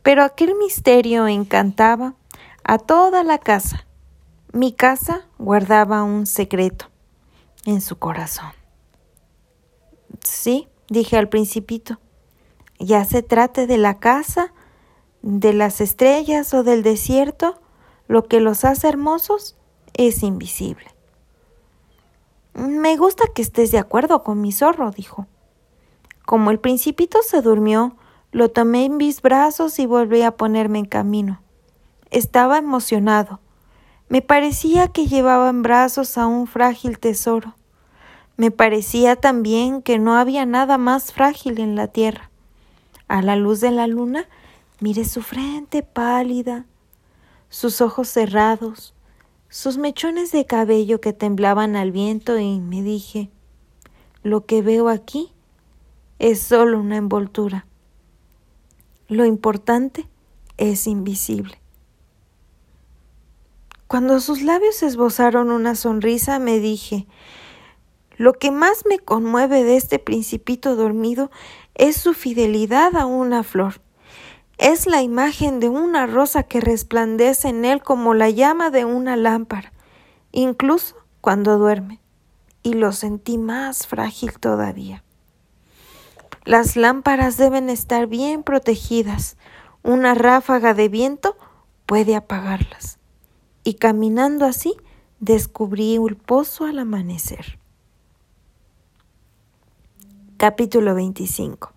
[0.01, 2.13] Pero aquel misterio encantaba
[2.63, 3.85] a toda la casa.
[4.53, 6.92] Mi casa guardaba un secreto
[7.65, 8.51] en su corazón.
[10.23, 11.99] Sí, dije al principito,
[12.79, 14.53] ya se trate de la casa,
[15.21, 17.59] de las estrellas o del desierto,
[18.07, 19.55] lo que los hace hermosos
[19.93, 20.93] es invisible.
[22.53, 25.27] Me gusta que estés de acuerdo con mi zorro, dijo.
[26.25, 27.95] Como el principito se durmió,
[28.31, 31.41] lo tomé en mis brazos y volví a ponerme en camino.
[32.11, 33.39] Estaba emocionado.
[34.13, 37.55] Me parecía que llevaba en brazos a un frágil tesoro.
[38.37, 42.29] Me parecía también que no había nada más frágil en la tierra.
[43.07, 44.27] A la luz de la luna
[44.79, 46.67] miré su frente pálida,
[47.49, 48.93] sus ojos cerrados,
[49.49, 53.31] sus mechones de cabello que temblaban al viento y me dije,
[54.21, 55.33] lo que veo aquí
[56.19, 57.65] es solo una envoltura.
[59.07, 60.07] Lo importante
[60.57, 61.62] es invisible.
[63.87, 67.07] Cuando sus labios esbozaron una sonrisa, me dije,
[68.17, 71.31] lo que más me conmueve de este principito dormido
[71.75, 73.81] es su fidelidad a una flor.
[74.57, 79.15] Es la imagen de una rosa que resplandece en él como la llama de una
[79.15, 79.73] lámpara,
[80.31, 81.99] incluso cuando duerme,
[82.61, 85.03] y lo sentí más frágil todavía.
[86.45, 89.37] Las lámparas deben estar bien protegidas.
[89.81, 91.35] Una ráfaga de viento
[91.85, 92.99] puede apagarlas.
[93.63, 94.75] Y caminando así,
[95.19, 97.57] descubrí el pozo al amanecer.
[100.37, 101.71] Capítulo 25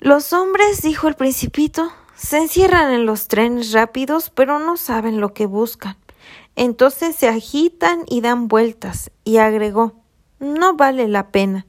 [0.00, 5.32] Los hombres, dijo el principito, se encierran en los trenes rápidos, pero no saben lo
[5.32, 5.96] que buscan.
[6.56, 9.94] Entonces se agitan y dan vueltas, y agregó
[10.40, 11.66] No vale la pena.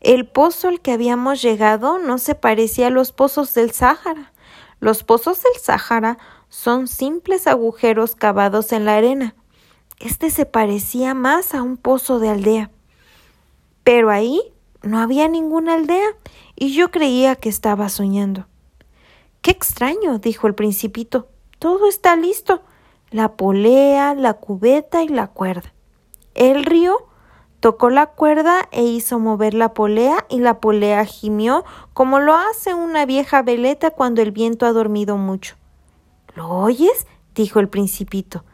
[0.00, 4.32] El pozo al que habíamos llegado no se parecía a los pozos del Sáhara.
[4.80, 6.18] Los pozos del Sáhara
[6.48, 9.34] son simples agujeros cavados en la arena.
[10.00, 12.70] Este se parecía más a un pozo de aldea.
[13.82, 14.40] Pero ahí
[14.82, 16.08] no había ninguna aldea
[16.56, 18.46] y yo creía que estaba soñando.
[19.42, 21.28] Qué extraño, dijo el principito.
[21.58, 22.62] Todo está listo.
[23.10, 25.72] La polea, la cubeta y la cuerda.
[26.34, 27.08] El río
[27.64, 31.64] Tocó la cuerda e hizo mover la polea y la polea gimió
[31.94, 35.56] como lo hace una vieja veleta cuando el viento ha dormido mucho.
[36.34, 37.06] ¿Lo oyes?
[37.34, 38.44] dijo el principito.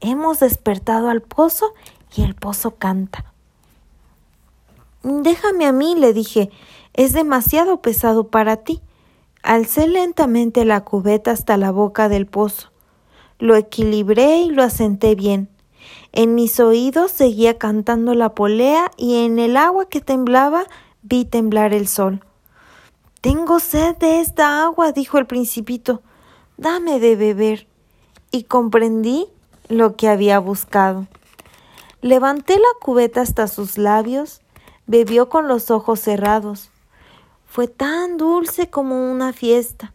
[0.00, 1.72] Hemos despertado al pozo
[2.14, 3.32] y el pozo canta.
[5.02, 6.50] Déjame a mí, le dije.
[6.92, 8.80] Es demasiado pesado para ti.
[9.42, 12.70] Alcé lentamente la cubeta hasta la boca del pozo.
[13.38, 15.48] Lo equilibré y lo asenté bien.
[16.12, 20.64] En mis oídos seguía cantando la polea y en el agua que temblaba
[21.02, 22.24] vi temblar el sol.
[23.20, 26.02] Tengo sed de esta agua, dijo el principito.
[26.56, 27.66] Dame de beber.
[28.30, 29.26] Y comprendí
[29.68, 31.06] lo que había buscado.
[32.00, 34.40] Levanté la cubeta hasta sus labios,
[34.86, 36.70] bebió con los ojos cerrados.
[37.46, 39.94] Fue tan dulce como una fiesta.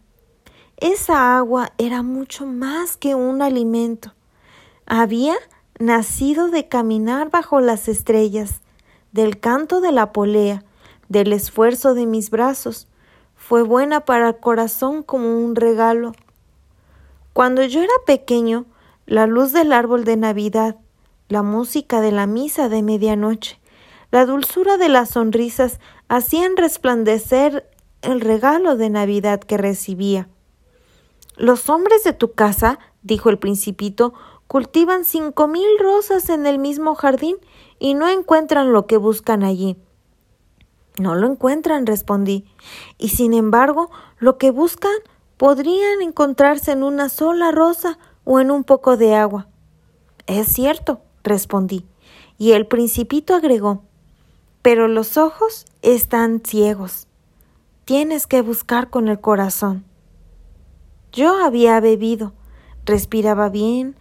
[0.76, 4.14] Esa agua era mucho más que un alimento.
[4.86, 5.34] Había
[5.78, 8.60] nacido de caminar bajo las estrellas,
[9.12, 10.64] del canto de la polea,
[11.08, 12.86] del esfuerzo de mis brazos,
[13.40, 16.12] fue buena para el corazón como un regalo.
[17.32, 18.66] Cuando yo era pequeño,
[19.06, 20.76] la luz del árbol de Navidad,
[21.28, 23.60] la música de la misa de medianoche,
[24.10, 25.78] la dulzura de las sonrisas
[26.08, 27.70] hacían resplandecer
[28.02, 30.28] el regalo de Navidad que recibía.
[31.36, 34.12] Los hombres de tu casa, dijo el principito,
[34.48, 37.36] cultivan cinco mil rosas en el mismo jardín
[37.78, 39.76] y no encuentran lo que buscan allí.
[40.98, 42.44] No lo encuentran, respondí,
[42.98, 44.92] y sin embargo, lo que buscan
[45.40, 49.48] podrían encontrarse en una sola rosa o en un poco de agua.
[50.26, 51.86] Es cierto, respondí,
[52.36, 53.82] y el principito agregó,
[54.60, 57.06] pero los ojos están ciegos.
[57.86, 59.86] Tienes que buscar con el corazón.
[61.10, 62.34] Yo había bebido,
[62.84, 63.96] respiraba bien,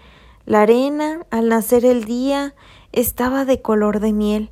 [0.45, 2.53] la arena, al nacer el día,
[2.91, 4.49] estaba de color de miel.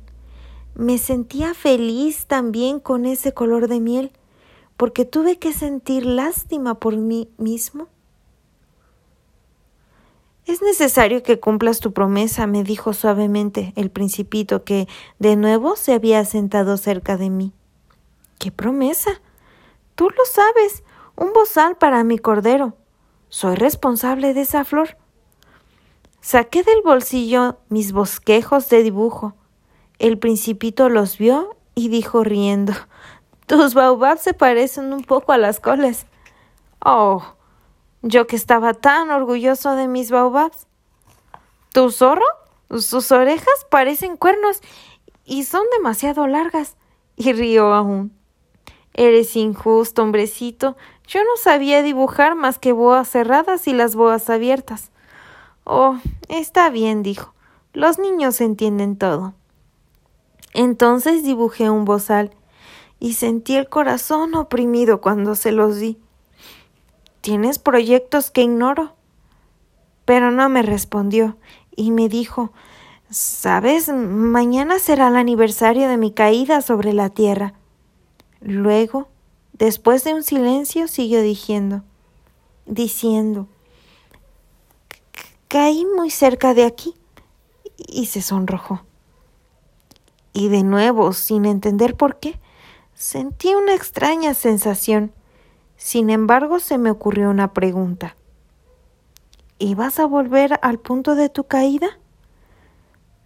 [0.74, 4.10] Me sentía feliz también con ese color de miel,
[4.78, 7.88] porque tuve que sentir lástima por mí mismo.
[10.46, 14.88] Es necesario que cumplas tu promesa, me dijo suavemente el principito que
[15.18, 17.52] de nuevo se había sentado cerca de mí.
[18.38, 19.20] ¿Qué promesa?
[19.96, 20.84] Tú lo sabes,
[21.16, 22.76] un bozal para mi cordero.
[23.28, 24.96] Soy responsable de esa flor.
[26.20, 29.34] Saqué del bolsillo mis bosquejos de dibujo.
[29.98, 32.74] El principito los vio y dijo riendo
[33.48, 36.04] Tus baobabs se parecen un poco a las coles.
[36.84, 37.22] Oh,
[38.02, 40.66] yo que estaba tan orgulloso de mis baobabs.
[41.72, 42.26] ¿Tu zorro?
[42.68, 44.60] Sus orejas parecen cuernos
[45.24, 46.76] y son demasiado largas.
[47.16, 48.12] Y rió aún.
[48.92, 50.76] Eres injusto, hombrecito.
[51.06, 54.90] Yo no sabía dibujar más que boas cerradas y las boas abiertas.
[55.64, 55.96] Oh,
[56.28, 57.32] está bien, dijo.
[57.72, 59.32] Los niños entienden todo.
[60.52, 62.34] Entonces dibujé un bozal
[63.00, 65.98] y sentí el corazón oprimido cuando se los di.
[67.20, 68.94] ¿Tienes proyectos que ignoro?
[70.04, 71.36] Pero no me respondió
[71.76, 72.52] y me dijo
[73.10, 77.54] Sabes, mañana será el aniversario de mi caída sobre la tierra.
[78.40, 79.08] Luego,
[79.52, 81.82] después de un silencio, siguió diciendo,
[82.66, 83.48] diciendo
[85.48, 86.94] Caí muy cerca de aquí
[87.78, 88.82] y se sonrojó.
[90.34, 92.38] Y de nuevo, sin entender por qué,
[92.98, 95.12] sentí una extraña sensación.
[95.76, 98.16] Sin embargo, se me ocurrió una pregunta.
[99.60, 102.00] ¿Ibas a volver al punto de tu caída?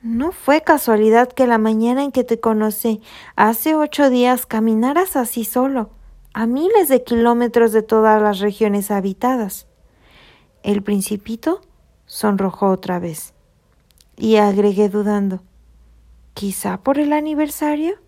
[0.03, 3.01] No fue casualidad que la mañana en que te conocí,
[3.35, 5.89] hace ocho días, caminaras así solo,
[6.35, 9.67] a miles de kilómetros de todas las regiones habitadas.
[10.63, 11.63] El principito
[12.05, 13.33] sonrojó otra vez.
[14.19, 15.41] Y agregué dudando,
[16.35, 18.02] ¿quizá por el aniversario?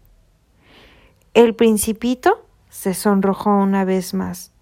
[1.34, 4.52] El principito se sonrojó una vez más.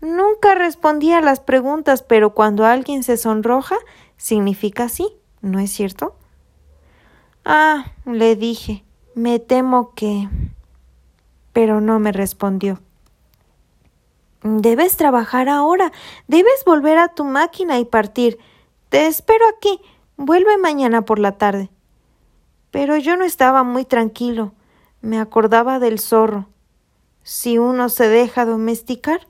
[0.00, 3.76] Nunca respondía a las preguntas, pero cuando alguien se sonroja,
[4.16, 5.08] significa sí,
[5.42, 6.16] ¿no es cierto?
[7.44, 8.82] Ah, le dije,
[9.14, 10.26] me temo que...
[11.52, 12.80] pero no me respondió.
[14.42, 15.92] Debes trabajar ahora,
[16.28, 18.38] debes volver a tu máquina y partir.
[18.88, 19.82] Te espero aquí.
[20.16, 21.68] Vuelve mañana por la tarde.
[22.70, 24.52] Pero yo no estaba muy tranquilo.
[25.02, 26.48] Me acordaba del zorro.
[27.22, 29.26] Si uno se deja domesticar,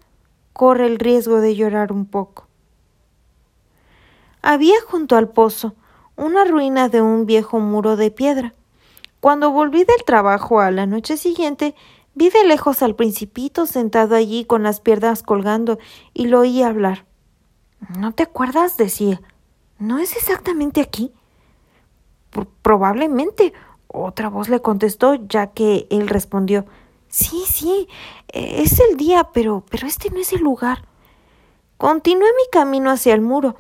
[0.53, 2.49] corre el riesgo de llorar un poco.
[4.43, 5.75] Había junto al pozo
[6.17, 8.55] una ruina de un viejo muro de piedra.
[9.21, 11.75] Cuando volví del trabajo a la noche siguiente,
[12.15, 15.79] vi de lejos al principito sentado allí con las piernas colgando
[16.15, 17.07] y lo oí hablar.
[17.99, 18.77] ¿No te acuerdas?
[18.77, 19.21] decía.
[19.79, 21.13] ¿No es exactamente aquí?
[22.63, 23.53] probablemente.
[23.93, 26.65] Otra voz le contestó, ya que él respondió
[27.11, 27.89] Sí, sí,
[28.29, 30.85] e, es el día, pero, pero este no es el lugar.
[31.77, 33.57] Continué mi camino hacia el muro.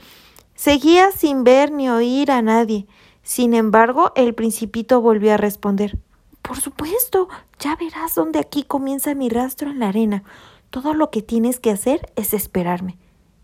[0.54, 2.86] Seguía sin ver ni oír a nadie.
[3.24, 5.98] Sin embargo, el principito volvió a responder
[6.42, 7.28] Por supuesto,
[7.58, 10.22] ya verás dónde aquí comienza mi rastro en la arena.
[10.70, 12.98] Todo lo que tienes que hacer es esperarme.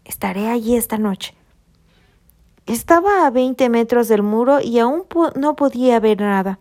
[0.05, 1.35] Estaré allí esta noche.
[2.67, 5.05] Estaba a veinte metros del muro y aún
[5.35, 6.61] no podía ver nada.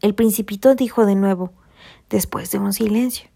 [0.00, 1.52] El principito dijo de nuevo
[2.08, 3.28] después de un silencio.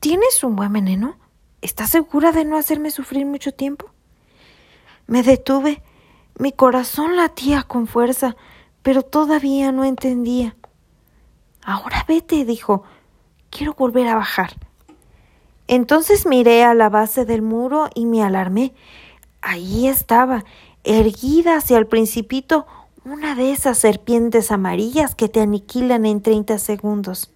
[0.00, 1.16] ¿Tienes un buen veneno?
[1.62, 3.90] ¿Estás segura de no hacerme sufrir mucho tiempo?
[5.06, 5.82] Me detuve.
[6.38, 8.36] Mi corazón latía con fuerza,
[8.82, 10.56] pero todavía no entendía.
[11.62, 12.84] Ahora vete, dijo.
[13.50, 14.56] Quiero volver a bajar.
[15.68, 18.74] Entonces miré a la base del muro y me alarmé.
[19.40, 20.44] Allí estaba,
[20.84, 22.66] erguida hacia el principito,
[23.04, 27.32] una de esas serpientes amarillas que te aniquilan en treinta segundos.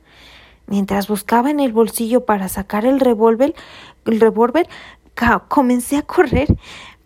[0.68, 3.54] Mientras buscaba en el bolsillo para sacar el revólver,
[4.04, 4.68] el revólver
[5.48, 6.56] comencé a correr,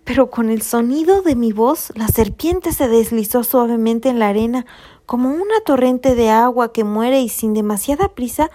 [0.04, 4.66] pero con el sonido de mi voz, la serpiente se deslizó suavemente en la arena
[5.06, 8.50] como una torrente de agua que muere y sin demasiada prisa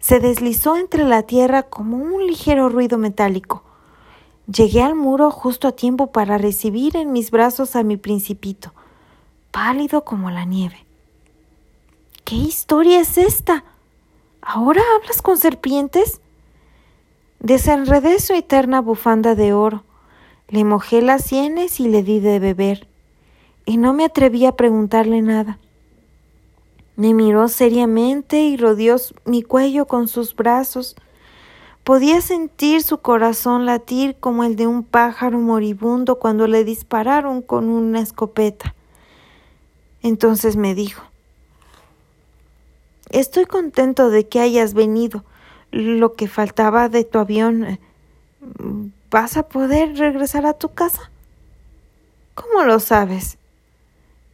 [0.00, 3.62] se deslizó entre la tierra como un ligero ruido metálico.
[4.52, 8.72] Llegué al muro justo a tiempo para recibir en mis brazos a mi principito
[9.56, 10.84] pálido como la nieve.
[12.26, 13.64] ¿Qué historia es esta?
[14.42, 16.20] ¿Ahora hablas con serpientes?
[17.40, 19.82] Desenredé su eterna bufanda de oro,
[20.48, 22.86] le mojé las sienes y le di de beber,
[23.64, 25.58] y no me atreví a preguntarle nada.
[26.96, 30.96] Me miró seriamente y rodeó mi cuello con sus brazos.
[31.82, 37.70] Podía sentir su corazón latir como el de un pájaro moribundo cuando le dispararon con
[37.70, 38.74] una escopeta.
[40.06, 41.02] Entonces me dijo,
[43.10, 45.24] Estoy contento de que hayas venido.
[45.72, 47.64] Lo que faltaba de tu avión.
[47.64, 47.80] Eh,
[49.10, 51.10] ¿Vas a poder regresar a tu casa?
[52.36, 53.36] ¿Cómo lo sabes?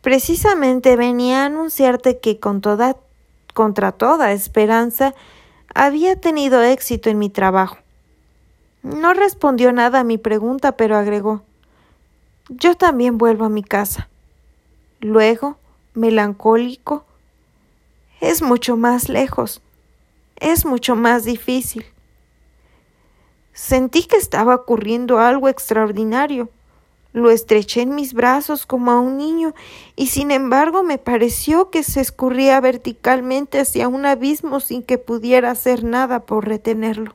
[0.02, 2.98] Precisamente venía a anunciarte que con toda,
[3.54, 5.14] contra toda esperanza,
[5.74, 7.78] había tenido éxito en mi trabajo.
[8.82, 11.44] No respondió nada a mi pregunta, pero agregó
[12.50, 14.10] Yo también vuelvo a mi casa.
[15.00, 15.56] Luego
[15.94, 17.04] melancólico,
[18.20, 19.62] es mucho más lejos,
[20.36, 21.84] es mucho más difícil.
[23.52, 26.48] Sentí que estaba ocurriendo algo extraordinario.
[27.12, 29.54] Lo estreché en mis brazos como a un niño
[29.96, 35.50] y sin embargo me pareció que se escurría verticalmente hacia un abismo sin que pudiera
[35.50, 37.14] hacer nada por retenerlo.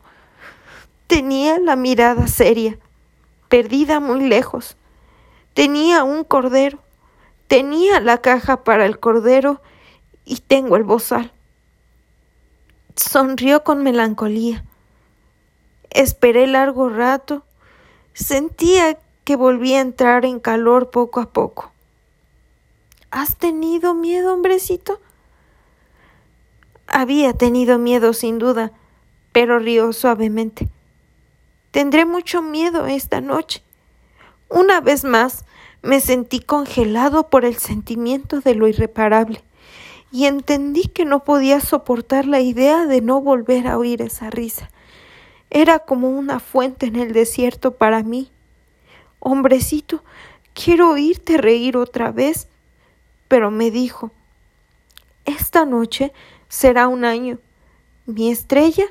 [1.08, 2.78] Tenía la mirada seria,
[3.50, 4.78] perdida muy lejos.
[5.56, 6.78] Tenía un cordero,
[7.48, 9.62] Tenía la caja para el cordero
[10.26, 11.32] y tengo el bozal.
[12.96, 14.66] Sonrió con melancolía.
[15.90, 17.44] Esperé largo rato.
[18.14, 21.72] Sentía que volvía a entrar en calor poco a poco.
[23.12, 25.00] ¿Has tenido miedo, hombrecito?
[26.88, 28.72] Había tenido miedo, sin duda,
[29.32, 30.68] pero rió suavemente.
[31.72, 33.62] Tendré mucho miedo esta noche.
[34.50, 35.46] Una vez más,
[35.82, 39.44] me sentí congelado por el sentimiento de lo irreparable
[40.12, 44.70] y entendí que no podía soportar la idea de no volver a oír esa risa.
[45.50, 48.32] Era como una fuente en el desierto para mí.
[49.20, 50.04] Hombrecito,
[50.54, 52.48] quiero oírte reír otra vez.
[53.28, 54.12] Pero me dijo,
[55.26, 56.14] esta noche
[56.48, 57.40] será un año.
[58.06, 58.86] Mi estrella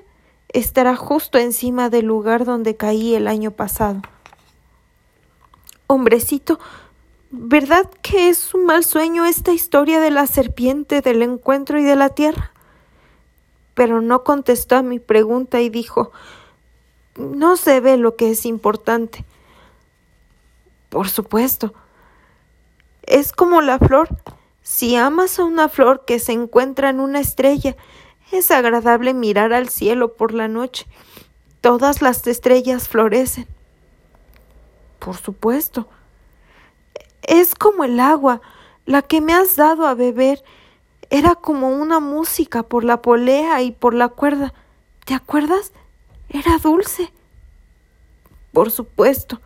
[0.49, 4.03] estará justo encima del lugar donde caí el año pasado.
[5.87, 6.59] Hombrecito,
[7.31, 11.97] ¿Verdad que es un mal sueño esta historia de la serpiente, del encuentro y de
[11.97, 12.53] la tierra?
[13.77, 16.11] pero no contestó a mi pregunta y dijo
[17.15, 19.27] No se ve lo que es importante.
[20.89, 21.75] Por supuesto.
[23.03, 24.09] Es como la flor.
[24.63, 27.77] Si amas a una flor que se encuentra en una estrella,
[28.33, 30.87] es agradable mirar al cielo por la noche.
[31.61, 33.47] Todas las estrellas florecen.
[34.99, 35.89] Por supuesto.
[37.23, 38.41] Es como el agua,
[38.85, 40.43] la que me has dado a beber.
[41.11, 44.55] Era como una música por la polea y por la cuerda.
[45.05, 45.73] ¿Te acuerdas?
[46.29, 47.13] Era dulce.
[48.53, 49.41] Por supuesto.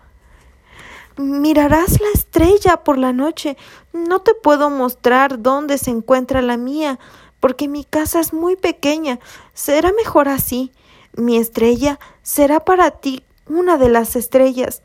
[1.16, 3.56] Mirarás la estrella por la noche.
[3.92, 6.98] No te puedo mostrar dónde se encuentra la mía,
[7.40, 9.18] porque mi casa es muy pequeña.
[9.52, 10.72] Será mejor así.
[11.14, 14.82] Mi estrella será para ti una de las estrellas.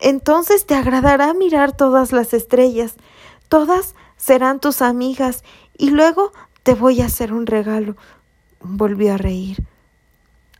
[0.00, 2.94] Entonces te agradará mirar todas las estrellas.
[3.48, 5.44] Todas serán tus amigas
[5.76, 6.32] y luego
[6.62, 7.96] te voy a hacer un regalo.
[8.60, 9.62] Volvió a reír.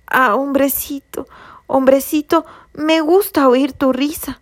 [0.06, 1.26] Ah, hombrecito,
[1.66, 2.44] hombrecito,
[2.74, 4.40] me gusta oír tu risa.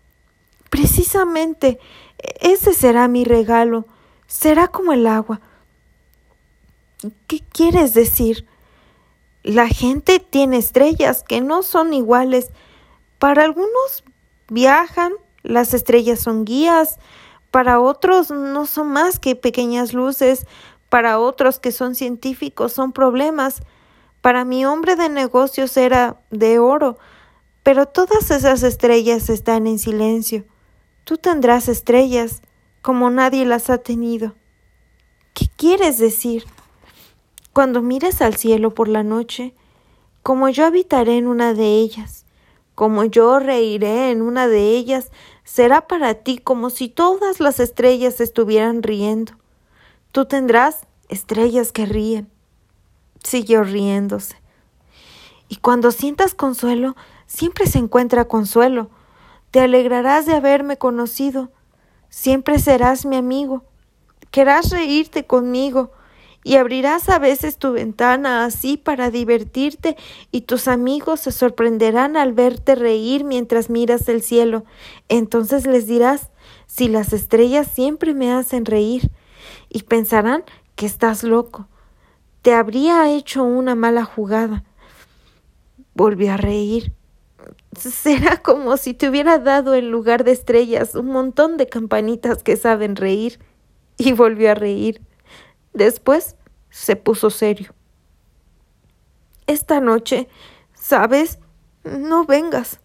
[0.70, 1.78] Precisamente
[2.40, 3.86] ese será mi regalo.
[4.26, 5.40] Será como el agua.
[7.26, 8.46] ¿Qué quieres decir?
[9.42, 12.50] La gente tiene estrellas que no son iguales.
[13.18, 14.04] Para algunos
[14.48, 15.12] viajan,
[15.42, 16.98] las estrellas son guías,
[17.50, 20.46] para otros no son más que pequeñas luces,
[20.88, 23.62] para otros que son científicos son problemas.
[24.20, 26.98] Para mi hombre de negocios era de oro,
[27.62, 30.44] pero todas esas estrellas están en silencio.
[31.04, 32.42] Tú tendrás estrellas
[32.82, 34.34] como nadie las ha tenido.
[35.34, 36.44] ¿Qué quieres decir?
[37.52, 39.54] Cuando mires al cielo por la noche,
[40.22, 42.24] como yo habitaré en una de ellas,
[42.78, 45.10] como yo reiré en una de ellas,
[45.42, 49.32] será para ti como si todas las estrellas estuvieran riendo.
[50.12, 52.30] Tú tendrás estrellas que ríen.
[53.24, 54.36] Siguió riéndose.
[55.48, 56.94] Y cuando sientas consuelo,
[57.26, 58.90] siempre se encuentra consuelo,
[59.50, 61.50] te alegrarás de haberme conocido.
[62.10, 63.64] Siempre serás mi amigo.
[64.30, 65.90] Querrás reírte conmigo
[66.44, 69.96] y abrirás a veces tu ventana así para divertirte
[70.30, 74.64] y tus amigos se sorprenderán al verte reír mientras miras el cielo.
[75.08, 76.30] Entonces les dirás
[76.66, 79.10] si las estrellas siempre me hacen reír
[79.68, 80.44] y pensarán
[80.74, 81.68] que estás loco.
[82.42, 84.64] Te habría hecho una mala jugada.
[85.94, 86.92] Volvió a reír
[87.76, 92.56] será como si te hubiera dado en lugar de estrellas un montón de campanitas que
[92.56, 93.38] saben reír.
[94.00, 95.00] Y volvió a reír.
[95.78, 96.34] Después
[96.70, 97.72] se puso serio.
[99.46, 100.28] Esta noche,
[100.74, 101.38] ¿sabes?
[101.84, 102.80] No vengas.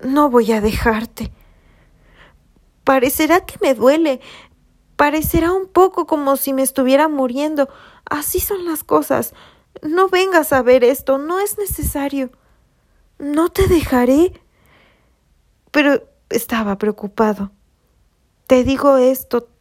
[0.00, 1.30] No voy a dejarte.
[2.82, 4.22] Parecerá que me duele.
[4.96, 7.68] Parecerá un poco como si me estuviera muriendo.
[8.08, 9.34] Así son las cosas.
[9.82, 11.18] No vengas a ver esto.
[11.18, 12.30] No es necesario.
[13.18, 14.40] No te dejaré.
[15.70, 17.52] Pero estaba preocupado.
[18.46, 19.51] Te digo esto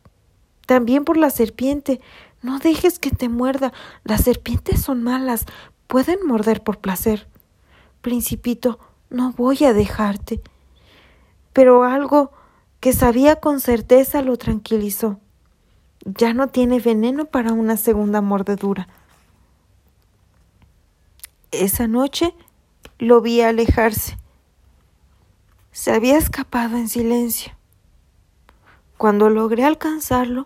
[0.71, 1.99] también por la serpiente.
[2.41, 3.73] No dejes que te muerda.
[4.05, 5.45] Las serpientes son malas.
[5.87, 7.27] Pueden morder por placer.
[7.99, 8.79] Principito,
[9.09, 10.39] no voy a dejarte.
[11.51, 12.31] Pero algo
[12.79, 15.19] que sabía con certeza lo tranquilizó.
[16.05, 18.87] Ya no tiene veneno para una segunda mordedura.
[21.51, 22.33] Esa noche
[22.97, 24.17] lo vi alejarse.
[25.73, 27.51] Se había escapado en silencio.
[29.01, 30.45] Cuando logré alcanzarlo,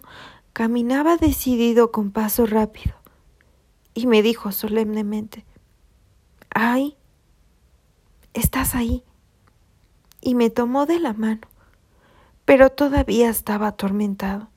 [0.53, 2.95] caminaba decidido con paso rápido
[3.94, 5.44] y me dijo solemnemente,
[6.52, 6.95] ¡ay!
[8.34, 9.03] Estás ahí.
[10.22, 11.41] Y me tomó de la mano,
[12.45, 14.48] pero todavía estaba atormentado.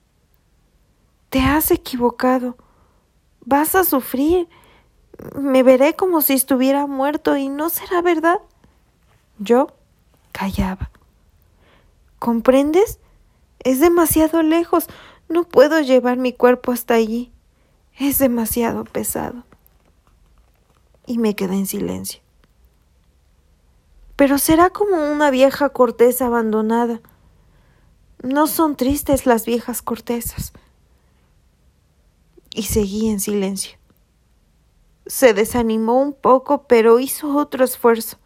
[1.29, 2.57] Te has equivocado.
[3.47, 4.49] Vas a sufrir
[5.35, 8.39] me veré como si estuviera muerto y no será verdad.
[9.41, 9.75] Yo
[10.31, 10.93] callaba.
[12.21, 13.01] ¿Comprendes?
[13.69, 14.87] Es demasiado lejos.
[15.29, 17.31] No puedo llevar mi cuerpo hasta allí.
[17.99, 19.45] Es demasiado pesado.
[21.05, 22.23] Y me quedé en silencio.
[24.17, 27.03] Pero será como una vieja corteza abandonada.
[28.23, 30.55] No son tristes las viejas cortezas.
[32.55, 33.77] Y seguí en silencio.
[35.05, 38.17] Se desanimó un poco, pero hizo otro esfuerzo.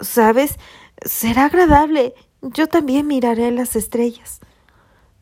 [0.00, 0.58] ¿Sabes?
[1.04, 2.16] Será agradable.
[2.42, 4.40] Yo también miraré las estrellas.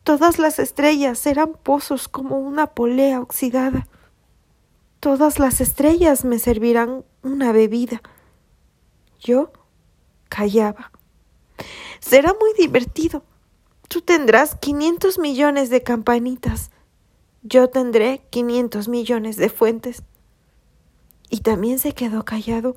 [0.03, 3.87] Todas las estrellas serán pozos como una polea oxidada.
[4.99, 8.01] Todas las estrellas me servirán una bebida.
[9.19, 9.51] Yo
[10.29, 10.91] callaba.
[11.99, 13.23] Será muy divertido.
[13.87, 16.71] Tú tendrás quinientos millones de campanitas.
[17.41, 20.03] Yo tendré quinientos millones de fuentes.
[21.29, 22.75] Y también se quedó callado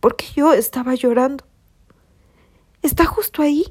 [0.00, 1.44] porque yo estaba llorando.
[2.82, 3.64] Está justo ahí.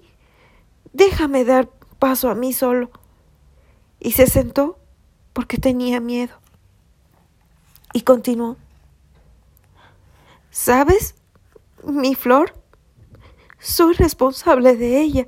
[0.93, 1.69] Déjame dar
[1.99, 2.89] paso a mí solo.
[3.99, 4.77] Y se sentó
[5.33, 6.35] porque tenía miedo.
[7.93, 8.57] Y continuó.
[10.51, 11.15] ¿Sabes?
[11.83, 12.53] Mi flor.
[13.59, 15.27] Soy responsable de ella.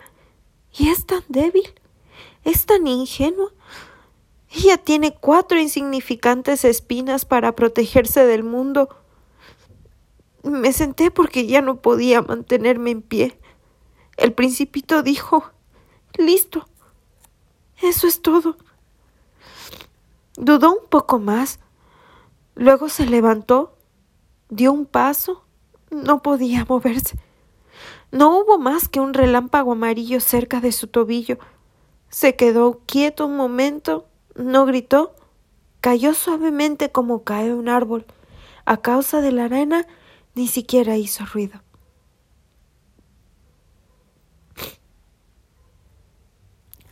[0.78, 1.74] Y es tan débil.
[2.44, 3.52] Es tan ingenua.
[4.52, 8.90] Ella tiene cuatro insignificantes espinas para protegerse del mundo.
[10.44, 13.40] Me senté porque ya no podía mantenerme en pie.
[14.20, 15.50] El principito dijo
[16.18, 16.68] Listo.
[17.82, 18.58] Eso es todo.
[20.36, 21.60] Dudó un poco más.
[22.56, 23.78] Luego se levantó,
[24.50, 25.46] dio un paso.
[25.90, 27.18] No podía moverse.
[28.12, 31.38] No hubo más que un relámpago amarillo cerca de su tobillo.
[32.10, 34.06] Se quedó quieto un momento
[34.36, 35.16] no gritó,
[35.80, 38.06] cayó suavemente como cae un árbol.
[38.66, 39.88] A causa de la arena,
[40.36, 41.62] ni siquiera hizo ruido.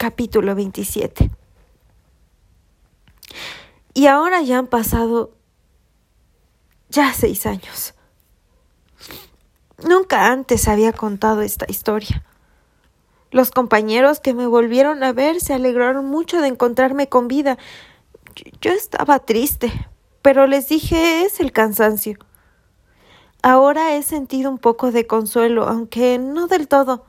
[0.07, 1.29] Capítulo 27
[3.93, 5.31] Y ahora ya han pasado
[6.87, 7.93] ya seis años.
[9.85, 12.23] Nunca antes había contado esta historia.
[13.31, 17.57] Los compañeros que me volvieron a ver se alegraron mucho de encontrarme con vida.
[18.61, 19.73] Yo estaba triste,
[20.21, 22.17] pero les dije es el cansancio.
[23.41, 27.03] Ahora he sentido un poco de consuelo, aunque no del todo.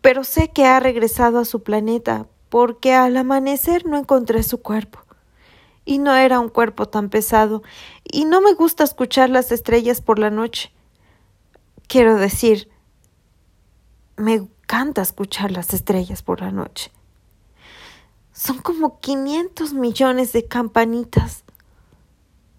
[0.00, 5.00] Pero sé que ha regresado a su planeta, porque al amanecer no encontré su cuerpo.
[5.84, 7.62] Y no era un cuerpo tan pesado,
[8.04, 10.72] y no me gusta escuchar las estrellas por la noche.
[11.86, 12.68] Quiero decir,
[14.16, 16.92] me encanta escuchar las estrellas por la noche.
[18.32, 21.44] Son como 500 millones de campanitas.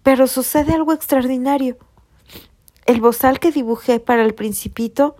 [0.02, 1.78] Pero sucede algo extraordinario.
[2.86, 5.16] El bozal que dibujé para el principito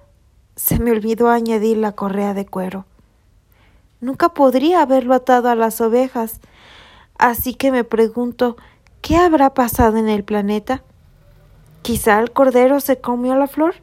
[0.56, 2.84] se me olvidó añadir la correa de cuero.
[4.00, 6.40] Nunca podría haberlo atado a las ovejas,
[7.18, 8.56] así que me pregunto
[9.00, 10.82] ¿qué habrá pasado en el planeta?
[11.82, 13.74] ¿Quizá el cordero se comió la flor?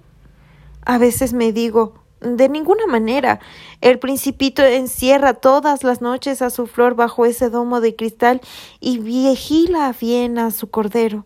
[0.85, 3.39] A veces me digo de ninguna manera.
[3.81, 8.41] El principito encierra todas las noches a su flor bajo ese domo de cristal
[8.79, 11.25] y vigila bien a su cordero.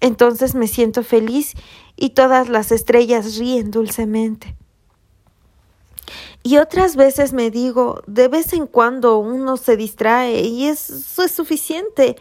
[0.00, 1.54] Entonces me siento feliz
[1.96, 4.54] y todas las estrellas ríen dulcemente.
[6.42, 11.32] Y otras veces me digo, de vez en cuando uno se distrae y eso es
[11.32, 12.16] suficiente.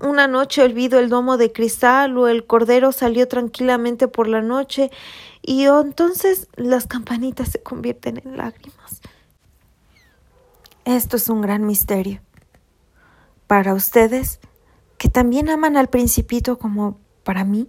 [0.00, 4.90] Una noche olvido el domo de cristal o el cordero salió tranquilamente por la noche
[5.42, 9.00] y entonces las campanitas se convierten en lágrimas.
[10.84, 12.20] Esto es un gran misterio.
[13.46, 14.40] Para ustedes,
[14.98, 17.68] que también aman al principito como para mí,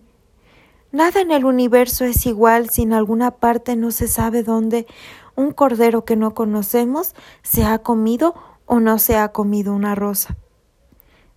[0.91, 4.87] nada en el universo es igual si en alguna parte no se sabe dónde
[5.35, 8.35] un cordero que no conocemos se ha comido
[8.65, 10.35] o no se ha comido una rosa.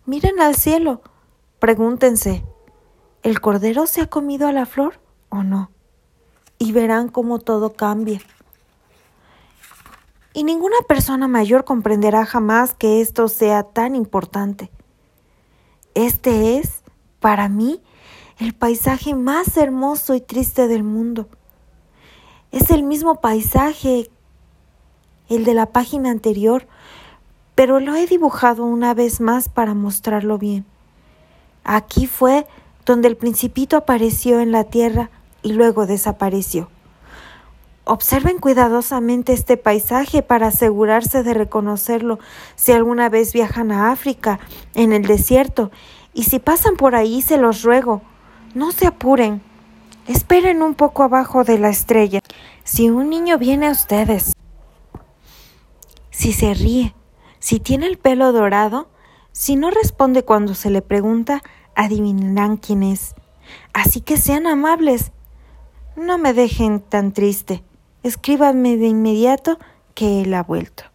[0.06, 1.02] Miren al cielo,
[1.60, 2.44] pregúntense,
[3.22, 4.98] ¿el cordero se ha comido a la flor
[5.28, 5.70] o no?
[6.58, 8.20] Y verán cómo todo cambia.
[10.34, 14.70] Y ninguna persona mayor comprenderá jamás que esto sea tan importante.
[15.94, 16.82] Este es,
[17.20, 17.80] para mí,
[18.38, 21.28] el paisaje más hermoso y triste del mundo.
[22.50, 24.10] Es el mismo paisaje,
[25.28, 26.66] el de la página anterior,
[27.54, 30.64] pero lo he dibujado una vez más para mostrarlo bien.
[31.64, 32.46] Aquí fue
[32.84, 35.10] donde el principito apareció en la tierra
[35.42, 36.68] y luego desapareció.
[37.84, 42.20] Observen cuidadosamente este paisaje para asegurarse de reconocerlo
[42.54, 44.38] si alguna vez viajan a África,
[44.74, 45.72] en el desierto,
[46.14, 48.02] y si pasan por ahí se los ruego,
[48.54, 49.42] no se apuren,
[50.06, 52.20] esperen un poco abajo de la estrella.
[52.62, 54.34] Si un niño viene a ustedes,
[56.10, 56.94] si se ríe,
[57.40, 58.88] si tiene el pelo dorado,
[59.32, 61.42] si no responde cuando se le pregunta,
[61.74, 63.16] adivinarán quién es.
[63.72, 65.10] Así que sean amables.
[65.96, 67.64] No me dejen tan triste.
[68.02, 69.58] Escríbanme de inmediato
[69.94, 70.91] que él ha vuelto.